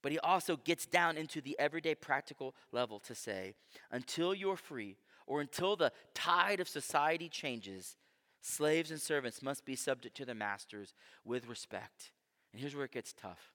But 0.00 0.12
he 0.12 0.20
also 0.20 0.56
gets 0.56 0.86
down 0.86 1.16
into 1.16 1.40
the 1.40 1.58
everyday 1.58 1.96
practical 1.96 2.54
level 2.70 3.00
to 3.00 3.16
say, 3.16 3.56
until 3.90 4.32
you're 4.32 4.56
free, 4.56 4.96
or 5.26 5.40
until 5.40 5.74
the 5.74 5.90
tide 6.14 6.60
of 6.60 6.68
society 6.68 7.28
changes, 7.28 7.96
slaves 8.40 8.92
and 8.92 9.00
servants 9.00 9.42
must 9.42 9.64
be 9.64 9.74
subject 9.74 10.16
to 10.18 10.24
their 10.24 10.36
masters 10.36 10.94
with 11.24 11.48
respect. 11.48 12.12
And 12.52 12.60
here's 12.60 12.76
where 12.76 12.84
it 12.84 12.92
gets 12.92 13.12
tough 13.12 13.50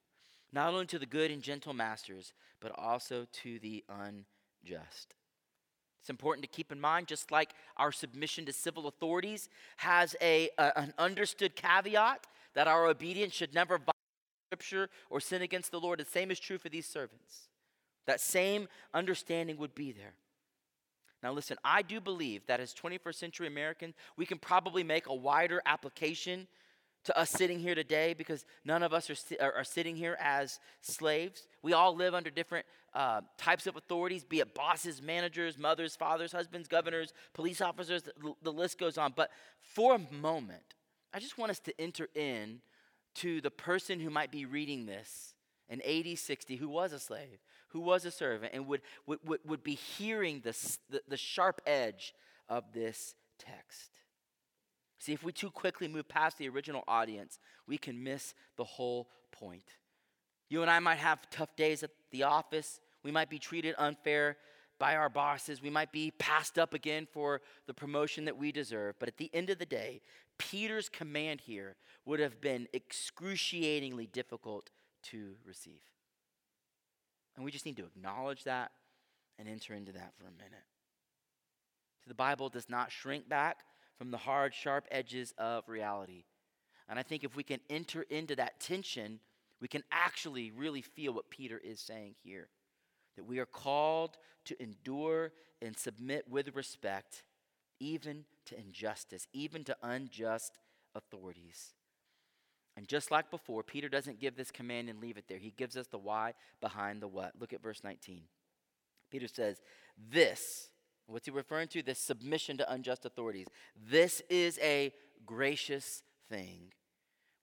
not 0.52 0.74
only 0.74 0.84
to 0.84 0.98
the 0.98 1.06
good 1.06 1.30
and 1.30 1.40
gentle 1.42 1.72
masters, 1.72 2.34
but 2.60 2.72
also 2.76 3.26
to 3.32 3.58
the 3.60 3.84
unjust. 3.88 5.14
It's 6.00 6.10
important 6.10 6.42
to 6.44 6.48
keep 6.48 6.72
in 6.72 6.80
mind, 6.80 7.06
just 7.06 7.30
like 7.30 7.52
our 7.76 7.92
submission 7.92 8.46
to 8.46 8.52
civil 8.52 8.88
authorities 8.88 9.48
has 9.76 10.16
a, 10.20 10.48
a 10.58 10.78
an 10.78 10.94
understood 10.98 11.54
caveat 11.54 12.26
that 12.54 12.66
our 12.66 12.86
obedience 12.86 13.34
should 13.34 13.54
never 13.54 13.76
violate 13.78 13.94
Scripture 14.48 14.88
or 15.10 15.20
sin 15.20 15.42
against 15.42 15.70
the 15.70 15.78
Lord. 15.78 16.00
The 16.00 16.04
same 16.04 16.30
is 16.30 16.40
true 16.40 16.58
for 16.58 16.68
these 16.68 16.86
servants. 16.86 17.48
That 18.06 18.20
same 18.20 18.66
understanding 18.94 19.58
would 19.58 19.74
be 19.74 19.92
there. 19.92 20.14
Now, 21.22 21.32
listen, 21.32 21.58
I 21.62 21.82
do 21.82 22.00
believe 22.00 22.46
that 22.46 22.60
as 22.60 22.74
21st 22.74 23.14
century 23.14 23.46
Americans, 23.46 23.94
we 24.16 24.24
can 24.24 24.38
probably 24.38 24.82
make 24.82 25.06
a 25.06 25.14
wider 25.14 25.60
application 25.66 26.48
to 27.04 27.18
us 27.18 27.30
sitting 27.30 27.58
here 27.58 27.74
today 27.74 28.14
because 28.14 28.44
none 28.64 28.82
of 28.82 28.92
us 28.92 29.10
are, 29.10 29.16
are, 29.40 29.52
are 29.58 29.64
sitting 29.64 29.96
here 29.96 30.16
as 30.20 30.58
slaves. 30.80 31.46
We 31.62 31.72
all 31.72 31.94
live 31.94 32.14
under 32.14 32.30
different 32.30 32.66
uh, 32.92 33.20
types 33.38 33.66
of 33.66 33.76
authorities, 33.76 34.24
be 34.24 34.40
it 34.40 34.54
bosses, 34.54 35.00
managers, 35.00 35.56
mothers, 35.58 35.94
fathers, 35.94 36.32
husbands, 36.32 36.68
governors, 36.68 37.12
police 37.34 37.60
officers, 37.60 38.02
the, 38.02 38.12
the 38.42 38.52
list 38.52 38.78
goes 38.78 38.98
on. 38.98 39.12
But 39.14 39.30
for 39.60 39.94
a 39.94 40.14
moment, 40.14 40.74
I 41.14 41.20
just 41.20 41.38
want 41.38 41.50
us 41.50 41.60
to 41.60 41.80
enter 41.80 42.08
in 42.14 42.60
to 43.16 43.40
the 43.40 43.50
person 43.50 44.00
who 44.00 44.10
might 44.10 44.30
be 44.30 44.44
reading 44.44 44.86
this 44.86 45.34
in 45.68 45.80
80, 45.84 46.16
60, 46.16 46.56
who 46.56 46.68
was 46.68 46.92
a 46.92 46.98
slave, 46.98 47.38
who 47.68 47.80
was 47.80 48.04
a 48.04 48.10
servant, 48.10 48.52
and 48.54 48.66
would, 48.66 48.82
would, 49.06 49.20
would, 49.24 49.40
would 49.44 49.62
be 49.62 49.74
hearing 49.74 50.42
the, 50.44 50.54
the 51.08 51.16
sharp 51.16 51.60
edge 51.66 52.12
of 52.48 52.64
this 52.72 53.14
text. 53.38 53.90
See, 54.98 55.12
if 55.12 55.22
we 55.24 55.32
too 55.32 55.50
quickly 55.50 55.88
move 55.88 56.08
past 56.08 56.38
the 56.38 56.48
original 56.48 56.84
audience, 56.86 57.38
we 57.66 57.78
can 57.78 58.02
miss 58.02 58.34
the 58.56 58.64
whole 58.64 59.08
point. 59.32 59.76
You 60.48 60.62
and 60.62 60.70
I 60.70 60.80
might 60.80 60.98
have 60.98 61.30
tough 61.30 61.54
days 61.56 61.82
at 61.82 61.90
the 62.10 62.24
office. 62.24 62.80
We 63.02 63.10
might 63.10 63.30
be 63.30 63.38
treated 63.38 63.74
unfair 63.78 64.36
by 64.78 64.96
our 64.96 65.08
bosses. 65.08 65.62
We 65.62 65.70
might 65.70 65.92
be 65.92 66.10
passed 66.12 66.58
up 66.58 66.74
again 66.74 67.06
for 67.12 67.42
the 67.66 67.74
promotion 67.74 68.24
that 68.24 68.36
we 68.36 68.50
deserve. 68.50 68.96
But 68.98 69.08
at 69.08 69.18
the 69.18 69.30
end 69.32 69.50
of 69.50 69.58
the 69.58 69.66
day, 69.66 70.00
Peter's 70.38 70.88
command 70.88 71.42
here 71.42 71.76
would 72.06 72.18
have 72.18 72.40
been 72.40 72.66
excruciatingly 72.72 74.06
difficult 74.06 74.70
to 75.04 75.34
receive. 75.46 75.82
And 77.36 77.44
we 77.44 77.50
just 77.50 77.66
need 77.66 77.76
to 77.76 77.84
acknowledge 77.84 78.44
that 78.44 78.72
and 79.38 79.48
enter 79.48 79.74
into 79.74 79.92
that 79.92 80.12
for 80.18 80.24
a 80.24 80.32
minute. 80.32 80.64
So 82.02 82.08
the 82.08 82.14
Bible 82.14 82.48
does 82.48 82.68
not 82.68 82.90
shrink 82.90 83.28
back 83.28 83.60
from 83.96 84.10
the 84.10 84.16
hard, 84.16 84.54
sharp 84.54 84.86
edges 84.90 85.34
of 85.36 85.68
reality. 85.68 86.24
And 86.88 86.98
I 86.98 87.02
think 87.02 87.22
if 87.22 87.36
we 87.36 87.42
can 87.42 87.60
enter 87.68 88.02
into 88.02 88.34
that 88.36 88.60
tension, 88.60 89.20
we 89.60 89.68
can 89.68 89.82
actually 89.92 90.50
really 90.50 90.82
feel 90.82 91.12
what 91.12 91.30
Peter 91.30 91.60
is 91.62 91.80
saying 91.80 92.14
here. 92.22 92.48
That 93.16 93.24
we 93.24 93.38
are 93.38 93.46
called 93.46 94.16
to 94.46 94.62
endure 94.62 95.32
and 95.60 95.76
submit 95.76 96.26
with 96.28 96.54
respect, 96.54 97.22
even 97.78 98.24
to 98.46 98.58
injustice, 98.58 99.26
even 99.32 99.64
to 99.64 99.76
unjust 99.82 100.58
authorities. 100.94 101.74
And 102.76 102.88
just 102.88 103.10
like 103.10 103.30
before, 103.30 103.62
Peter 103.62 103.88
doesn't 103.88 104.20
give 104.20 104.36
this 104.36 104.50
command 104.50 104.88
and 104.88 105.00
leave 105.00 105.18
it 105.18 105.24
there. 105.28 105.38
He 105.38 105.50
gives 105.50 105.76
us 105.76 105.88
the 105.88 105.98
why 105.98 106.34
behind 106.60 107.02
the 107.02 107.08
what. 107.08 107.32
Look 107.38 107.52
at 107.52 107.62
verse 107.62 107.82
19. 107.84 108.22
Peter 109.10 109.28
says, 109.28 109.60
This, 110.10 110.70
what's 111.06 111.26
he 111.26 111.32
referring 111.32 111.68
to? 111.68 111.82
This 111.82 111.98
submission 111.98 112.56
to 112.58 112.72
unjust 112.72 113.04
authorities. 113.04 113.48
This 113.76 114.22
is 114.30 114.58
a 114.62 114.92
gracious 115.26 116.02
thing. 116.30 116.72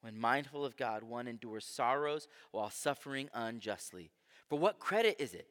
When 0.02 0.20
mindful 0.20 0.64
of 0.64 0.78
God, 0.78 1.04
one 1.04 1.28
endures 1.28 1.66
sorrows 1.66 2.28
while 2.52 2.70
suffering 2.70 3.30
unjustly. 3.34 4.12
For 4.50 4.58
what 4.58 4.80
credit 4.80 5.16
is 5.20 5.34
it 5.34 5.48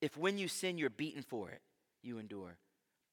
if 0.00 0.16
when 0.16 0.36
you 0.36 0.48
sin, 0.48 0.78
you're 0.78 0.90
beaten 0.90 1.22
for 1.22 1.50
it, 1.50 1.62
you 2.02 2.18
endure? 2.18 2.58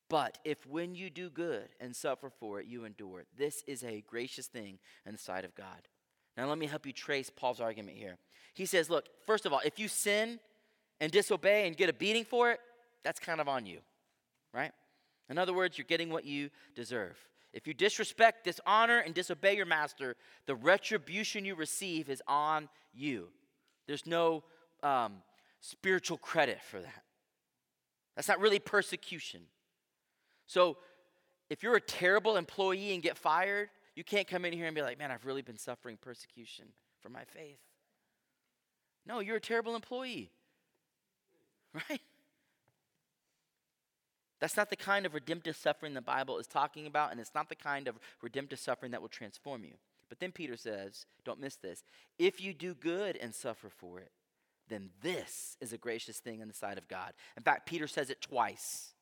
But 0.10 0.40
if 0.44 0.66
when 0.66 0.96
you 0.96 1.12
do 1.12 1.30
good 1.30 1.70
and 1.80 1.96
suffer 1.96 2.32
for 2.32 2.60
it, 2.60 2.66
you 2.66 2.84
endure, 2.84 3.26
this 3.38 3.64
is 3.68 3.84
a 3.84 4.04
gracious 4.08 4.48
thing 4.48 4.80
in 5.06 5.12
the 5.12 5.20
sight 5.20 5.46
of 5.46 5.54
God. 5.54 5.88
Now, 6.36 6.48
let 6.48 6.58
me 6.58 6.66
help 6.66 6.86
you 6.86 6.94
trace 6.94 7.30
Paul's 7.30 7.60
argument 7.60 7.98
here. 7.98 8.18
He 8.56 8.66
says, 8.66 8.90
Look, 8.90 9.10
first 9.26 9.46
of 9.46 9.54
all, 9.54 9.62
if 9.64 9.78
you 9.78 9.88
sin 9.88 10.40
and 11.00 11.12
disobey 11.12 11.68
and 11.68 11.78
get 11.78 11.90
a 11.90 11.94
beating 11.94 12.26
for 12.26 12.50
it, 12.52 12.60
that's 13.04 13.20
kind 13.20 13.40
of 13.40 13.48
on 13.48 13.66
you, 13.66 13.80
right? 14.54 14.72
In 15.30 15.38
other 15.38 15.54
words, 15.54 15.78
you're 15.78 15.86
getting 15.86 16.10
what 16.10 16.26
you 16.26 16.50
deserve. 16.76 17.18
If 17.54 17.68
you 17.68 17.74
disrespect, 17.74 18.44
dishonor, 18.44 19.00
and 19.00 19.14
disobey 19.14 19.56
your 19.56 19.66
master, 19.66 20.16
the 20.46 20.56
retribution 20.56 21.46
you 21.46 21.56
receive 21.56 22.10
is 22.10 22.22
on 22.28 22.70
you. 22.94 23.30
There's 23.88 24.06
no 24.06 24.44
um, 24.84 25.24
spiritual 25.60 26.18
credit 26.18 26.60
for 26.62 26.80
that. 26.80 27.04
That's 28.16 28.28
not 28.28 28.40
really 28.40 28.60
persecution. 28.60 29.42
So, 30.46 30.78
if 31.50 31.64
you're 31.64 31.76
a 31.76 31.82
terrible 31.82 32.38
employee 32.38 32.94
and 32.94 33.02
get 33.02 33.18
fired, 33.18 33.70
you 33.96 34.04
can't 34.04 34.28
come 34.28 34.46
in 34.46 34.54
here 34.54 34.68
and 34.68 34.76
be 34.76 34.82
like, 34.82 35.00
man, 35.00 35.10
I've 35.10 35.26
really 35.26 35.42
been 35.42 35.58
suffering 35.58 35.98
persecution 36.00 36.66
for 37.02 37.10
my 37.10 37.24
faith. 37.24 37.60
No, 39.06 39.20
you're 39.20 39.38
a 39.38 39.42
terrible 39.42 39.76
employee. 39.76 40.32
Right? 41.72 42.02
That's 44.40 44.58
not 44.58 44.70
the 44.70 44.76
kind 44.76 45.06
of 45.06 45.14
redemptive 45.14 45.56
suffering 45.56 45.94
the 45.94 46.02
Bible 46.02 46.38
is 46.38 46.48
talking 46.48 46.88
about, 46.88 47.12
and 47.12 47.20
it's 47.20 47.36
not 47.36 47.50
the 47.50 47.56
kind 47.56 47.88
of 47.88 48.00
redemptive 48.22 48.60
suffering 48.60 48.92
that 48.92 49.02
will 49.02 49.10
transform 49.10 49.64
you. 49.64 49.74
But 50.08 50.20
then 50.20 50.32
Peter 50.32 50.58
says, 50.58 51.06
don't 51.24 51.40
miss 51.40 51.56
this 51.56 51.84
if 52.18 52.42
you 52.42 52.54
do 52.54 52.74
good 52.74 53.16
and 53.18 53.34
suffer 53.34 53.70
for 53.70 54.00
it, 54.00 54.12
then 54.68 54.90
this 55.02 55.58
is 55.62 55.74
a 55.74 55.78
gracious 55.78 56.20
thing 56.20 56.42
in 56.42 56.48
the 56.48 56.54
sight 56.54 56.78
of 56.78 56.88
God. 56.88 57.14
In 57.38 57.44
fact, 57.44 57.68
Peter 57.68 57.88
says 57.88 58.10
it 58.10 58.22
twice. 58.22 58.94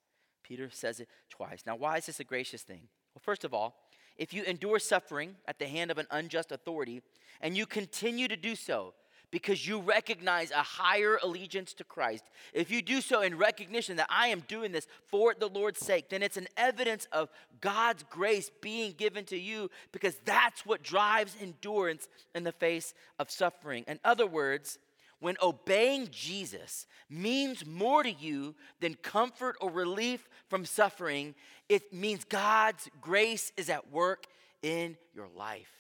Peter 0.43 0.69
says 0.71 0.99
it 0.99 1.09
twice. 1.29 1.63
Now, 1.65 1.75
why 1.75 1.97
is 1.97 2.05
this 2.05 2.19
a 2.19 2.23
gracious 2.23 2.63
thing? 2.63 2.88
Well, 3.13 3.21
first 3.21 3.43
of 3.43 3.53
all, 3.53 3.75
if 4.17 4.33
you 4.33 4.43
endure 4.43 4.79
suffering 4.79 5.35
at 5.47 5.59
the 5.59 5.67
hand 5.67 5.91
of 5.91 5.97
an 5.97 6.07
unjust 6.09 6.51
authority 6.51 7.01
and 7.41 7.55
you 7.55 7.65
continue 7.65 8.27
to 8.27 8.38
do 8.38 8.55
so, 8.55 8.93
because 9.32 9.67
you 9.67 9.80
recognize 9.80 10.51
a 10.51 10.63
higher 10.63 11.19
allegiance 11.21 11.73
to 11.73 11.84
Christ, 11.84 12.23
if 12.53 12.71
you 12.71 12.82
do 12.82 13.01
so 13.01 13.21
in 13.21 13.38
recognition 13.38 13.97
that 13.97 14.07
I 14.09 14.28
am 14.28 14.41
doing 14.47 14.71
this 14.71 14.88
for 15.05 15.34
the 15.38 15.49
Lord's 15.49 15.80
sake, 15.80 16.09
then 16.09 16.23
it's 16.23 16.38
an 16.38 16.47
evidence 16.55 17.07
of 17.11 17.30
God's 17.59 18.03
grace 18.09 18.49
being 18.61 18.93
given 18.93 19.25
to 19.25 19.38
you 19.38 19.69
because 19.91 20.15
that's 20.25 20.65
what 20.65 20.84
drives 20.84 21.36
endurance 21.41 22.07
in 22.34 22.43
the 22.43 22.51
face 22.51 22.93
of 23.19 23.30
suffering. 23.30 23.84
In 23.88 23.99
other 24.03 24.28
words, 24.28 24.80
when 25.19 25.36
obeying 25.41 26.09
Jesus 26.11 26.86
means 27.09 27.65
more 27.65 28.03
to 28.03 28.11
you 28.11 28.55
than 28.80 28.93
comfort 28.95 29.55
or 29.59 29.69
relief 29.71 30.30
from 30.47 30.63
suffering, 30.63 31.34
it 31.67 31.91
means 31.91 32.23
God's 32.23 32.88
grace 33.01 33.51
is 33.57 33.69
at 33.69 33.91
work 33.91 34.28
in 34.61 34.95
your 35.15 35.28
life. 35.36 35.76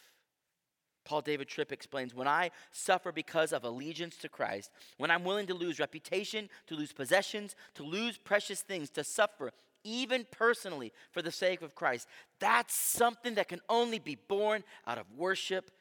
Paul 1.07 1.21
David 1.21 1.47
Tripp 1.47 1.71
explains 1.71 2.13
when 2.13 2.27
I 2.27 2.51
suffer 2.73 3.13
because 3.13 3.53
of 3.53 3.63
allegiance 3.63 4.17
to 4.17 4.27
Christ, 4.27 4.69
when 4.97 5.09
I'm 5.09 5.23
willing 5.23 5.47
to 5.47 5.53
lose 5.53 5.79
reputation, 5.79 6.49
to 6.67 6.75
lose 6.75 6.91
possessions, 6.91 7.55
to 7.75 7.83
lose 7.83 8.17
precious 8.17 8.61
things, 8.61 8.89
to 8.89 9.05
suffer 9.05 9.53
even 9.85 10.25
personally 10.31 10.91
for 11.11 11.21
the 11.21 11.31
sake 11.31 11.61
of 11.61 11.75
Christ, 11.75 12.09
that's 12.39 12.75
something 12.75 13.35
that 13.35 13.47
can 13.47 13.61
only 13.69 13.99
be 13.99 14.17
born 14.27 14.65
out 14.85 14.97
of 14.97 15.05
worship 15.15 15.71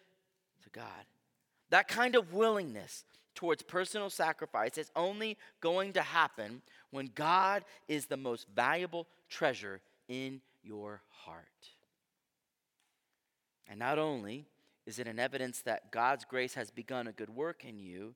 to 0.63 0.71
God. 0.71 1.07
That 1.71 1.89
kind 1.89 2.15
of 2.15 2.33
willingness 2.33 3.05
towards 3.35 3.65
personal 3.65 4.11
sacrifice 4.11 4.79
is 4.79 4.93
only 4.95 5.37
going 5.61 5.93
to 5.95 6.03
happen 6.03 6.63
when 6.91 7.11
God 7.17 7.65
is 7.89 8.07
the 8.07 8.17
most 8.17 8.47
valuable 8.55 9.09
treasure 9.29 9.81
in 10.07 10.41
your 10.63 11.03
heart. 11.25 11.47
And 13.69 13.81
not 13.81 13.99
only 13.99 14.47
is 14.87 14.99
it 14.99 15.09
an 15.09 15.19
evidence 15.19 15.63
that 15.63 15.91
God's 15.91 16.25
grace 16.25 16.55
has 16.55 16.71
begun 16.71 17.07
a 17.07 17.13
good 17.13 17.31
work 17.31 17.65
in 17.65 17.79
you, 17.79 18.15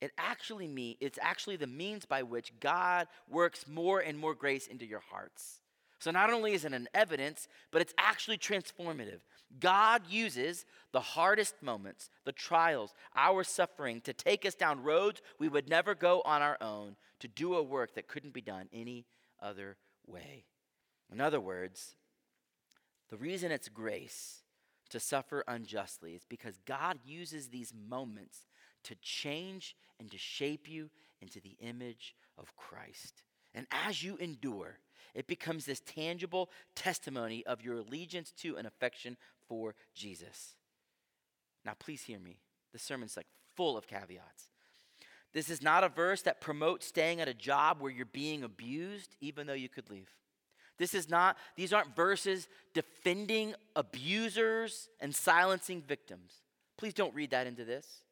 it 0.00 0.12
actually 0.18 0.68
me 0.68 0.96
it's 1.00 1.18
actually 1.20 1.56
the 1.56 1.66
means 1.66 2.04
by 2.04 2.22
which 2.22 2.52
God 2.60 3.08
works 3.28 3.66
more 3.66 4.00
and 4.00 4.18
more 4.18 4.34
grace 4.34 4.66
into 4.66 4.86
your 4.86 5.02
hearts. 5.10 5.60
So 5.98 6.10
not 6.10 6.30
only 6.30 6.52
is 6.52 6.64
it 6.64 6.74
an 6.74 6.88
evidence, 6.94 7.48
but 7.70 7.80
it's 7.80 7.94
actually 7.98 8.36
transformative. 8.36 9.20
God 9.58 10.02
uses 10.08 10.66
the 10.92 11.00
hardest 11.00 11.62
moments, 11.62 12.10
the 12.24 12.32
trials, 12.32 12.94
our 13.14 13.42
suffering 13.42 14.02
to 14.02 14.12
take 14.12 14.44
us 14.44 14.54
down 14.54 14.82
roads 14.82 15.22
we 15.38 15.48
would 15.48 15.68
never 15.68 15.94
go 15.94 16.20
on 16.24 16.42
our 16.42 16.58
own 16.60 16.96
to 17.20 17.28
do 17.28 17.54
a 17.54 17.62
work 17.62 17.94
that 17.94 18.08
couldn't 18.08 18.34
be 18.34 18.42
done 18.42 18.68
any 18.72 19.06
other 19.40 19.78
way. 20.06 20.44
In 21.10 21.20
other 21.20 21.40
words, 21.40 21.96
the 23.08 23.16
reason 23.16 23.50
it's 23.50 23.68
grace 23.68 24.42
to 24.90 25.00
suffer 25.00 25.44
unjustly 25.48 26.14
is 26.14 26.24
because 26.28 26.58
God 26.66 26.98
uses 27.04 27.48
these 27.48 27.72
moments 27.88 28.46
to 28.84 28.94
change 28.96 29.76
and 29.98 30.10
to 30.10 30.18
shape 30.18 30.68
you 30.68 30.90
into 31.20 31.40
the 31.40 31.56
image 31.60 32.14
of 32.38 32.54
Christ. 32.56 33.22
And 33.54 33.66
as 33.70 34.02
you 34.02 34.16
endure, 34.16 34.78
it 35.14 35.26
becomes 35.26 35.64
this 35.64 35.80
tangible 35.80 36.50
testimony 36.74 37.44
of 37.46 37.62
your 37.62 37.76
allegiance 37.76 38.32
to 38.38 38.56
and 38.56 38.66
affection 38.66 39.16
for 39.48 39.74
Jesus. 39.94 40.54
Now, 41.64 41.72
please 41.78 42.02
hear 42.02 42.20
me. 42.20 42.38
The 42.72 42.78
sermon's 42.78 43.16
like 43.16 43.26
full 43.56 43.76
of 43.76 43.86
caveats. 43.86 44.50
This 45.32 45.50
is 45.50 45.62
not 45.62 45.84
a 45.84 45.88
verse 45.88 46.22
that 46.22 46.40
promotes 46.40 46.86
staying 46.86 47.20
at 47.20 47.28
a 47.28 47.34
job 47.34 47.80
where 47.80 47.90
you're 47.90 48.06
being 48.06 48.42
abused, 48.42 49.16
even 49.20 49.46
though 49.46 49.52
you 49.52 49.68
could 49.68 49.90
leave. 49.90 50.10
This 50.78 50.94
is 50.94 51.08
not, 51.08 51.36
these 51.56 51.72
aren't 51.72 51.96
verses 51.96 52.48
defending 52.74 53.54
abusers 53.74 54.88
and 55.00 55.14
silencing 55.14 55.82
victims. 55.82 56.42
Please 56.76 56.94
don't 56.94 57.14
read 57.14 57.30
that 57.30 57.46
into 57.46 57.64
this. 57.64 58.02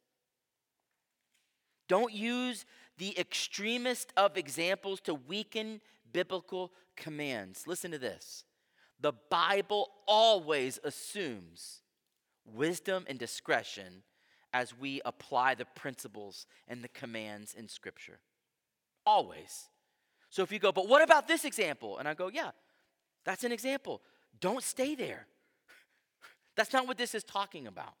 Don't 1.87 2.13
use 2.13 2.65
the 2.97 3.17
extremest 3.19 4.11
of 4.17 4.37
examples 4.37 5.01
to 5.01 5.13
weaken 5.13 5.81
biblical 6.11 6.71
commands. 6.95 7.67
Listen 7.67 7.91
to 7.91 7.99
this. 7.99 8.43
The 8.99 9.13
Bible 9.29 9.89
always 10.07 10.79
assumes 10.83 11.81
wisdom 12.45 13.05
and 13.07 13.19
discretion 13.19 14.03
as 14.53 14.77
we 14.77 15.01
apply 15.03 15.53
the 15.55 15.65
principles 15.65 16.47
and 16.67 16.83
the 16.83 16.87
commands 16.87 17.53
in 17.53 17.67
Scripture. 17.67 18.19
Always. 19.05 19.69
So 20.35 20.43
if 20.43 20.51
you 20.51 20.59
go, 20.59 20.73
but 20.73 20.89
what 20.89 21.01
about 21.01 21.29
this 21.29 21.45
example? 21.45 21.97
And 21.97 22.09
I 22.09 22.13
go, 22.13 22.27
yeah, 22.27 22.51
that's 23.23 23.45
an 23.45 23.53
example. 23.53 24.01
Don't 24.41 24.61
stay 24.61 24.93
there. 24.93 25.27
That's 26.57 26.73
not 26.73 26.89
what 26.89 26.97
this 26.97 27.15
is 27.15 27.23
talking 27.23 27.67
about. 27.67 27.93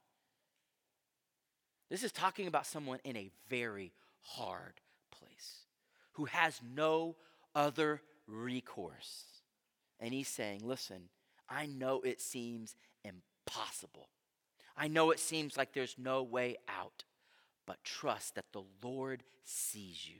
This 1.89 2.03
is 2.03 2.11
talking 2.11 2.47
about 2.47 2.67
someone 2.67 2.99
in 3.05 3.15
a 3.15 3.31
very 3.47 3.93
hard 4.19 4.81
place 5.17 5.59
who 6.11 6.25
has 6.25 6.59
no 6.75 7.15
other 7.55 8.01
recourse. 8.27 9.23
And 10.01 10.13
he's 10.13 10.27
saying, 10.27 10.59
Listen, 10.61 11.03
I 11.49 11.67
know 11.67 12.01
it 12.01 12.19
seems 12.19 12.75
impossible. 13.05 14.09
I 14.75 14.89
know 14.89 15.11
it 15.11 15.19
seems 15.21 15.55
like 15.55 15.71
there's 15.71 15.95
no 15.97 16.21
way 16.21 16.57
out, 16.67 17.05
but 17.65 17.81
trust 17.85 18.35
that 18.35 18.51
the 18.51 18.63
Lord 18.83 19.23
sees 19.45 20.05
you. 20.05 20.19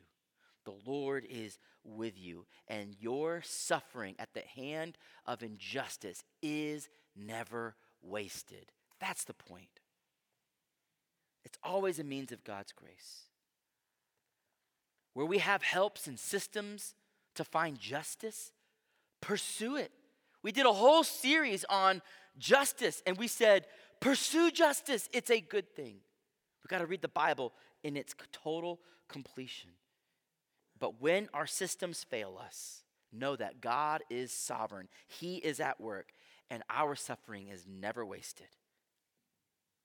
The 0.64 0.90
Lord 0.90 1.26
is 1.30 1.60
with 1.86 2.18
you, 2.18 2.46
and 2.68 2.96
your 3.00 3.42
suffering 3.44 4.16
at 4.20 4.34
the 4.34 4.42
hand 4.42 4.98
of 5.26 5.44
injustice 5.44 6.24
is 6.42 6.90
never 7.16 7.76
wasted. 8.02 8.72
That's 9.00 9.24
the 9.24 9.34
point. 9.34 9.80
It's 11.44 11.60
always 11.64 12.00
a 12.00 12.04
means 12.04 12.32
of 12.32 12.44
God's 12.44 12.72
grace. 12.72 13.26
Where 15.14 15.26
we 15.26 15.38
have 15.38 15.62
helps 15.62 16.08
and 16.08 16.20
systems 16.20 16.96
to 17.36 17.44
find 17.44 17.80
justice, 17.80 18.52
pursue 19.22 19.76
it 19.76 19.92
We 20.46 20.52
did 20.52 20.68
a 20.68 20.74
whole 20.74 21.04
series 21.04 21.66
on 21.72 22.04
justice, 22.38 23.02
and 23.08 23.18
we 23.18 23.28
said, 23.28 23.66
pursue 24.00 24.52
justice. 24.52 25.10
It's 25.12 25.32
a 25.32 25.42
good 25.42 25.76
thing. 25.76 25.96
We've 26.62 26.70
got 26.70 26.82
to 26.82 26.86
read 26.86 27.02
the 27.02 27.08
Bible 27.08 27.52
in 27.84 27.98
its 27.98 28.14
total 28.32 28.80
completion. 29.10 29.72
But 30.86 31.02
when 31.02 31.30
our 31.34 31.48
systems 31.48 32.04
fail 32.04 32.40
us, 32.40 32.84
know 33.12 33.36
that 33.38 33.60
God 33.60 34.04
is 34.08 34.32
sovereign, 34.32 34.88
He 35.08 35.38
is 35.38 35.60
at 35.60 35.82
work, 35.82 36.10
and 36.52 36.62
our 36.70 36.94
suffering 36.94 37.48
is 37.48 37.66
never 37.68 38.06
wasted. 38.06 38.50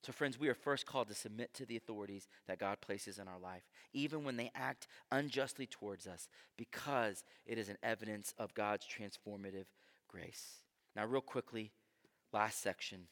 So, 0.02 0.12
friends, 0.12 0.38
we 0.38 0.48
are 0.48 0.54
first 0.54 0.84
called 0.84 1.08
to 1.08 1.14
submit 1.14 1.54
to 1.54 1.64
the 1.64 1.78
authorities 1.78 2.28
that 2.48 2.58
God 2.58 2.82
places 2.82 3.18
in 3.18 3.28
our 3.28 3.38
life, 3.38 3.62
even 3.94 4.24
when 4.24 4.36
they 4.36 4.50
act 4.54 4.88
unjustly 5.10 5.66
towards 5.66 6.06
us, 6.06 6.28
because 6.58 7.24
it 7.46 7.56
is 7.56 7.70
an 7.70 7.78
evidence 7.82 8.34
of 8.36 8.52
God's 8.52 8.84
transformative 8.86 9.68
grace. 10.06 10.56
Now, 10.94 11.06
real 11.06 11.22
quickly, 11.22 11.72
last 12.30 12.60
section. 12.60 13.06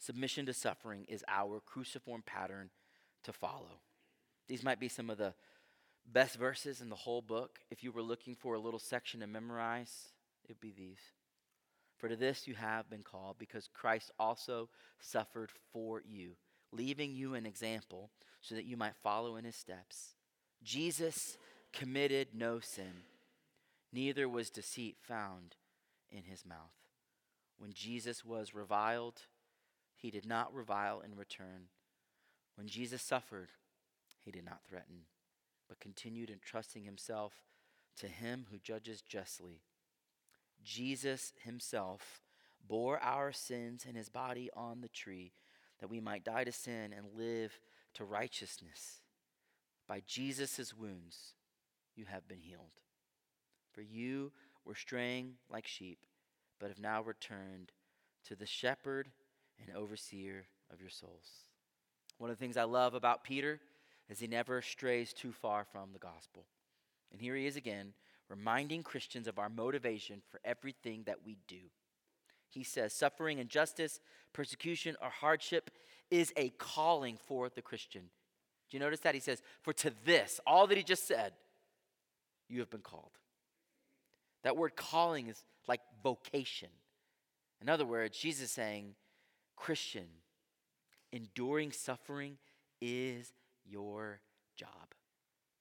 Submission 0.00 0.46
to 0.46 0.52
suffering 0.52 1.04
is 1.08 1.24
our 1.28 1.60
cruciform 1.64 2.24
pattern 2.26 2.70
to 3.22 3.32
follow. 3.32 3.82
These 4.48 4.64
might 4.64 4.80
be 4.80 4.88
some 4.88 5.10
of 5.10 5.18
the 5.18 5.32
best 6.12 6.36
verses 6.36 6.80
in 6.80 6.88
the 6.88 6.96
whole 6.96 7.22
book. 7.22 7.58
If 7.70 7.82
you 7.82 7.92
were 7.92 8.02
looking 8.02 8.34
for 8.34 8.54
a 8.54 8.60
little 8.60 8.80
section 8.80 9.20
to 9.20 9.26
memorize, 9.26 10.12
it 10.44 10.48
would 10.48 10.60
be 10.60 10.72
these. 10.72 11.00
For 11.98 12.08
to 12.08 12.16
this 12.16 12.48
you 12.48 12.54
have 12.54 12.88
been 12.90 13.02
called, 13.02 13.36
because 13.38 13.68
Christ 13.72 14.10
also 14.18 14.68
suffered 14.98 15.50
for 15.72 16.02
you, 16.06 16.32
leaving 16.72 17.14
you 17.14 17.34
an 17.34 17.46
example 17.46 18.10
so 18.40 18.54
that 18.54 18.64
you 18.64 18.76
might 18.76 18.96
follow 19.02 19.36
in 19.36 19.44
his 19.44 19.56
steps. 19.56 20.14
Jesus 20.62 21.36
committed 21.72 22.28
no 22.34 22.58
sin, 22.60 23.04
neither 23.92 24.28
was 24.28 24.50
deceit 24.50 24.96
found 25.00 25.56
in 26.10 26.24
his 26.24 26.44
mouth. 26.44 26.72
When 27.58 27.72
Jesus 27.72 28.24
was 28.24 28.54
reviled, 28.54 29.20
he 29.94 30.10
did 30.10 30.26
not 30.26 30.54
revile 30.54 31.02
in 31.02 31.14
return. 31.16 31.68
When 32.56 32.66
Jesus 32.66 33.02
suffered, 33.02 33.50
he 34.24 34.30
did 34.30 34.44
not 34.44 34.60
threaten, 34.66 35.02
but 35.70 35.78
continued 35.78 36.30
entrusting 36.30 36.82
himself 36.82 37.32
to 37.96 38.08
him 38.08 38.46
who 38.50 38.58
judges 38.58 39.02
justly. 39.02 39.62
Jesus 40.64 41.32
himself 41.44 42.20
bore 42.66 42.98
our 42.98 43.30
sins 43.30 43.86
in 43.88 43.94
his 43.94 44.08
body 44.08 44.50
on 44.56 44.80
the 44.80 44.88
tree 44.88 45.32
that 45.78 45.88
we 45.88 46.00
might 46.00 46.24
die 46.24 46.42
to 46.42 46.50
sin 46.50 46.92
and 46.92 47.16
live 47.16 47.60
to 47.94 48.04
righteousness. 48.04 49.00
By 49.86 50.02
Jesus' 50.08 50.74
wounds, 50.74 51.34
you 51.94 52.04
have 52.06 52.26
been 52.26 52.40
healed. 52.40 52.80
For 53.72 53.80
you 53.80 54.32
were 54.64 54.74
straying 54.74 55.34
like 55.48 55.68
sheep, 55.68 56.00
but 56.58 56.70
have 56.70 56.80
now 56.80 57.00
returned 57.00 57.70
to 58.26 58.34
the 58.34 58.44
shepherd 58.44 59.08
and 59.60 59.76
overseer 59.76 60.46
of 60.72 60.80
your 60.80 60.90
souls. 60.90 61.46
One 62.18 62.28
of 62.28 62.36
the 62.36 62.44
things 62.44 62.56
I 62.56 62.64
love 62.64 62.94
about 62.94 63.22
Peter 63.22 63.60
is 64.10 64.18
he 64.18 64.26
never 64.26 64.60
strays 64.60 65.12
too 65.12 65.32
far 65.32 65.64
from 65.64 65.92
the 65.92 65.98
gospel. 65.98 66.44
And 67.12 67.20
here 67.20 67.36
he 67.36 67.46
is 67.46 67.56
again 67.56 67.94
reminding 68.28 68.82
Christians 68.82 69.26
of 69.26 69.38
our 69.38 69.48
motivation 69.48 70.22
for 70.28 70.40
everything 70.44 71.04
that 71.06 71.24
we 71.24 71.36
do. 71.48 71.70
He 72.48 72.64
says, 72.64 72.92
suffering, 72.92 73.38
injustice, 73.38 74.00
persecution, 74.32 74.96
or 75.00 75.08
hardship 75.08 75.70
is 76.10 76.32
a 76.36 76.50
calling 76.50 77.16
for 77.16 77.48
the 77.48 77.62
Christian. 77.62 78.02
Do 78.68 78.76
you 78.76 78.80
notice 78.80 79.00
that? 79.00 79.14
He 79.14 79.20
says, 79.20 79.42
For 79.62 79.72
to 79.74 79.92
this, 80.04 80.40
all 80.46 80.66
that 80.66 80.76
he 80.76 80.84
just 80.84 81.06
said, 81.06 81.32
you 82.48 82.60
have 82.60 82.70
been 82.70 82.80
called. 82.80 83.12
That 84.42 84.56
word 84.56 84.74
calling 84.74 85.28
is 85.28 85.44
like 85.68 85.80
vocation. 86.02 86.70
In 87.60 87.68
other 87.68 87.86
words, 87.86 88.18
Jesus 88.18 88.44
is 88.46 88.50
saying, 88.50 88.94
Christian, 89.54 90.06
enduring 91.12 91.72
suffering 91.72 92.38
is 92.80 93.32
your 93.70 94.20
job. 94.56 94.68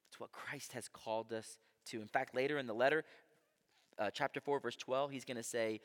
It's 0.10 0.20
what 0.20 0.32
Christ 0.32 0.74
has 0.74 0.88
called 0.88 1.32
us 1.32 1.58
to. 1.88 2.02
In 2.02 2.08
fact, 2.08 2.36
later 2.36 2.58
in 2.58 2.68
the 2.68 2.74
letter, 2.74 3.04
uh, 3.98 4.10
chapter 4.12 4.40
4, 4.40 4.60
verse 4.60 4.76
12, 4.76 5.12
he's 5.12 5.26
going 5.26 5.38
to 5.38 5.44
say, 5.44 5.82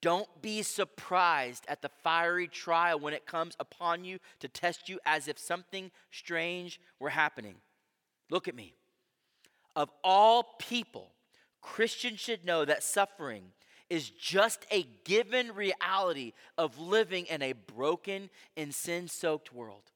Don't 0.00 0.28
be 0.42 0.62
surprised 0.62 1.64
at 1.68 1.82
the 1.82 1.90
fiery 2.02 2.48
trial 2.48 2.98
when 2.98 3.14
it 3.14 3.26
comes 3.26 3.54
upon 3.60 4.04
you 4.04 4.18
to 4.40 4.48
test 4.48 4.88
you 4.88 4.98
as 5.04 5.28
if 5.28 5.38
something 5.38 5.90
strange 6.10 6.80
were 6.98 7.10
happening. 7.10 7.56
Look 8.30 8.48
at 8.48 8.54
me. 8.54 8.74
Of 9.76 9.90
all 10.02 10.56
people, 10.58 11.12
Christians 11.60 12.20
should 12.20 12.44
know 12.44 12.64
that 12.64 12.82
suffering 12.82 13.52
is 13.88 14.08
just 14.08 14.64
a 14.70 14.86
given 15.04 15.52
reality 15.54 16.32
of 16.56 16.78
living 16.78 17.26
in 17.26 17.42
a 17.42 17.52
broken 17.52 18.30
and 18.56 18.74
sin 18.74 19.08
soaked 19.08 19.52
world. 19.52 19.90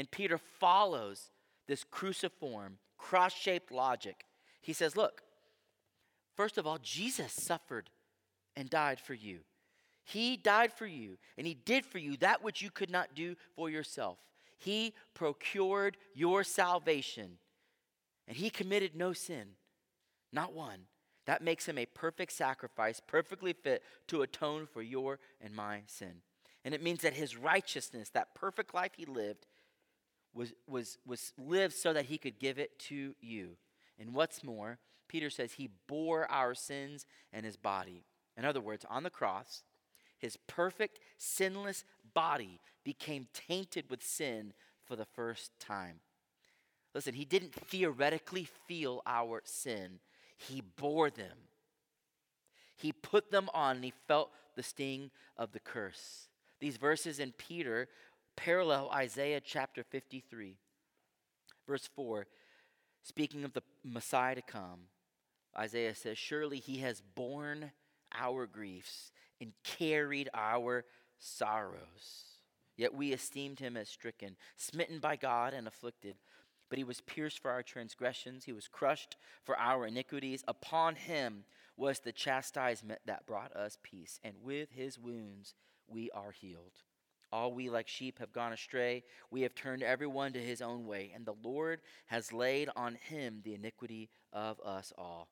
And 0.00 0.10
Peter 0.10 0.38
follows 0.38 1.30
this 1.68 1.84
cruciform 1.84 2.78
cross 2.96 3.34
shaped 3.34 3.70
logic. 3.70 4.24
He 4.62 4.72
says, 4.72 4.96
Look, 4.96 5.20
first 6.34 6.56
of 6.56 6.66
all, 6.66 6.78
Jesus 6.78 7.34
suffered 7.34 7.90
and 8.56 8.70
died 8.70 8.98
for 8.98 9.12
you. 9.12 9.40
He 10.02 10.38
died 10.38 10.72
for 10.72 10.86
you, 10.86 11.18
and 11.36 11.46
He 11.46 11.52
did 11.52 11.84
for 11.84 11.98
you 11.98 12.16
that 12.16 12.42
which 12.42 12.62
you 12.62 12.70
could 12.70 12.88
not 12.88 13.14
do 13.14 13.36
for 13.54 13.68
yourself. 13.68 14.16
He 14.56 14.94
procured 15.12 15.98
your 16.14 16.44
salvation, 16.44 17.32
and 18.26 18.38
He 18.38 18.48
committed 18.48 18.96
no 18.96 19.12
sin, 19.12 19.48
not 20.32 20.54
one. 20.54 20.86
That 21.26 21.42
makes 21.42 21.68
Him 21.68 21.76
a 21.76 21.84
perfect 21.84 22.32
sacrifice, 22.32 23.02
perfectly 23.06 23.52
fit 23.52 23.82
to 24.08 24.22
atone 24.22 24.66
for 24.66 24.80
your 24.80 25.18
and 25.42 25.54
my 25.54 25.82
sin. 25.84 26.22
And 26.64 26.72
it 26.72 26.82
means 26.82 27.02
that 27.02 27.12
His 27.12 27.36
righteousness, 27.36 28.08
that 28.14 28.34
perfect 28.34 28.72
life 28.72 28.92
He 28.96 29.04
lived, 29.04 29.44
was, 30.34 30.52
was, 30.66 30.98
was 31.06 31.32
lived 31.38 31.74
so 31.74 31.92
that 31.92 32.06
he 32.06 32.18
could 32.18 32.38
give 32.38 32.58
it 32.58 32.78
to 32.78 33.14
you. 33.20 33.56
And 33.98 34.14
what's 34.14 34.44
more, 34.44 34.78
Peter 35.08 35.30
says 35.30 35.52
he 35.52 35.70
bore 35.86 36.30
our 36.30 36.54
sins 36.54 37.06
in 37.32 37.44
his 37.44 37.56
body. 37.56 38.04
In 38.36 38.44
other 38.44 38.60
words, 38.60 38.84
on 38.88 39.02
the 39.02 39.10
cross, 39.10 39.62
his 40.18 40.36
perfect, 40.46 41.00
sinless 41.18 41.84
body 42.14 42.60
became 42.84 43.26
tainted 43.32 43.90
with 43.90 44.02
sin 44.02 44.52
for 44.84 44.96
the 44.96 45.04
first 45.04 45.52
time. 45.58 45.96
Listen, 46.94 47.14
he 47.14 47.24
didn't 47.24 47.54
theoretically 47.54 48.48
feel 48.66 49.02
our 49.06 49.42
sin, 49.44 50.00
he 50.36 50.60
bore 50.60 51.10
them. 51.10 51.36
He 52.76 52.92
put 52.92 53.30
them 53.30 53.50
on 53.52 53.76
and 53.76 53.84
he 53.84 53.92
felt 54.08 54.30
the 54.56 54.62
sting 54.62 55.10
of 55.36 55.52
the 55.52 55.60
curse. 55.60 56.28
These 56.60 56.78
verses 56.78 57.18
in 57.18 57.32
Peter 57.32 57.88
parallel 58.36 58.90
Isaiah 58.90 59.40
chapter 59.40 59.82
53, 59.82 60.56
verse 61.66 61.88
4. 61.94 62.26
Speaking 63.02 63.44
of 63.44 63.52
the 63.52 63.62
Messiah 63.82 64.34
to 64.34 64.42
come, 64.42 64.88
Isaiah 65.56 65.94
says, 65.94 66.18
Surely 66.18 66.58
he 66.58 66.78
has 66.78 67.00
borne 67.00 67.72
our 68.12 68.46
griefs 68.46 69.10
and 69.40 69.52
carried 69.64 70.28
our 70.34 70.84
sorrows. 71.18 72.24
Yet 72.76 72.94
we 72.94 73.12
esteemed 73.12 73.60
him 73.60 73.76
as 73.76 73.88
stricken, 73.88 74.36
smitten 74.56 75.00
by 75.00 75.16
God, 75.16 75.52
and 75.52 75.66
afflicted. 75.66 76.16
But 76.68 76.78
he 76.78 76.84
was 76.84 77.00
pierced 77.00 77.40
for 77.40 77.50
our 77.50 77.62
transgressions, 77.62 78.44
he 78.44 78.52
was 78.52 78.68
crushed 78.68 79.16
for 79.44 79.58
our 79.58 79.86
iniquities. 79.86 80.44
Upon 80.46 80.94
him 80.94 81.44
was 81.76 81.98
the 81.98 82.12
chastisement 82.12 83.00
that 83.06 83.26
brought 83.26 83.54
us 83.56 83.76
peace, 83.82 84.20
and 84.22 84.34
with 84.42 84.70
his 84.72 84.98
wounds 84.98 85.54
we 85.88 86.10
are 86.12 86.30
healed. 86.30 86.84
All 87.32 87.52
we 87.52 87.70
like 87.70 87.86
sheep 87.86 88.18
have 88.18 88.32
gone 88.32 88.52
astray. 88.52 89.04
We 89.30 89.42
have 89.42 89.54
turned 89.54 89.82
everyone 89.82 90.32
to 90.32 90.40
his 90.40 90.60
own 90.60 90.86
way, 90.86 91.12
and 91.14 91.24
the 91.24 91.36
Lord 91.42 91.80
has 92.06 92.32
laid 92.32 92.68
on 92.74 92.96
him 92.96 93.40
the 93.44 93.54
iniquity 93.54 94.10
of 94.32 94.60
us 94.64 94.92
all. 94.98 95.28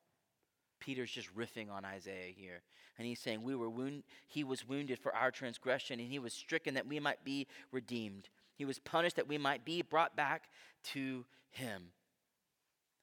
Peter's 0.79 1.11
just 1.11 1.35
riffing 1.35 1.69
on 1.69 1.83
Isaiah 1.83 2.33
here. 2.35 2.61
And 2.97 3.05
he's 3.05 3.19
saying, 3.19 3.43
we 3.43 3.55
were 3.55 3.69
wound- 3.69 4.03
He 4.27 4.43
was 4.43 4.65
wounded 4.65 4.99
for 4.99 5.13
our 5.13 5.31
transgression, 5.31 5.99
and 5.99 6.09
he 6.09 6.19
was 6.19 6.33
stricken 6.33 6.73
that 6.75 6.87
we 6.87 6.99
might 6.99 7.23
be 7.23 7.47
redeemed. 7.71 8.29
He 8.55 8.65
was 8.65 8.79
punished 8.79 9.17
that 9.17 9.27
we 9.27 9.37
might 9.37 9.65
be 9.65 9.81
brought 9.81 10.15
back 10.15 10.49
to 10.85 11.25
him. 11.49 11.91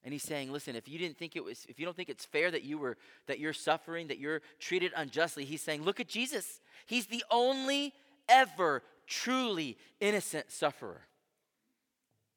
And 0.05 0.13
he's 0.13 0.23
saying, 0.23 0.53
listen, 0.53 0.77
if 0.77 0.89
you 0.89 0.99
didn't 0.99 1.19
think 1.19 1.35
it 1.35 1.43
was, 1.43 1.67
if 1.69 1.81
you 1.81 1.85
don't 1.85 1.97
think 1.97 2.09
it's 2.09 2.25
fair 2.25 2.51
that 2.51 2.63
you 2.63 2.79
were, 2.79 2.97
that 3.27 3.41
you're 3.41 3.53
suffering, 3.53 4.07
that 4.07 4.19
you're 4.19 4.41
treated 4.61 4.93
unjustly, 4.95 5.45
he's 5.45 5.63
saying, 5.63 5.83
look 5.83 5.99
at 5.99 6.07
Jesus. 6.07 6.61
He's 6.87 7.07
the 7.07 7.25
only 7.31 7.93
ever 8.29 8.83
truly 9.07 9.77
innocent 10.01 10.51
sufferer. 10.51 11.03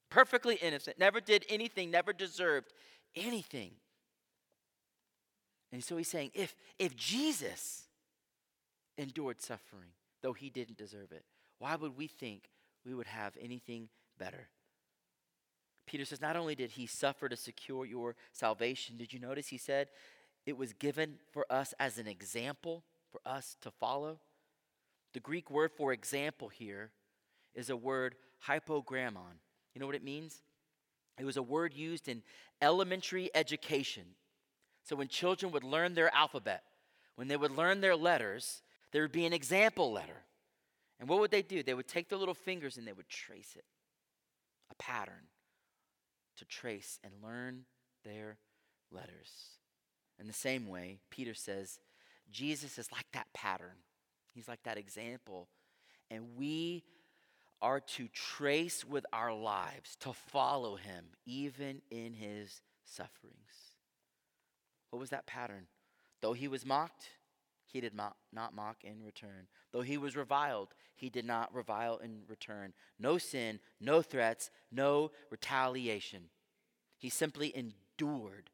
Perfectly 0.09 0.55
innocent, 0.55 0.97
never 0.97 1.19
did 1.19 1.45
anything, 1.49 1.91
never 1.91 2.13
deserved 2.13 2.73
anything. 3.15 3.71
And 5.71 5.83
so 5.83 5.97
he's 5.97 6.07
saying 6.07 6.31
if, 6.33 6.55
if 6.79 6.95
Jesus 6.95 7.83
endured 8.97 9.41
suffering, 9.41 9.91
though 10.21 10.33
he 10.33 10.49
didn't 10.49 10.77
deserve 10.77 11.11
it, 11.11 11.23
why 11.59 11.75
would 11.75 11.95
we 11.95 12.07
think 12.07 12.49
we 12.85 12.93
would 12.93 13.07
have 13.07 13.37
anything 13.39 13.89
better? 14.17 14.49
Peter 15.85 16.05
says, 16.05 16.21
not 16.21 16.35
only 16.35 16.55
did 16.55 16.71
he 16.71 16.85
suffer 16.85 17.27
to 17.29 17.35
secure 17.35 17.85
your 17.85 18.15
salvation, 18.31 18.97
did 18.97 19.11
you 19.11 19.19
notice 19.19 19.47
he 19.47 19.57
said, 19.57 19.89
it 20.45 20.57
was 20.57 20.73
given 20.73 21.15
for 21.31 21.45
us 21.51 21.73
as 21.79 21.97
an 21.97 22.07
example 22.07 22.83
for 23.11 23.21
us 23.25 23.57
to 23.61 23.71
follow. 23.71 24.19
The 25.13 25.19
Greek 25.19 25.49
word 25.49 25.71
for 25.71 25.91
example 25.91 26.49
here 26.49 26.91
is 27.55 27.69
a 27.69 27.75
word 27.75 28.15
hypogrammon. 28.47 29.39
You 29.73 29.81
know 29.81 29.85
what 29.85 29.95
it 29.95 30.03
means? 30.03 30.41
It 31.19 31.25
was 31.25 31.37
a 31.37 31.43
word 31.43 31.73
used 31.73 32.07
in 32.07 32.23
elementary 32.61 33.29
education. 33.35 34.03
So 34.83 34.95
when 34.95 35.07
children 35.07 35.51
would 35.51 35.63
learn 35.63 35.93
their 35.93 36.13
alphabet, 36.15 36.63
when 37.15 37.27
they 37.27 37.37
would 37.37 37.51
learn 37.51 37.81
their 37.81 37.95
letters, 37.95 38.61
there 38.91 39.01
would 39.01 39.11
be 39.11 39.25
an 39.25 39.33
example 39.33 39.91
letter. 39.91 40.23
And 40.99 41.07
what 41.07 41.19
would 41.19 41.31
they 41.31 41.41
do? 41.41 41.63
They 41.63 41.73
would 41.73 41.87
take 41.87 42.09
their 42.09 42.17
little 42.17 42.33
fingers 42.33 42.77
and 42.77 42.87
they 42.87 42.93
would 42.93 43.09
trace 43.09 43.53
it, 43.55 43.65
a 44.71 44.75
pattern 44.75 45.27
to 46.37 46.45
trace 46.45 46.99
and 47.03 47.13
learn 47.23 47.65
their 48.03 48.37
letters. 48.91 49.57
In 50.19 50.27
the 50.27 50.33
same 50.33 50.67
way, 50.67 50.99
Peter 51.09 51.33
says, 51.33 51.79
Jesus 52.31 52.77
is 52.77 52.91
like 52.91 53.07
that 53.13 53.27
pattern. 53.33 53.77
He's 54.39 54.47
like 54.47 54.63
that 54.63 54.77
example. 54.77 55.49
And 56.09 56.37
we 56.37 56.85
are 57.61 57.81
to 57.81 58.07
trace 58.07 58.85
with 58.85 59.05
our 59.11 59.33
lives, 59.33 59.97
to 59.99 60.13
follow 60.13 60.77
him, 60.77 61.07
even 61.25 61.81
in 61.91 62.13
his 62.13 62.61
sufferings. 62.85 63.75
What 64.91 64.99
was 64.99 65.09
that 65.09 65.25
pattern? 65.27 65.67
Though 66.21 66.31
he 66.31 66.47
was 66.47 66.65
mocked, 66.65 67.09
he 67.65 67.81
did 67.81 67.93
not, 67.93 68.15
mock 68.31 68.77
in 68.85 69.03
return. 69.03 69.47
Though 69.73 69.81
he 69.81 69.97
was 69.97 70.15
reviled, 70.15 70.69
he 70.95 71.09
did 71.09 71.25
not 71.25 71.53
revile 71.53 71.97
in 71.97 72.21
return. 72.29 72.71
No 72.97 73.17
sin, 73.17 73.59
no 73.81 74.01
threats, 74.01 74.51
no 74.71 75.11
retaliation. 75.29 76.29
He 76.97 77.09
simply 77.09 77.53
endured. 77.53 78.51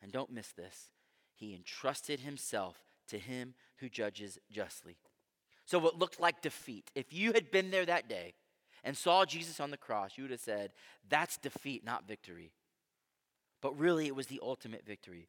And 0.00 0.10
don't 0.10 0.32
miss 0.32 0.52
this. 0.52 0.88
He 1.34 1.54
entrusted 1.54 2.20
himself 2.20 2.82
to 3.08 3.18
him 3.18 3.52
who 3.82 3.90
judges 3.90 4.38
justly. 4.50 4.96
So, 5.66 5.78
what 5.78 5.98
looked 5.98 6.20
like 6.20 6.40
defeat, 6.40 6.90
if 6.94 7.12
you 7.12 7.32
had 7.32 7.50
been 7.50 7.70
there 7.70 7.84
that 7.84 8.08
day 8.08 8.34
and 8.82 8.96
saw 8.96 9.24
Jesus 9.24 9.60
on 9.60 9.70
the 9.70 9.76
cross, 9.76 10.12
you 10.16 10.24
would 10.24 10.30
have 10.30 10.40
said, 10.40 10.72
That's 11.08 11.36
defeat, 11.36 11.84
not 11.84 12.08
victory. 12.08 12.52
But 13.60 13.78
really, 13.78 14.06
it 14.06 14.16
was 14.16 14.28
the 14.28 14.40
ultimate 14.42 14.86
victory. 14.86 15.28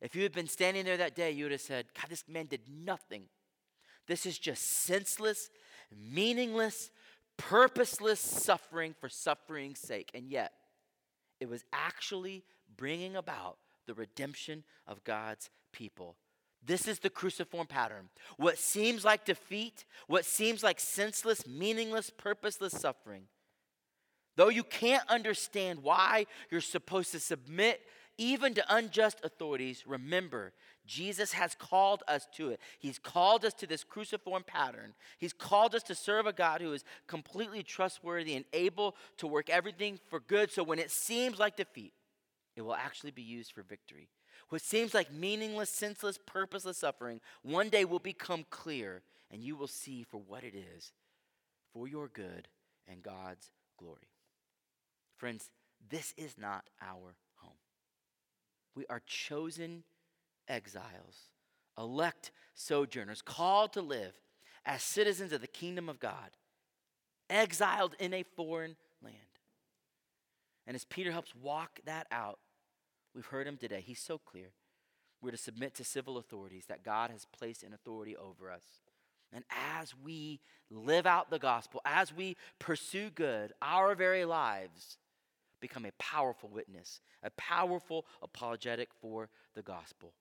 If 0.00 0.14
you 0.14 0.22
had 0.22 0.32
been 0.32 0.48
standing 0.48 0.84
there 0.84 0.96
that 0.96 1.14
day, 1.14 1.30
you 1.30 1.44
would 1.44 1.52
have 1.52 1.60
said, 1.60 1.86
God, 1.94 2.10
this 2.10 2.24
man 2.28 2.46
did 2.46 2.62
nothing. 2.68 3.24
This 4.06 4.26
is 4.26 4.38
just 4.38 4.62
senseless, 4.62 5.48
meaningless, 5.96 6.90
purposeless 7.36 8.20
suffering 8.20 8.94
for 8.98 9.08
suffering's 9.08 9.80
sake. 9.80 10.10
And 10.14 10.30
yet, 10.30 10.52
it 11.40 11.48
was 11.48 11.64
actually 11.72 12.44
bringing 12.76 13.16
about 13.16 13.58
the 13.86 13.94
redemption 13.94 14.64
of 14.86 15.02
God's 15.04 15.50
people. 15.72 16.16
This 16.64 16.88
is 16.88 16.98
the 16.98 17.10
cruciform 17.10 17.66
pattern. 17.66 18.08
What 18.36 18.58
seems 18.58 19.04
like 19.04 19.24
defeat, 19.24 19.84
what 20.06 20.24
seems 20.24 20.62
like 20.62 20.80
senseless, 20.80 21.46
meaningless, 21.46 22.10
purposeless 22.10 22.72
suffering, 22.72 23.24
though 24.36 24.48
you 24.48 24.64
can't 24.64 25.08
understand 25.08 25.82
why 25.82 26.26
you're 26.50 26.60
supposed 26.60 27.12
to 27.12 27.20
submit 27.20 27.80
even 28.18 28.54
to 28.54 28.74
unjust 28.74 29.20
authorities, 29.22 29.84
remember, 29.86 30.52
Jesus 30.86 31.32
has 31.32 31.54
called 31.54 32.02
us 32.08 32.26
to 32.36 32.50
it. 32.50 32.60
He's 32.78 32.98
called 32.98 33.44
us 33.44 33.52
to 33.54 33.66
this 33.66 33.84
cruciform 33.84 34.44
pattern. 34.46 34.94
He's 35.18 35.34
called 35.34 35.74
us 35.74 35.82
to 35.84 35.94
serve 35.94 36.26
a 36.26 36.32
God 36.32 36.60
who 36.62 36.72
is 36.72 36.84
completely 37.06 37.62
trustworthy 37.62 38.34
and 38.34 38.44
able 38.52 38.96
to 39.18 39.26
work 39.26 39.50
everything 39.50 39.98
for 40.08 40.20
good. 40.20 40.50
So 40.50 40.62
when 40.62 40.78
it 40.78 40.90
seems 40.90 41.38
like 41.38 41.56
defeat, 41.56 41.92
it 42.56 42.62
will 42.62 42.74
actually 42.74 43.10
be 43.10 43.22
used 43.22 43.52
for 43.52 43.62
victory. 43.62 44.08
What 44.48 44.62
seems 44.62 44.94
like 44.94 45.12
meaningless, 45.12 45.70
senseless, 45.70 46.18
purposeless 46.24 46.78
suffering 46.78 47.20
one 47.42 47.68
day 47.68 47.84
will 47.84 47.98
become 47.98 48.44
clear, 48.50 49.02
and 49.30 49.42
you 49.42 49.56
will 49.56 49.66
see 49.66 50.02
for 50.02 50.18
what 50.18 50.44
it 50.44 50.54
is 50.54 50.92
for 51.72 51.88
your 51.88 52.08
good 52.08 52.48
and 52.88 53.02
God's 53.02 53.50
glory. 53.78 54.08
Friends, 55.16 55.50
this 55.88 56.14
is 56.16 56.36
not 56.38 56.64
our 56.80 57.16
home. 57.36 57.52
We 58.74 58.86
are 58.88 59.02
chosen 59.06 59.84
exiles, 60.48 61.32
elect 61.78 62.30
sojourners, 62.54 63.22
called 63.22 63.72
to 63.74 63.82
live 63.82 64.12
as 64.64 64.82
citizens 64.82 65.32
of 65.32 65.40
the 65.40 65.46
kingdom 65.46 65.88
of 65.88 66.00
God, 66.00 66.30
exiled 67.30 67.94
in 67.98 68.12
a 68.14 68.22
foreign 68.22 68.76
land. 69.02 69.16
And 70.66 70.74
as 70.74 70.84
Peter 70.84 71.12
helps 71.12 71.34
walk 71.34 71.80
that 71.84 72.06
out, 72.10 72.38
We've 73.16 73.26
heard 73.26 73.46
him 73.46 73.56
today. 73.56 73.82
He's 73.84 73.98
so 73.98 74.18
clear. 74.18 74.50
We're 75.22 75.30
to 75.30 75.38
submit 75.38 75.74
to 75.76 75.84
civil 75.84 76.18
authorities 76.18 76.66
that 76.68 76.84
God 76.84 77.10
has 77.10 77.24
placed 77.24 77.62
in 77.62 77.72
authority 77.72 78.14
over 78.14 78.52
us. 78.52 78.82
And 79.32 79.42
as 79.80 79.94
we 79.96 80.40
live 80.70 81.06
out 81.06 81.30
the 81.30 81.38
gospel, 81.38 81.80
as 81.86 82.14
we 82.14 82.36
pursue 82.58 83.08
good, 83.08 83.54
our 83.62 83.94
very 83.94 84.26
lives 84.26 84.98
become 85.60 85.86
a 85.86 85.92
powerful 85.98 86.50
witness, 86.50 87.00
a 87.22 87.30
powerful 87.30 88.04
apologetic 88.22 88.90
for 89.00 89.30
the 89.54 89.62
gospel. 89.62 90.12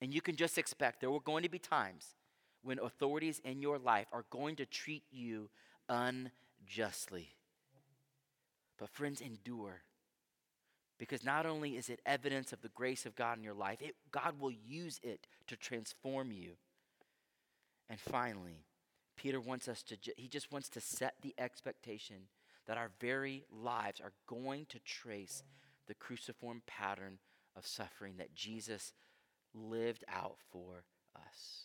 And 0.00 0.14
you 0.14 0.22
can 0.22 0.34
just 0.34 0.56
expect 0.56 1.02
there 1.02 1.12
are 1.12 1.20
going 1.20 1.42
to 1.42 1.50
be 1.50 1.58
times 1.58 2.16
when 2.62 2.78
authorities 2.78 3.42
in 3.44 3.60
your 3.60 3.78
life 3.78 4.06
are 4.10 4.24
going 4.30 4.56
to 4.56 4.64
treat 4.64 5.02
you 5.10 5.50
unjustly. 5.88 7.28
But, 8.78 8.88
friends, 8.88 9.20
endure. 9.20 9.82
Because 11.02 11.24
not 11.24 11.46
only 11.46 11.76
is 11.76 11.88
it 11.88 11.98
evidence 12.06 12.52
of 12.52 12.62
the 12.62 12.68
grace 12.68 13.06
of 13.06 13.16
God 13.16 13.36
in 13.36 13.42
your 13.42 13.54
life, 13.54 13.82
it, 13.82 13.96
God 14.12 14.38
will 14.38 14.52
use 14.52 15.00
it 15.02 15.26
to 15.48 15.56
transform 15.56 16.30
you. 16.30 16.52
And 17.90 17.98
finally, 17.98 18.62
Peter 19.16 19.40
wants 19.40 19.66
us 19.66 19.82
to, 19.82 19.96
he 20.16 20.28
just 20.28 20.52
wants 20.52 20.68
to 20.68 20.80
set 20.80 21.14
the 21.20 21.34
expectation 21.38 22.28
that 22.68 22.78
our 22.78 22.92
very 23.00 23.42
lives 23.50 24.00
are 24.00 24.12
going 24.28 24.64
to 24.66 24.78
trace 24.78 25.42
the 25.88 25.94
cruciform 25.94 26.62
pattern 26.68 27.18
of 27.56 27.66
suffering 27.66 28.14
that 28.18 28.32
Jesus 28.32 28.92
lived 29.52 30.04
out 30.08 30.36
for 30.52 30.84
us. 31.16 31.64